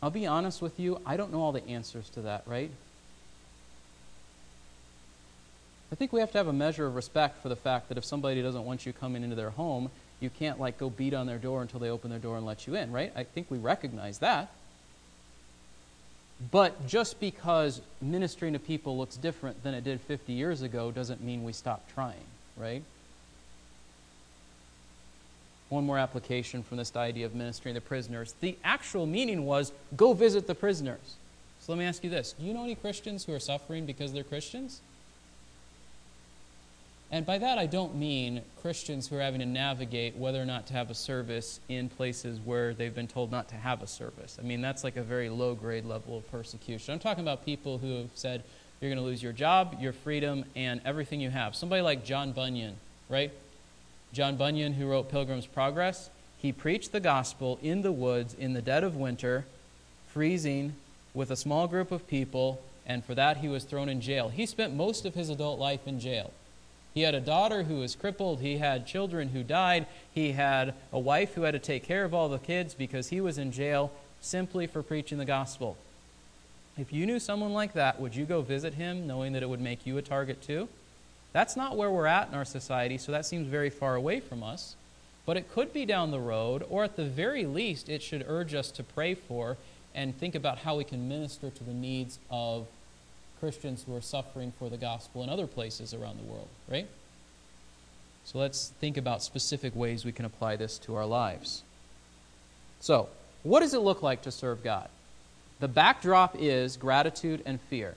I'll 0.01 0.09
be 0.09 0.25
honest 0.25 0.61
with 0.61 0.79
you, 0.79 0.99
I 1.05 1.17
don't 1.17 1.31
know 1.31 1.41
all 1.41 1.51
the 1.51 1.67
answers 1.67 2.09
to 2.11 2.21
that, 2.21 2.43
right? 2.45 2.71
I 5.91 5.95
think 5.95 6.13
we 6.13 6.19
have 6.19 6.31
to 6.31 6.37
have 6.37 6.47
a 6.47 6.53
measure 6.53 6.85
of 6.85 6.95
respect 6.95 7.41
for 7.41 7.49
the 7.49 7.55
fact 7.55 7.89
that 7.89 7.97
if 7.97 8.05
somebody 8.05 8.41
doesn't 8.41 8.63
want 8.63 8.85
you 8.85 8.93
coming 8.93 9.23
into 9.23 9.35
their 9.35 9.49
home, 9.49 9.89
you 10.19 10.29
can't 10.29 10.59
like 10.59 10.77
go 10.77 10.89
beat 10.89 11.13
on 11.13 11.25
their 11.25 11.37
door 11.37 11.61
until 11.61 11.79
they 11.79 11.89
open 11.89 12.09
their 12.09 12.19
door 12.19 12.37
and 12.37 12.45
let 12.45 12.67
you 12.67 12.75
in, 12.75 12.91
right? 12.91 13.11
I 13.15 13.23
think 13.23 13.47
we 13.49 13.57
recognize 13.57 14.19
that. 14.19 14.51
But 16.51 16.87
just 16.87 17.19
because 17.19 17.81
ministering 18.01 18.53
to 18.53 18.59
people 18.59 18.97
looks 18.97 19.17
different 19.17 19.61
than 19.63 19.73
it 19.73 19.83
did 19.83 19.99
50 20.01 20.31
years 20.31 20.61
ago 20.61 20.91
doesn't 20.91 21.21
mean 21.21 21.43
we 21.43 21.51
stop 21.51 21.91
trying, 21.93 22.23
right? 22.55 22.83
One 25.69 25.85
more 25.85 25.97
application 25.99 26.63
from 26.63 26.77
this 26.77 26.95
idea 26.95 27.25
of 27.25 27.35
ministering 27.35 27.75
to 27.75 27.81
prisoners. 27.81 28.33
The 28.41 28.57
actual 28.63 29.05
meaning 29.05 29.45
was 29.45 29.71
go 29.95 30.13
visit 30.13 30.47
the 30.47 30.55
prisoners. 30.55 31.15
So 31.61 31.71
let 31.71 31.79
me 31.79 31.85
ask 31.85 32.03
you 32.03 32.09
this 32.09 32.33
Do 32.39 32.45
you 32.45 32.53
know 32.53 32.63
any 32.63 32.75
Christians 32.75 33.25
who 33.25 33.33
are 33.33 33.39
suffering 33.39 33.85
because 33.85 34.11
they're 34.11 34.23
Christians? 34.23 34.81
And 37.11 37.25
by 37.25 37.39
that, 37.39 37.57
I 37.57 37.65
don't 37.65 37.95
mean 37.95 38.43
Christians 38.61 39.07
who 39.07 39.17
are 39.17 39.21
having 39.21 39.39
to 39.39 39.45
navigate 39.45 40.15
whether 40.15 40.39
or 40.39 40.45
not 40.45 40.67
to 40.67 40.73
have 40.73 40.91
a 40.91 40.93
service 40.93 41.59
in 41.67 41.89
places 41.89 42.39
where 42.39 42.73
they've 42.75 42.93
been 42.93 43.07
told 43.07 43.31
not 43.31 43.49
to 43.49 43.55
have 43.55 43.81
a 43.81 43.87
service. 43.87 44.37
I 44.39 44.43
mean, 44.43 44.61
that's 44.61 44.83
like 44.83 44.95
a 44.95 45.01
very 45.01 45.27
low 45.29 45.55
grade 45.55 45.85
level 45.85 46.17
of 46.17 46.31
persecution. 46.31 46.93
I'm 46.93 46.99
talking 46.99 47.23
about 47.23 47.45
people 47.45 47.79
who 47.79 47.97
have 47.97 48.09
said, 48.13 48.43
you're 48.79 48.91
going 48.91 49.01
to 49.01 49.05
lose 49.05 49.23
your 49.23 49.33
job, 49.33 49.77
your 49.79 49.91
freedom, 49.91 50.45
and 50.55 50.81
everything 50.85 51.19
you 51.19 51.31
have. 51.31 51.55
Somebody 51.55 51.81
like 51.81 52.05
John 52.05 52.31
Bunyan, 52.31 52.75
right? 53.09 53.31
John 54.11 54.37
Bunyan, 54.37 54.73
who 54.73 54.87
wrote 54.87 55.11
Pilgrim's 55.11 55.45
Progress, 55.45 56.09
he 56.37 56.51
preached 56.51 56.91
the 56.91 56.99
gospel 56.99 57.59
in 57.61 57.81
the 57.81 57.91
woods 57.91 58.33
in 58.33 58.53
the 58.53 58.61
dead 58.61 58.83
of 58.83 58.95
winter, 58.95 59.45
freezing, 60.07 60.73
with 61.13 61.31
a 61.31 61.35
small 61.35 61.67
group 61.67 61.91
of 61.91 62.07
people, 62.07 62.61
and 62.85 63.03
for 63.03 63.13
that 63.13 63.37
he 63.37 63.47
was 63.47 63.63
thrown 63.63 63.89
in 63.89 64.01
jail. 64.01 64.29
He 64.29 64.45
spent 64.45 64.73
most 64.73 65.05
of 65.05 65.15
his 65.15 65.29
adult 65.29 65.59
life 65.59 65.85
in 65.85 65.99
jail. 65.99 66.31
He 66.93 67.01
had 67.01 67.13
a 67.13 67.19
daughter 67.19 67.63
who 67.63 67.75
was 67.75 67.95
crippled. 67.95 68.41
He 68.41 68.57
had 68.57 68.87
children 68.87 69.29
who 69.29 69.43
died. 69.43 69.85
He 70.11 70.31
had 70.31 70.73
a 70.91 70.99
wife 70.99 71.35
who 71.35 71.43
had 71.43 71.51
to 71.51 71.59
take 71.59 71.83
care 71.83 72.03
of 72.03 72.13
all 72.13 72.29
the 72.29 72.39
kids 72.39 72.73
because 72.73 73.09
he 73.09 73.21
was 73.21 73.37
in 73.37 73.51
jail 73.51 73.91
simply 74.21 74.65
for 74.65 74.81
preaching 74.81 75.17
the 75.17 75.25
gospel. 75.25 75.77
If 76.77 76.91
you 76.91 77.05
knew 77.05 77.19
someone 77.19 77.53
like 77.53 77.73
that, 77.73 77.99
would 77.99 78.15
you 78.15 78.25
go 78.25 78.41
visit 78.41 78.73
him 78.73 79.05
knowing 79.05 79.33
that 79.33 79.43
it 79.43 79.49
would 79.49 79.61
make 79.61 79.85
you 79.85 79.97
a 79.97 80.01
target 80.01 80.41
too? 80.41 80.67
That's 81.31 81.55
not 81.55 81.77
where 81.77 81.91
we're 81.91 82.07
at 82.07 82.29
in 82.29 82.33
our 82.33 82.45
society, 82.45 82.97
so 82.97 83.11
that 83.11 83.25
seems 83.25 83.47
very 83.47 83.69
far 83.69 83.95
away 83.95 84.19
from 84.19 84.43
us. 84.43 84.75
But 85.25 85.37
it 85.37 85.51
could 85.51 85.73
be 85.73 85.85
down 85.85 86.11
the 86.11 86.19
road, 86.19 86.65
or 86.69 86.83
at 86.83 86.95
the 86.95 87.05
very 87.05 87.45
least, 87.45 87.87
it 87.87 88.01
should 88.01 88.25
urge 88.27 88.55
us 88.55 88.71
to 88.71 88.83
pray 88.83 89.13
for 89.13 89.57
and 89.93 90.17
think 90.17 90.33
about 90.33 90.59
how 90.59 90.77
we 90.77 90.83
can 90.83 91.07
minister 91.07 91.49
to 91.49 91.63
the 91.63 91.73
needs 91.73 92.19
of 92.31 92.67
Christians 93.39 93.83
who 93.85 93.95
are 93.95 94.01
suffering 94.01 94.53
for 94.57 94.69
the 94.69 94.77
gospel 94.77 95.23
in 95.23 95.29
other 95.29 95.47
places 95.47 95.93
around 95.93 96.17
the 96.17 96.31
world, 96.31 96.47
right? 96.67 96.87
So 98.25 98.39
let's 98.39 98.69
think 98.79 98.97
about 98.97 99.23
specific 99.23 99.75
ways 99.75 100.05
we 100.05 100.11
can 100.11 100.25
apply 100.25 100.55
this 100.55 100.77
to 100.79 100.95
our 100.95 101.05
lives. 101.05 101.63
So, 102.79 103.09
what 103.43 103.61
does 103.61 103.73
it 103.73 103.79
look 103.79 104.01
like 104.01 104.23
to 104.23 104.31
serve 104.31 104.63
God? 104.63 104.89
The 105.59 105.67
backdrop 105.67 106.35
is 106.37 106.77
gratitude 106.77 107.41
and 107.45 107.59
fear. 107.61 107.95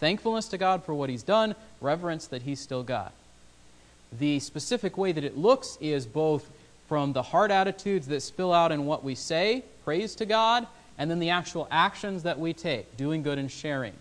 Thankfulness 0.00 0.48
to 0.48 0.58
God 0.58 0.82
for 0.82 0.94
what 0.94 1.10
He's 1.10 1.22
done, 1.22 1.54
reverence 1.80 2.26
that 2.28 2.42
He's 2.42 2.58
still 2.58 2.82
God. 2.82 3.12
The 4.18 4.40
specific 4.40 4.96
way 4.96 5.12
that 5.12 5.22
it 5.22 5.36
looks 5.36 5.76
is 5.80 6.06
both 6.06 6.50
from 6.88 7.12
the 7.12 7.22
heart 7.22 7.50
attitudes 7.50 8.08
that 8.08 8.20
spill 8.22 8.52
out 8.52 8.72
in 8.72 8.86
what 8.86 9.04
we 9.04 9.14
say, 9.14 9.62
praise 9.84 10.14
to 10.16 10.26
God, 10.26 10.66
and 10.98 11.10
then 11.10 11.20
the 11.20 11.30
actual 11.30 11.68
actions 11.70 12.24
that 12.24 12.38
we 12.38 12.52
take, 12.52 12.96
doing 12.96 13.22
good 13.22 13.38
and 13.38 13.50
sharing. 13.50 13.92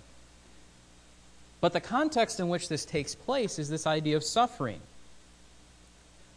But 1.62 1.74
the 1.74 1.82
context 1.82 2.40
in 2.40 2.48
which 2.48 2.70
this 2.70 2.86
takes 2.86 3.14
place 3.14 3.60
is 3.60 3.70
this 3.70 3.86
idea 3.86 4.16
of 4.16 4.24
suffering. 4.24 4.80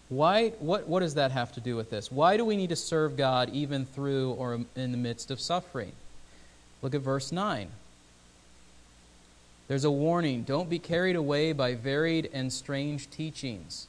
Why, 0.09 0.51
what, 0.59 0.89
what 0.89 1.01
does 1.01 1.15
that 1.15 1.31
have 1.31 1.53
to 1.53 1.61
do 1.61 1.77
with 1.77 1.89
this? 1.89 2.13
Why 2.13 2.37
do 2.37 2.45
we 2.45 2.57
need 2.57 2.69
to 2.71 2.77
serve 2.77 3.17
God 3.17 3.49
even 3.51 3.87
through 3.87 4.33
or 4.33 4.59
in 4.77 4.93
the 4.93 4.99
midst 4.99 5.31
of 5.31 5.41
suffering? 5.41 5.93
Look 6.83 6.95
at 6.95 7.01
verse 7.01 7.33
9. 7.33 7.69
There's 9.73 9.85
a 9.85 9.91
warning 9.91 10.43
don't 10.43 10.69
be 10.69 10.79
carried 10.79 11.17
away 11.17 11.55
by 11.55 11.77
varied 11.77 12.29
and 12.35 12.53
strange 12.53 13.09
teachings. 13.09 13.89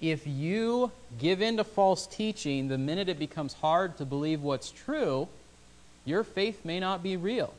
If 0.00 0.26
you 0.26 0.92
give 1.18 1.42
in 1.42 1.58
to 1.58 1.64
false 1.64 2.06
teaching 2.06 2.68
the 2.68 2.78
minute 2.78 3.10
it 3.10 3.18
becomes 3.18 3.52
hard 3.52 3.98
to 3.98 4.06
believe 4.06 4.40
what's 4.40 4.70
true, 4.70 5.28
your 6.06 6.24
faith 6.24 6.64
may 6.64 6.80
not 6.80 7.02
be 7.02 7.18
real. 7.18 7.52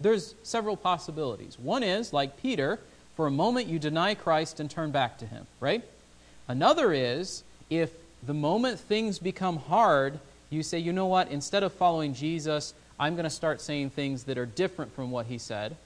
There's 0.00 0.34
several 0.42 0.76
possibilities. 0.76 1.56
One 1.56 1.84
is, 1.84 2.12
like 2.12 2.42
Peter, 2.42 2.80
for 3.14 3.28
a 3.28 3.30
moment 3.30 3.68
you 3.68 3.78
deny 3.78 4.16
Christ 4.16 4.58
and 4.58 4.68
turn 4.68 4.90
back 4.90 5.18
to 5.18 5.24
him, 5.24 5.46
right? 5.60 5.84
Another 6.48 6.92
is, 6.92 7.44
if 7.70 7.92
the 8.24 8.34
moment 8.34 8.80
things 8.80 9.20
become 9.20 9.58
hard, 9.58 10.18
you 10.50 10.64
say, 10.64 10.80
you 10.80 10.92
know 10.92 11.06
what, 11.06 11.28
instead 11.28 11.62
of 11.62 11.72
following 11.72 12.12
Jesus, 12.12 12.74
I'm 12.98 13.14
going 13.14 13.22
to 13.22 13.30
start 13.30 13.60
saying 13.60 13.90
things 13.90 14.24
that 14.24 14.36
are 14.36 14.46
different 14.46 14.92
from 14.96 15.12
what 15.12 15.26
he 15.26 15.38
said. 15.38 15.76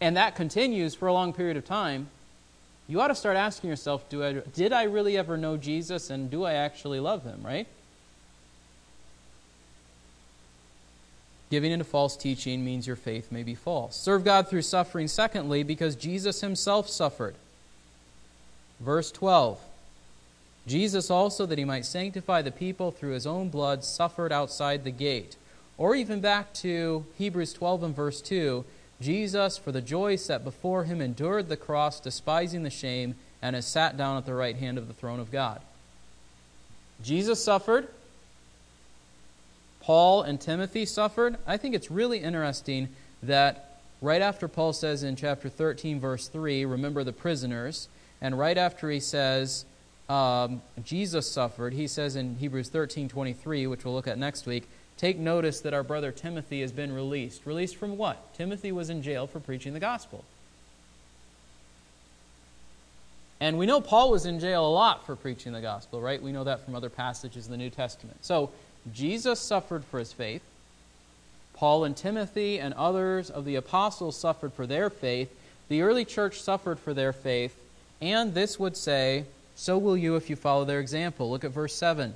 And 0.00 0.16
that 0.16 0.34
continues 0.36 0.94
for 0.94 1.08
a 1.08 1.12
long 1.12 1.32
period 1.32 1.56
of 1.56 1.64
time. 1.64 2.08
You 2.88 3.00
ought 3.00 3.08
to 3.08 3.14
start 3.14 3.36
asking 3.36 3.70
yourself, 3.70 4.08
do 4.08 4.22
I, 4.22 4.32
did 4.32 4.72
I 4.72 4.84
really 4.84 5.16
ever 5.16 5.36
know 5.36 5.56
Jesus 5.56 6.10
and 6.10 6.30
do 6.30 6.44
I 6.44 6.54
actually 6.54 7.00
love 7.00 7.24
him, 7.24 7.40
right? 7.42 7.66
Giving 11.50 11.72
into 11.72 11.84
false 11.84 12.16
teaching 12.16 12.64
means 12.64 12.86
your 12.86 12.96
faith 12.96 13.30
may 13.30 13.42
be 13.42 13.54
false. 13.54 13.96
Serve 13.96 14.24
God 14.24 14.48
through 14.48 14.62
suffering, 14.62 15.08
secondly, 15.08 15.62
because 15.62 15.94
Jesus 15.94 16.40
himself 16.40 16.88
suffered. 16.88 17.34
Verse 18.80 19.10
12 19.10 19.60
Jesus 20.66 21.10
also, 21.10 21.46
that 21.46 21.58
he 21.58 21.64
might 21.64 21.84
sanctify 21.84 22.42
the 22.42 22.50
people 22.50 22.90
through 22.90 23.12
his 23.12 23.24
own 23.24 23.50
blood, 23.50 23.84
suffered 23.84 24.32
outside 24.32 24.82
the 24.82 24.90
gate. 24.90 25.36
Or 25.78 25.94
even 25.94 26.20
back 26.20 26.52
to 26.54 27.06
Hebrews 27.16 27.52
12 27.52 27.84
and 27.84 27.94
verse 27.94 28.20
2 28.20 28.64
Jesus, 29.00 29.58
for 29.58 29.72
the 29.72 29.82
joy 29.82 30.16
set 30.16 30.44
before 30.44 30.84
him, 30.84 31.00
endured 31.00 31.48
the 31.48 31.56
cross, 31.56 32.00
despising 32.00 32.62
the 32.62 32.70
shame, 32.70 33.14
and 33.42 33.54
has 33.54 33.66
sat 33.66 33.96
down 33.96 34.16
at 34.16 34.26
the 34.26 34.34
right 34.34 34.56
hand 34.56 34.78
of 34.78 34.88
the 34.88 34.94
throne 34.94 35.20
of 35.20 35.30
God. 35.30 35.60
Jesus 37.02 37.42
suffered. 37.42 37.88
Paul 39.80 40.22
and 40.22 40.40
Timothy 40.40 40.84
suffered. 40.84 41.36
I 41.46 41.56
think 41.58 41.74
it's 41.74 41.90
really 41.90 42.18
interesting 42.18 42.88
that 43.22 43.78
right 44.00 44.22
after 44.22 44.48
Paul 44.48 44.72
says 44.72 45.02
in 45.02 45.14
chapter 45.14 45.48
13, 45.48 46.00
verse 46.00 46.28
3, 46.28 46.64
remember 46.64 47.04
the 47.04 47.12
prisoners, 47.12 47.88
and 48.20 48.38
right 48.38 48.56
after 48.56 48.90
he 48.90 48.98
says, 48.98 49.64
um, 50.08 50.62
Jesus 50.82 51.30
suffered, 51.30 51.72
he 51.72 51.86
says 51.86 52.16
in 52.16 52.36
Hebrews 52.36 52.68
13, 52.68 53.08
23, 53.08 53.66
which 53.66 53.84
we'll 53.84 53.94
look 53.94 54.08
at 54.08 54.18
next 54.18 54.46
week, 54.46 54.68
take 54.96 55.18
notice 55.18 55.60
that 55.60 55.74
our 55.74 55.82
brother 55.82 56.12
Timothy 56.12 56.60
has 56.62 56.72
been 56.72 56.92
released. 56.92 57.46
Released 57.46 57.76
from 57.76 57.96
what? 57.96 58.34
Timothy 58.34 58.72
was 58.72 58.90
in 58.90 59.02
jail 59.02 59.26
for 59.26 59.40
preaching 59.40 59.74
the 59.74 59.80
gospel. 59.80 60.24
And 63.40 63.58
we 63.58 63.66
know 63.66 63.80
Paul 63.80 64.10
was 64.10 64.24
in 64.24 64.40
jail 64.40 64.66
a 64.66 64.70
lot 64.70 65.04
for 65.04 65.14
preaching 65.14 65.52
the 65.52 65.60
gospel, 65.60 66.00
right? 66.00 66.22
We 66.22 66.32
know 66.32 66.44
that 66.44 66.64
from 66.64 66.74
other 66.74 66.88
passages 66.88 67.46
in 67.46 67.52
the 67.52 67.58
New 67.58 67.70
Testament. 67.70 68.24
So 68.24 68.50
Jesus 68.92 69.40
suffered 69.40 69.84
for 69.84 69.98
his 69.98 70.12
faith. 70.12 70.42
Paul 71.54 71.84
and 71.84 71.96
Timothy 71.96 72.58
and 72.58 72.72
others 72.74 73.30
of 73.30 73.44
the 73.44 73.56
apostles 73.56 74.16
suffered 74.16 74.52
for 74.52 74.66
their 74.66 74.88
faith. 74.88 75.30
The 75.68 75.82
early 75.82 76.04
church 76.04 76.40
suffered 76.40 76.78
for 76.78 76.94
their 76.94 77.12
faith. 77.12 77.56
And 78.00 78.34
this 78.34 78.58
would 78.58 78.76
say, 78.76 79.24
so 79.54 79.76
will 79.78 79.96
you 79.96 80.16
if 80.16 80.30
you 80.30 80.36
follow 80.36 80.64
their 80.64 80.80
example. 80.80 81.30
Look 81.30 81.44
at 81.44 81.50
verse 81.50 81.74
7. 81.74 82.14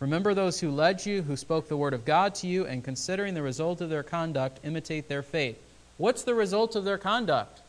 Remember 0.00 0.32
those 0.32 0.58
who 0.60 0.70
led 0.70 1.04
you, 1.04 1.22
who 1.22 1.36
spoke 1.36 1.68
the 1.68 1.76
word 1.76 1.92
of 1.92 2.06
God 2.06 2.34
to 2.36 2.46
you, 2.46 2.66
and 2.66 2.82
considering 2.82 3.34
the 3.34 3.42
result 3.42 3.82
of 3.82 3.90
their 3.90 4.02
conduct, 4.02 4.58
imitate 4.64 5.08
their 5.08 5.22
faith. 5.22 5.58
What's 5.98 6.22
the 6.22 6.34
result 6.34 6.74
of 6.74 6.84
their 6.84 6.96
conduct? 6.96 7.60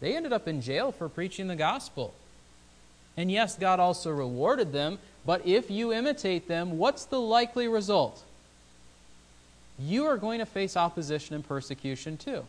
They 0.00 0.16
ended 0.16 0.32
up 0.32 0.46
in 0.46 0.62
jail 0.62 0.92
for 0.92 1.08
preaching 1.08 1.48
the 1.48 1.56
gospel. 1.56 2.14
And 3.16 3.30
yes, 3.30 3.56
God 3.56 3.80
also 3.80 4.10
rewarded 4.10 4.72
them, 4.72 5.00
but 5.26 5.44
if 5.44 5.70
you 5.70 5.92
imitate 5.92 6.46
them, 6.46 6.78
what's 6.78 7.04
the 7.04 7.20
likely 7.20 7.66
result? 7.66 8.22
You 9.78 10.06
are 10.06 10.16
going 10.16 10.38
to 10.38 10.46
face 10.46 10.76
opposition 10.76 11.34
and 11.34 11.46
persecution 11.46 12.16
too. 12.16 12.44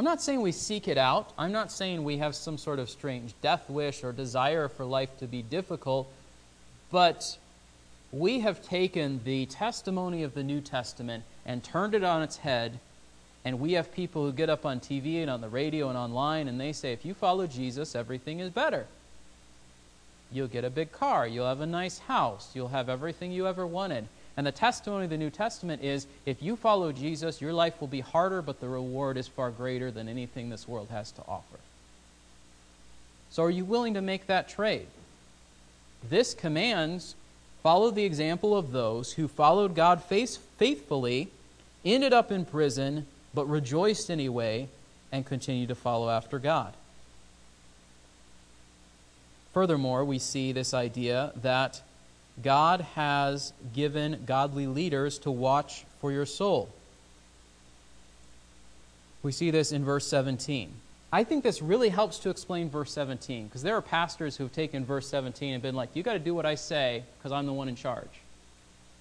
I'm 0.00 0.04
not 0.04 0.22
saying 0.22 0.40
we 0.40 0.52
seek 0.52 0.88
it 0.88 0.96
out. 0.96 1.34
I'm 1.36 1.52
not 1.52 1.70
saying 1.70 2.02
we 2.04 2.16
have 2.16 2.34
some 2.34 2.56
sort 2.56 2.78
of 2.78 2.88
strange 2.88 3.34
death 3.42 3.68
wish 3.68 4.02
or 4.02 4.12
desire 4.12 4.66
for 4.66 4.86
life 4.86 5.14
to 5.18 5.26
be 5.26 5.42
difficult. 5.42 6.10
But 6.90 7.36
we 8.10 8.40
have 8.40 8.62
taken 8.62 9.20
the 9.24 9.44
testimony 9.44 10.22
of 10.22 10.32
the 10.32 10.42
New 10.42 10.62
Testament 10.62 11.24
and 11.44 11.62
turned 11.62 11.94
it 11.94 12.02
on 12.02 12.22
its 12.22 12.38
head. 12.38 12.80
And 13.44 13.60
we 13.60 13.74
have 13.74 13.92
people 13.92 14.24
who 14.24 14.32
get 14.32 14.48
up 14.48 14.64
on 14.64 14.80
TV 14.80 15.20
and 15.20 15.28
on 15.28 15.42
the 15.42 15.50
radio 15.50 15.90
and 15.90 15.98
online 15.98 16.48
and 16.48 16.58
they 16.58 16.72
say, 16.72 16.94
if 16.94 17.04
you 17.04 17.12
follow 17.12 17.46
Jesus, 17.46 17.94
everything 17.94 18.40
is 18.40 18.48
better. 18.48 18.86
You'll 20.32 20.48
get 20.48 20.64
a 20.64 20.70
big 20.70 20.92
car. 20.92 21.28
You'll 21.28 21.46
have 21.46 21.60
a 21.60 21.66
nice 21.66 21.98
house. 21.98 22.52
You'll 22.54 22.68
have 22.68 22.88
everything 22.88 23.32
you 23.32 23.46
ever 23.46 23.66
wanted. 23.66 24.08
And 24.36 24.46
the 24.46 24.52
testimony 24.52 25.04
of 25.04 25.10
the 25.10 25.18
New 25.18 25.30
Testament 25.30 25.82
is 25.82 26.06
if 26.24 26.42
you 26.42 26.56
follow 26.56 26.92
Jesus, 26.92 27.40
your 27.40 27.52
life 27.52 27.80
will 27.80 27.88
be 27.88 28.00
harder, 28.00 28.42
but 28.42 28.60
the 28.60 28.68
reward 28.68 29.16
is 29.16 29.28
far 29.28 29.50
greater 29.50 29.90
than 29.90 30.08
anything 30.08 30.48
this 30.48 30.68
world 30.68 30.88
has 30.90 31.10
to 31.12 31.22
offer. 31.28 31.58
So, 33.30 33.42
are 33.44 33.50
you 33.50 33.64
willing 33.64 33.94
to 33.94 34.00
make 34.00 34.26
that 34.26 34.48
trade? 34.48 34.86
This 36.08 36.34
commands 36.34 37.14
follow 37.62 37.90
the 37.90 38.04
example 38.04 38.56
of 38.56 38.72
those 38.72 39.12
who 39.12 39.28
followed 39.28 39.74
God 39.74 40.02
faithfully, 40.02 41.28
ended 41.84 42.12
up 42.12 42.32
in 42.32 42.44
prison, 42.44 43.06
but 43.34 43.46
rejoiced 43.46 44.10
anyway, 44.10 44.68
and 45.12 45.26
continue 45.26 45.66
to 45.66 45.74
follow 45.74 46.08
after 46.08 46.38
God. 46.38 46.74
Furthermore, 49.52 50.04
we 50.04 50.18
see 50.18 50.52
this 50.52 50.72
idea 50.72 51.32
that 51.36 51.82
God 52.42 52.80
has 52.94 53.52
given 53.74 54.22
godly 54.26 54.66
leaders 54.66 55.18
to 55.20 55.30
watch 55.30 55.84
for 56.00 56.10
your 56.12 56.26
soul. 56.26 56.68
We 59.22 59.32
see 59.32 59.50
this 59.50 59.72
in 59.72 59.84
verse 59.84 60.06
17. 60.06 60.72
I 61.12 61.24
think 61.24 61.42
this 61.42 61.60
really 61.60 61.88
helps 61.88 62.18
to 62.20 62.30
explain 62.30 62.70
verse 62.70 62.92
17 62.92 63.46
because 63.46 63.62
there 63.62 63.76
are 63.76 63.82
pastors 63.82 64.36
who 64.36 64.44
have 64.44 64.52
taken 64.52 64.84
verse 64.84 65.08
17 65.08 65.54
and 65.54 65.62
been 65.62 65.74
like, 65.74 65.90
you 65.94 66.02
got 66.02 66.12
to 66.12 66.18
do 66.18 66.34
what 66.34 66.46
I 66.46 66.54
say 66.54 67.02
because 67.18 67.32
I'm 67.32 67.46
the 67.46 67.52
one 67.52 67.68
in 67.68 67.74
charge. 67.74 68.20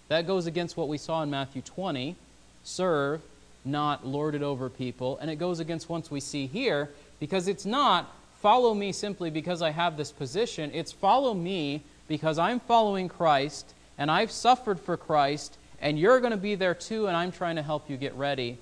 That 0.08 0.26
goes 0.26 0.48
against 0.48 0.76
what 0.76 0.88
we 0.88 0.98
saw 0.98 1.22
in 1.22 1.30
Matthew 1.30 1.62
20 1.62 2.16
serve, 2.64 3.22
not 3.64 4.06
lord 4.06 4.36
it 4.36 4.42
over 4.42 4.70
people. 4.70 5.18
And 5.22 5.30
it 5.30 5.36
goes 5.36 5.60
against 5.60 5.88
what 5.88 6.10
we 6.10 6.20
see 6.20 6.48
here 6.48 6.90
because 7.20 7.48
it's 7.48 7.66
not 7.66 8.14
follow 8.42 8.74
me 8.74 8.92
simply 8.92 9.30
because 9.30 9.62
I 9.62 9.70
have 9.70 9.96
this 9.96 10.12
position, 10.12 10.72
it's 10.74 10.92
follow 10.92 11.34
me 11.34 11.84
because 12.10 12.38
I'm 12.38 12.60
following 12.60 13.08
Christ 13.08 13.74
and 13.98 14.12
I've 14.12 14.32
suffered 14.32 14.82
for 14.82 14.98
Christ 14.98 15.58
and 15.80 15.98
you're 15.98 16.20
going 16.20 16.32
to 16.32 16.38
be 16.38 16.56
there 16.56 16.74
too 16.74 17.08
and 17.08 17.16
I'm 17.16 17.32
trying 17.32 17.56
to 17.56 17.62
help 17.62 17.90
you 17.90 17.96
get 17.96 18.14
ready 18.16 18.58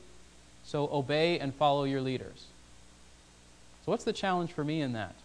So 0.64 0.88
obey 0.92 1.40
and 1.40 1.56
follow 1.56 1.86
your 1.86 2.02
leaders. 2.02 2.46
So, 3.86 3.92
what's 3.92 4.04
the 4.04 4.14
challenge 4.14 4.52
for 4.52 4.66
me 4.66 4.82
in 4.82 4.94
that? 4.94 5.16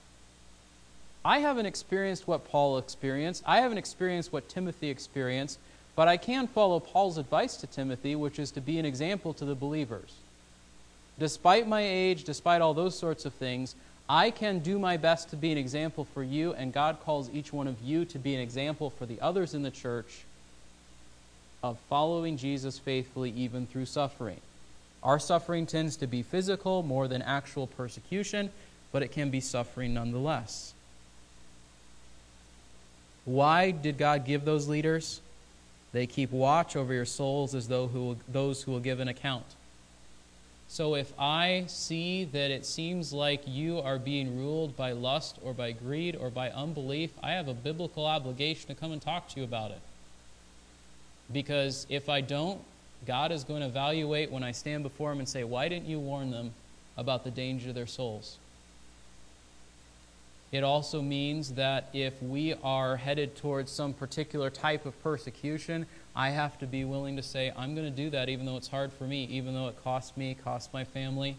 I 1.25 1.41
haven't 1.41 1.67
experienced 1.67 2.29
what 2.29 2.49
Paul 2.49 2.79
experienced. 2.79 3.43
I 3.45 3.61
haven't 3.61 3.79
experienced 3.79 4.33
what 4.33 4.49
Timothy 4.49 4.89
experienced, 4.89 5.59
but 5.97 6.07
I 6.09 6.17
can 6.17 6.47
follow 6.47 6.79
Paul's 6.79 7.19
advice 7.19 7.57
to 7.57 7.67
Timothy, 7.67 8.15
which 8.15 8.39
is 8.39 8.53
to 8.53 8.61
be 8.61 8.79
an 8.79 8.85
example 8.85 9.35
to 9.35 9.45
the 9.45 9.55
believers. 9.55 10.15
Despite 11.19 11.69
my 11.69 11.83
age, 11.83 12.25
despite 12.25 12.61
all 12.61 12.75
those 12.75 12.99
sorts 12.99 13.25
of 13.25 13.35
things, 13.35 13.75
I 14.09 14.31
can 14.31 14.59
do 14.59 14.79
my 14.79 14.97
best 14.97 15.31
to 15.31 15.37
be 15.37 15.53
an 15.53 15.59
example 15.59 16.05
for 16.05 16.23
you, 16.23 16.53
and 16.53 16.73
God 16.73 16.99
calls 17.05 17.31
each 17.31 17.53
one 17.53 17.67
of 17.67 17.81
you 17.81 18.05
to 18.07 18.19
be 18.19 18.35
an 18.35 18.41
example 18.41 18.91
for 18.91 19.07
the 19.07 19.21
others 19.21 19.55
in 19.55 19.63
the 19.63 19.71
church 19.71 20.25
of 21.63 21.79
following 21.89 22.37
Jesus 22.37 22.79
faithfully 22.79 23.31
even 23.31 23.67
through 23.67 23.87
suffering. 23.87 24.41
Our 25.03 25.19
suffering 25.19 25.67
tends 25.67 25.97
to 25.99 26.07
be 26.07 26.23
physical 26.23 26.83
more 26.83 27.09
than 27.09 27.23
actual 27.23 27.67
persecution, 27.67 28.51
but 28.91 29.03
it 29.03 29.13
can 29.13 29.31
be 29.31 29.41
suffering 29.41 29.95
nonetheless. 29.95 30.75
Why 33.25 33.71
did 33.71 33.99
God 33.99 34.25
give 34.25 34.45
those 34.45 34.69
leaders? 34.69 35.21
They 35.93 36.07
keep 36.07 36.33
watch 36.33 36.75
over 36.75 36.93
your 36.93 37.05
souls 37.05 37.55
as 37.55 37.69
though 37.69 37.87
who 37.87 38.17
those 38.29 38.63
who 38.63 38.73
will 38.73 38.81
give 38.81 39.01
an 39.01 39.09
account. 39.09 39.45
So 40.73 40.95
if 40.95 41.13
I 41.19 41.65
see 41.67 42.25
that 42.25 42.51
it 42.51 42.65
seems 42.65 43.13
like 43.13 43.43
you 43.45 43.81
are 43.81 43.99
being 43.99 44.39
ruled 44.39 44.75
by 44.75 44.93
lust 44.93 45.37
or 45.43 45.53
by 45.53 45.73
greed 45.73 46.17
or 46.17 46.31
by 46.31 46.49
unbelief, 46.49 47.11
I 47.23 47.33
have 47.33 47.47
a 47.47 47.53
biblical 47.53 48.07
obligation 48.07 48.69
to 48.69 48.75
come 48.75 48.91
and 48.91 49.03
talk 49.03 49.29
to 49.29 49.39
you 49.39 49.45
about 49.45 49.73
it. 49.73 49.81
Because 51.31 51.87
if 51.91 52.09
I 52.09 52.23
don't, 52.23 52.59
God 53.07 53.33
is 53.33 53.45
going 53.45 53.61
to 53.61 53.67
evaluate 53.67 54.31
when 54.31 54.43
I 54.43 54.53
stand 54.53 54.83
before 54.83 55.13
Him 55.13 55.19
and 55.19 55.29
say, 55.29 55.45
Why 55.45 55.69
didn't 55.69 55.89
you 55.89 56.01
warn 56.01 56.31
them 56.31 56.55
about 56.97 57.25
the 57.25 57.31
danger 57.31 57.69
of 57.69 57.75
their 57.75 57.87
souls? 57.87 58.39
It 60.53 60.65
also 60.65 61.03
means 61.03 61.53
that 61.53 61.91
if 61.93 62.23
we 62.23 62.55
are 62.65 62.97
headed 62.97 63.37
towards 63.37 63.71
some 63.71 63.93
particular 63.93 64.49
type 64.49 64.87
of 64.87 64.99
persecution, 65.03 65.85
I 66.15 66.31
have 66.31 66.59
to 66.59 66.67
be 66.67 66.85
willing 66.85 67.17
to 67.17 67.23
say, 67.23 67.53
I'm 67.57 67.75
going 67.75 67.91
to 67.91 67.97
do 67.97 68.11
that 68.11 68.29
even 68.29 68.45
though 68.45 68.57
it's 68.57 68.69
hard 68.69 68.93
for 68.93 69.05
me, 69.05 69.25
even 69.31 69.55
though 69.55 69.69
it 69.69 69.83
costs 69.83 70.17
me, 70.17 70.35
costs 70.35 70.73
my 70.73 70.85
family. 70.85 71.37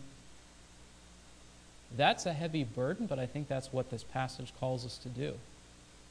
That's 1.96 2.26
a 2.26 2.34
heavy 2.34 2.64
burden, 2.64 3.06
but 3.06 3.20
I 3.20 3.28
think 3.28 3.48
that's 3.48 3.72
what 3.72 3.92
this 3.92 4.04
passage 4.04 4.52
calls 4.60 4.86
us 4.86 4.98
to 5.00 5.10
do. 5.10 5.34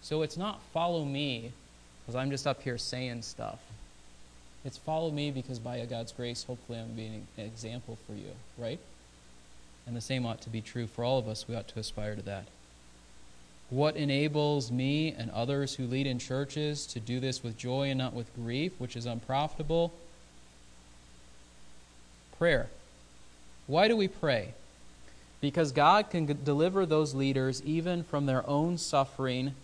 So 0.01 0.23
it's 0.23 0.37
not 0.37 0.61
follow 0.73 1.05
me 1.05 1.53
because 2.03 2.15
I'm 2.15 2.31
just 2.31 2.47
up 2.47 2.63
here 2.63 2.79
saying 2.79 3.23
stuff. 3.23 3.59
It's 4.65 4.79
follow 4.79 5.11
me 5.11 5.33
because 5.33 5.59
by 5.59 5.85
God's 5.87 6.13
grace, 6.13 6.45
hopefully, 6.45 6.79
I'm 6.79 6.93
being 6.93 7.27
an 7.37 7.45
example 7.45 7.99
for 8.07 8.13
you, 8.13 8.31
right? 8.57 8.79
And 9.87 9.97
the 9.97 10.01
same 10.01 10.25
ought 10.25 10.41
to 10.43 10.51
be 10.51 10.61
true 10.61 10.87
for 10.87 11.05
all 11.05 11.19
of 11.19 11.27
us. 11.27 11.49
We 11.49 11.57
ought 11.57 11.67
to 11.69 11.81
aspire 11.81 12.15
to 12.15 12.23
that. 12.23 12.45
What 13.73 13.97
enables 13.97 14.71
me 14.71 15.15
and 15.17 15.31
others 15.31 15.77
who 15.77 15.87
lead 15.87 16.07
in 16.07 16.19
churches 16.19 16.85
to 16.89 17.01
do 17.01 17.21
this 17.21 17.43
with 17.43 17.57
joy 17.57 17.89
and 17.89 17.97
not 17.97 18.13
with 18.13 18.35
grief, 18.35 18.75
which 18.77 18.97
is 18.97 19.07
unprofitable? 19.07 19.95
Prayer. 22.37 22.69
Why 23.67 23.89
do 23.89 23.97
we 23.97 24.09
pray? 24.09 24.53
Because 25.41 25.73
God 25.73 26.11
can 26.11 26.27
deliver 26.45 26.85
those 26.85 27.15
leaders 27.15 27.63
even 27.63 28.05
from 28.05 28.27
their 28.27 28.47
own 28.47 28.77
suffering 28.77 29.55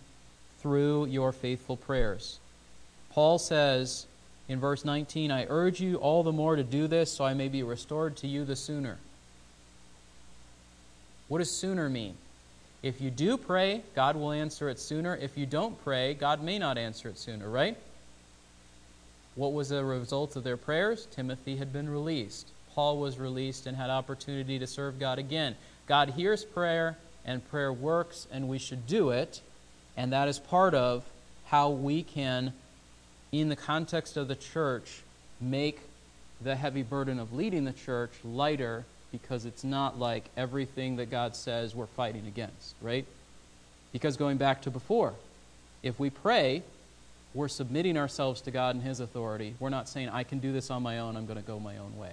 through 0.59 1.05
your 1.05 1.31
faithful 1.31 1.77
prayers. 1.77 2.39
Paul 3.11 3.37
says 3.37 4.07
in 4.47 4.59
verse 4.59 4.83
19, 4.83 5.29
I 5.29 5.45
urge 5.47 5.79
you 5.79 5.97
all 5.97 6.23
the 6.23 6.31
more 6.31 6.55
to 6.55 6.63
do 6.63 6.87
this 6.87 7.11
so 7.11 7.25
I 7.25 7.35
may 7.35 7.47
be 7.47 7.61
restored 7.61 8.17
to 8.17 8.27
you 8.27 8.43
the 8.43 8.55
sooner. 8.55 8.97
What 11.27 11.37
does 11.37 11.51
sooner 11.51 11.89
mean? 11.89 12.15
If 12.81 13.01
you 13.01 13.11
do 13.11 13.37
pray, 13.37 13.83
God 13.95 14.15
will 14.15 14.31
answer 14.31 14.69
it 14.69 14.79
sooner. 14.79 15.15
If 15.15 15.37
you 15.37 15.45
don't 15.45 15.81
pray, 15.83 16.13
God 16.13 16.41
may 16.41 16.57
not 16.57 16.77
answer 16.77 17.09
it 17.09 17.17
sooner, 17.17 17.49
right? 17.49 17.77
What 19.35 19.53
was 19.53 19.69
the 19.69 19.83
result 19.83 20.35
of 20.35 20.43
their 20.43 20.57
prayers? 20.57 21.07
Timothy 21.11 21.57
had 21.57 21.73
been 21.73 21.89
released. 21.89 22.47
Paul 22.73 22.97
was 22.97 23.17
released 23.17 23.67
and 23.67 23.75
had 23.75 23.89
opportunity 23.89 24.59
to 24.59 24.67
serve 24.67 24.99
God 24.99 25.19
again. 25.19 25.55
God 25.87 26.11
hears 26.11 26.45
prayer, 26.45 26.97
and 27.25 27.47
prayer 27.49 27.73
works, 27.73 28.27
and 28.31 28.47
we 28.47 28.57
should 28.57 28.87
do 28.87 29.09
it. 29.09 29.41
And 29.97 30.13
that 30.13 30.27
is 30.27 30.39
part 30.39 30.73
of 30.73 31.03
how 31.47 31.69
we 31.69 32.03
can, 32.03 32.53
in 33.31 33.49
the 33.49 33.55
context 33.55 34.15
of 34.15 34.27
the 34.27 34.35
church, 34.35 35.01
make 35.41 35.81
the 36.41 36.55
heavy 36.55 36.83
burden 36.83 37.19
of 37.19 37.33
leading 37.33 37.65
the 37.65 37.73
church 37.73 38.11
lighter 38.23 38.85
because 39.11 39.45
it's 39.45 39.63
not 39.63 39.97
like 39.99 40.25
everything 40.37 40.97
that 40.97 41.09
God 41.09 41.35
says 41.35 41.75
we're 41.75 41.87
fighting 41.87 42.27
against, 42.27 42.75
right? 42.81 43.05
Because 43.91 44.17
going 44.17 44.37
back 44.37 44.61
to 44.63 44.71
before, 44.71 45.13
if 45.81 45.99
we 45.99 46.09
pray, 46.09 46.63
we're 47.33 47.47
submitting 47.47 47.97
ourselves 47.97 48.41
to 48.41 48.51
God 48.51 48.75
and 48.75 48.83
His 48.83 48.99
authority. 48.99 49.55
We're 49.59 49.69
not 49.69 49.87
saying, 49.89 50.09
I 50.09 50.23
can 50.23 50.39
do 50.39 50.51
this 50.51 50.69
on 50.71 50.83
my 50.83 50.99
own, 50.99 51.15
I'm 51.15 51.25
going 51.25 51.39
to 51.39 51.45
go 51.45 51.59
my 51.59 51.77
own 51.77 51.97
way. 51.97 52.11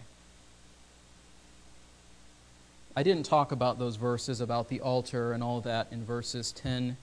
I 2.94 3.02
didn't 3.02 3.26
talk 3.26 3.52
about 3.52 3.78
those 3.78 3.96
verses 3.96 4.40
about 4.40 4.68
the 4.68 4.80
altar 4.80 5.32
and 5.32 5.42
all 5.42 5.60
that 5.62 5.88
in 5.90 6.04
verses 6.04 6.50
10 6.52 6.96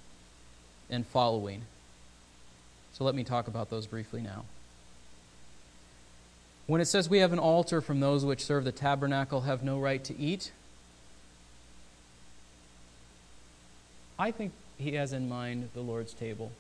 and 0.90 1.06
following. 1.06 1.64
So 2.94 3.04
let 3.04 3.14
me 3.14 3.24
talk 3.24 3.48
about 3.48 3.70
those 3.70 3.86
briefly 3.86 4.22
now. 4.22 4.46
When 6.66 6.80
it 6.80 6.86
says 6.86 7.10
we 7.10 7.20
have 7.20 7.34
an 7.34 7.40
altar 7.40 7.82
from 7.82 8.00
those 8.00 8.24
which 8.24 8.44
serve 8.44 8.64
the 8.64 8.72
tabernacle 8.72 9.42
have 9.42 9.64
no 9.64 9.80
right 9.80 10.04
to 10.06 10.18
eat, 10.18 10.52
I 14.18 14.32
think 14.32 14.54
he 14.78 14.94
has 14.94 15.12
in 15.12 15.28
mind 15.28 15.70
the 15.74 15.82
Lord's 15.82 16.14
table. 16.14 16.52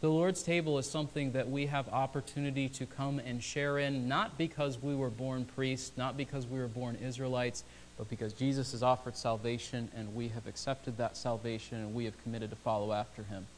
The 0.00 0.08
Lord's 0.08 0.44
table 0.44 0.78
is 0.78 0.88
something 0.88 1.32
that 1.32 1.50
we 1.50 1.66
have 1.66 1.88
opportunity 1.88 2.68
to 2.68 2.86
come 2.86 3.18
and 3.18 3.42
share 3.42 3.78
in, 3.78 4.06
not 4.06 4.38
because 4.38 4.80
we 4.80 4.94
were 4.94 5.10
born 5.10 5.44
priests, 5.44 5.90
not 5.96 6.16
because 6.16 6.46
we 6.46 6.60
were 6.60 6.68
born 6.68 6.96
Israelites, 7.02 7.64
but 7.96 8.08
because 8.08 8.32
Jesus 8.32 8.70
has 8.70 8.84
offered 8.84 9.16
salvation 9.16 9.88
and 9.96 10.14
we 10.14 10.28
have 10.28 10.46
accepted 10.46 10.98
that 10.98 11.16
salvation 11.16 11.78
and 11.78 11.94
we 11.94 12.04
have 12.04 12.22
committed 12.22 12.50
to 12.50 12.56
follow 12.56 12.92
after 12.92 13.24
him. 13.24 13.48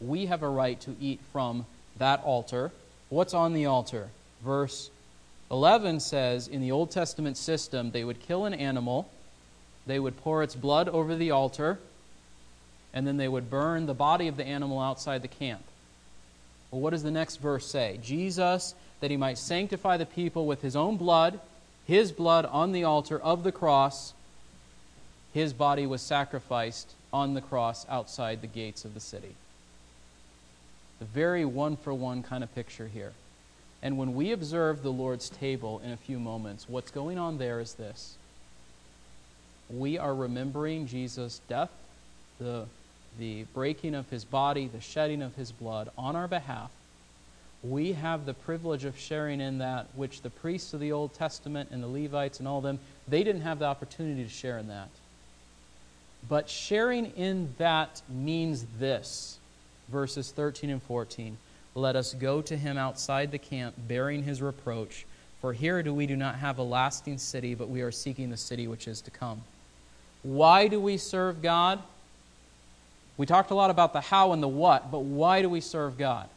We 0.00 0.26
have 0.26 0.42
a 0.42 0.48
right 0.48 0.80
to 0.80 0.96
eat 1.00 1.20
from 1.32 1.64
that 1.98 2.24
altar 2.24 2.72
What's 3.10 3.34
on 3.34 3.54
the 3.54 3.66
altar? 3.66 4.08
Verse 4.44 4.90
11 5.50 6.00
says 6.00 6.46
in 6.46 6.60
the 6.60 6.72
Old 6.72 6.90
Testament 6.90 7.36
system, 7.36 7.90
they 7.90 8.04
would 8.04 8.20
kill 8.20 8.44
an 8.44 8.52
animal, 8.52 9.08
they 9.86 9.98
would 9.98 10.16
pour 10.18 10.42
its 10.42 10.54
blood 10.54 10.88
over 10.88 11.16
the 11.16 11.30
altar, 11.30 11.78
and 12.92 13.06
then 13.06 13.16
they 13.16 13.28
would 13.28 13.50
burn 13.50 13.86
the 13.86 13.94
body 13.94 14.28
of 14.28 14.36
the 14.36 14.46
animal 14.46 14.78
outside 14.80 15.22
the 15.22 15.28
camp. 15.28 15.62
Well, 16.70 16.82
what 16.82 16.90
does 16.90 17.02
the 17.02 17.10
next 17.10 17.36
verse 17.36 17.66
say? 17.66 17.98
Jesus, 18.02 18.74
that 19.00 19.10
he 19.10 19.16
might 19.16 19.38
sanctify 19.38 19.96
the 19.96 20.06
people 20.06 20.46
with 20.46 20.60
his 20.60 20.76
own 20.76 20.98
blood, 20.98 21.40
his 21.86 22.12
blood 22.12 22.44
on 22.44 22.72
the 22.72 22.84
altar 22.84 23.18
of 23.18 23.42
the 23.42 23.52
cross, 23.52 24.12
his 25.32 25.54
body 25.54 25.86
was 25.86 26.02
sacrificed 26.02 26.92
on 27.12 27.32
the 27.32 27.40
cross 27.40 27.86
outside 27.88 28.42
the 28.42 28.46
gates 28.46 28.84
of 28.84 28.92
the 28.92 29.00
city. 29.00 29.34
The 30.98 31.04
very 31.04 31.44
one 31.44 31.76
for 31.76 31.94
one 31.94 32.22
kind 32.22 32.42
of 32.42 32.54
picture 32.54 32.88
here. 32.88 33.12
And 33.82 33.96
when 33.96 34.14
we 34.14 34.32
observe 34.32 34.82
the 34.82 34.90
Lord's 34.90 35.28
table 35.28 35.80
in 35.84 35.92
a 35.92 35.96
few 35.96 36.18
moments, 36.18 36.68
what's 36.68 36.90
going 36.90 37.18
on 37.18 37.38
there 37.38 37.60
is 37.60 37.74
this. 37.74 38.16
We 39.70 39.98
are 39.98 40.14
remembering 40.14 40.86
Jesus' 40.86 41.40
death, 41.48 41.70
the, 42.40 42.64
the 43.18 43.44
breaking 43.54 43.94
of 43.94 44.08
his 44.10 44.24
body, 44.24 44.66
the 44.66 44.80
shedding 44.80 45.22
of 45.22 45.36
his 45.36 45.52
blood 45.52 45.90
on 45.96 46.16
our 46.16 46.26
behalf. 46.26 46.70
We 47.62 47.92
have 47.92 48.24
the 48.24 48.34
privilege 48.34 48.84
of 48.84 48.98
sharing 48.98 49.40
in 49.40 49.58
that 49.58 49.86
which 49.94 50.22
the 50.22 50.30
priests 50.30 50.74
of 50.74 50.80
the 50.80 50.92
Old 50.92 51.14
Testament 51.14 51.70
and 51.70 51.82
the 51.82 51.88
Levites 51.88 52.38
and 52.38 52.48
all 52.48 52.60
them, 52.60 52.78
they 53.06 53.22
didn't 53.22 53.42
have 53.42 53.58
the 53.58 53.66
opportunity 53.66 54.24
to 54.24 54.30
share 54.30 54.58
in 54.58 54.68
that. 54.68 54.88
But 56.28 56.48
sharing 56.48 57.06
in 57.16 57.54
that 57.58 58.02
means 58.08 58.64
this 58.78 59.38
verses 59.90 60.30
13 60.30 60.70
and 60.70 60.82
14. 60.82 61.36
Let 61.74 61.96
us 61.96 62.14
go 62.14 62.42
to 62.42 62.56
him 62.56 62.76
outside 62.76 63.30
the 63.30 63.38
camp, 63.38 63.74
bearing 63.86 64.22
his 64.22 64.42
reproach. 64.42 65.06
For 65.40 65.52
here 65.52 65.82
do 65.82 65.94
we 65.94 66.06
do 66.06 66.16
not 66.16 66.36
have 66.36 66.58
a 66.58 66.62
lasting 66.62 67.18
city, 67.18 67.54
but 67.54 67.68
we 67.68 67.82
are 67.82 67.92
seeking 67.92 68.30
the 68.30 68.36
city 68.36 68.66
which 68.66 68.88
is 68.88 69.00
to 69.02 69.10
come. 69.10 69.42
Why 70.22 70.66
do 70.66 70.80
we 70.80 70.96
serve 70.96 71.42
God? 71.42 71.80
We 73.16 73.26
talked 73.26 73.50
a 73.50 73.54
lot 73.54 73.70
about 73.70 73.92
the 73.92 74.00
how 74.00 74.32
and 74.32 74.42
the 74.42 74.48
what, 74.48 74.90
but 74.90 75.00
why 75.00 75.42
do 75.42 75.48
we 75.48 75.60
serve 75.60 75.98
God? 75.98 76.28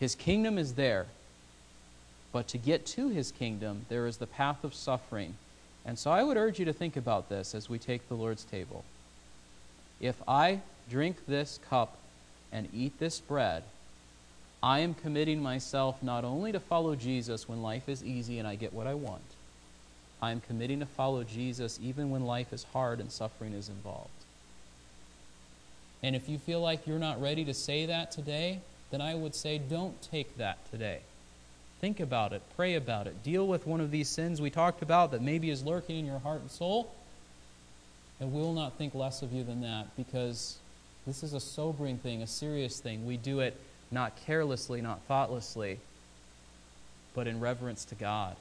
His 0.00 0.14
kingdom 0.14 0.58
is 0.58 0.74
there. 0.74 1.06
But 2.32 2.48
to 2.48 2.58
get 2.58 2.86
to 2.86 3.08
his 3.08 3.30
kingdom, 3.30 3.84
there 3.88 4.06
is 4.06 4.16
the 4.16 4.26
path 4.26 4.64
of 4.64 4.74
suffering. 4.74 5.34
And 5.84 5.98
so 5.98 6.10
I 6.10 6.22
would 6.22 6.36
urge 6.36 6.58
you 6.58 6.64
to 6.64 6.72
think 6.72 6.96
about 6.96 7.28
this 7.28 7.54
as 7.54 7.68
we 7.68 7.78
take 7.78 8.08
the 8.08 8.14
Lord's 8.14 8.44
table. 8.44 8.84
If 10.02 10.16
I 10.26 10.60
drink 10.90 11.26
this 11.26 11.60
cup 11.70 11.96
and 12.52 12.68
eat 12.74 12.98
this 12.98 13.20
bread, 13.20 13.62
I 14.62 14.80
am 14.80 14.94
committing 14.94 15.40
myself 15.42 16.02
not 16.02 16.24
only 16.24 16.52
to 16.52 16.60
follow 16.60 16.94
Jesus 16.94 17.48
when 17.48 17.62
life 17.62 17.88
is 17.88 18.04
easy 18.04 18.38
and 18.38 18.46
I 18.46 18.56
get 18.56 18.72
what 18.72 18.86
I 18.86 18.94
want, 18.94 19.22
I 20.20 20.32
am 20.32 20.40
committing 20.40 20.80
to 20.80 20.86
follow 20.86 21.24
Jesus 21.24 21.78
even 21.82 22.10
when 22.10 22.26
life 22.26 22.52
is 22.52 22.66
hard 22.72 23.00
and 23.00 23.10
suffering 23.10 23.54
is 23.54 23.68
involved. 23.68 24.10
And 26.02 26.16
if 26.16 26.28
you 26.28 26.38
feel 26.38 26.60
like 26.60 26.86
you're 26.86 26.98
not 26.98 27.20
ready 27.20 27.44
to 27.44 27.54
say 27.54 27.86
that 27.86 28.10
today, 28.10 28.60
then 28.90 29.00
I 29.00 29.14
would 29.14 29.34
say 29.34 29.58
don't 29.58 30.00
take 30.02 30.36
that 30.36 30.58
today. 30.70 31.00
Think 31.80 32.00
about 32.00 32.32
it, 32.32 32.42
pray 32.56 32.74
about 32.74 33.06
it, 33.06 33.22
deal 33.24 33.46
with 33.46 33.66
one 33.66 33.80
of 33.80 33.90
these 33.90 34.08
sins 34.08 34.40
we 34.40 34.50
talked 34.50 34.82
about 34.82 35.12
that 35.12 35.22
maybe 35.22 35.50
is 35.50 35.64
lurking 35.64 35.98
in 35.98 36.06
your 36.06 36.20
heart 36.20 36.40
and 36.40 36.50
soul, 36.50 36.92
and 38.20 38.32
we 38.32 38.40
will 38.40 38.52
not 38.52 38.78
think 38.78 38.94
less 38.94 39.22
of 39.22 39.32
you 39.32 39.42
than 39.44 39.60
that 39.62 39.96
because 39.96 40.58
this 41.06 41.22
is 41.22 41.32
a 41.32 41.40
sobering 41.40 41.98
thing, 41.98 42.22
a 42.22 42.26
serious 42.26 42.78
thing. 42.78 43.04
We 43.06 43.16
do 43.16 43.40
it 43.40 43.56
not 43.90 44.16
carelessly, 44.24 44.80
not 44.80 45.02
thoughtlessly, 45.02 45.80
but 47.14 47.26
in 47.26 47.40
reverence 47.40 47.84
to 47.86 47.94
God, 47.94 48.36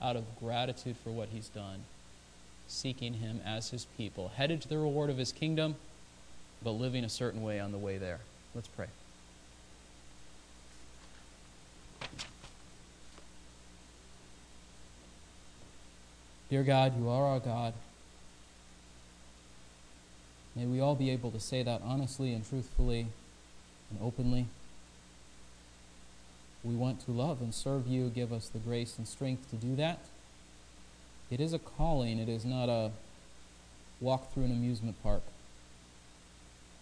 out 0.00 0.16
of 0.16 0.24
gratitude 0.40 0.96
for 1.02 1.10
what 1.10 1.28
He's 1.32 1.48
done, 1.48 1.84
seeking 2.68 3.14
Him 3.14 3.40
as 3.46 3.70
His 3.70 3.86
people, 3.96 4.32
headed 4.36 4.60
to 4.62 4.68
the 4.68 4.78
reward 4.78 5.10
of 5.10 5.18
His 5.18 5.32
kingdom, 5.32 5.76
but 6.62 6.72
living 6.72 7.04
a 7.04 7.08
certain 7.08 7.42
way 7.42 7.60
on 7.60 7.72
the 7.72 7.78
way 7.78 7.98
there. 7.98 8.20
Let's 8.54 8.68
pray. 8.68 8.86
Dear 16.50 16.64
God, 16.64 16.98
you 16.98 17.08
are 17.08 17.24
our 17.24 17.40
God. 17.40 17.72
May 20.54 20.66
we 20.66 20.80
all 20.80 20.94
be 20.94 21.10
able 21.10 21.30
to 21.30 21.40
say 21.40 21.62
that 21.62 21.80
honestly 21.84 22.32
and 22.32 22.46
truthfully 22.46 23.06
and 23.90 23.98
openly. 24.02 24.46
We 26.62 26.74
want 26.74 27.00
to 27.06 27.10
love 27.10 27.40
and 27.40 27.54
serve 27.54 27.86
you. 27.86 28.08
Give 28.08 28.32
us 28.32 28.48
the 28.48 28.58
grace 28.58 28.96
and 28.98 29.08
strength 29.08 29.50
to 29.50 29.56
do 29.56 29.74
that. 29.76 29.98
It 31.30 31.40
is 31.40 31.52
a 31.52 31.58
calling, 31.58 32.18
it 32.18 32.28
is 32.28 32.44
not 32.44 32.68
a 32.68 32.90
walk 34.00 34.32
through 34.32 34.44
an 34.44 34.50
amusement 34.50 35.02
park. 35.02 35.22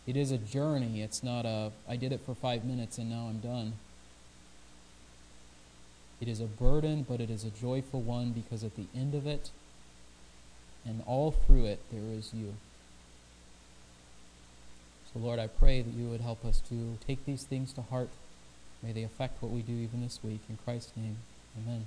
It 0.06 0.16
is 0.16 0.32
a 0.32 0.38
journey. 0.38 1.02
It's 1.02 1.22
not 1.22 1.46
a, 1.46 1.70
I 1.88 1.96
did 1.96 2.10
it 2.12 2.20
for 2.26 2.34
five 2.34 2.64
minutes 2.64 2.98
and 2.98 3.08
now 3.08 3.28
I'm 3.28 3.38
done. 3.38 3.74
It 6.20 6.28
is 6.28 6.40
a 6.40 6.46
burden, 6.46 7.06
but 7.08 7.20
it 7.20 7.30
is 7.30 7.44
a 7.44 7.50
joyful 7.50 8.00
one 8.00 8.32
because 8.32 8.64
at 8.64 8.76
the 8.76 8.86
end 8.94 9.14
of 9.14 9.26
it 9.26 9.50
and 10.84 11.02
all 11.06 11.30
through 11.30 11.66
it, 11.66 11.80
there 11.92 12.10
is 12.12 12.32
you. 12.34 12.54
So, 15.12 15.18
Lord, 15.18 15.38
I 15.38 15.48
pray 15.48 15.82
that 15.82 15.92
you 15.92 16.08
would 16.08 16.20
help 16.20 16.44
us 16.44 16.60
to 16.68 16.96
take 17.06 17.24
these 17.24 17.42
things 17.42 17.72
to 17.72 17.82
heart. 17.82 18.10
May 18.82 18.92
they 18.92 19.02
affect 19.02 19.42
what 19.42 19.50
we 19.50 19.62
do 19.62 19.72
even 19.72 20.02
this 20.02 20.20
week. 20.22 20.40
In 20.48 20.56
Christ's 20.64 20.96
name, 20.96 21.16
amen. 21.58 21.86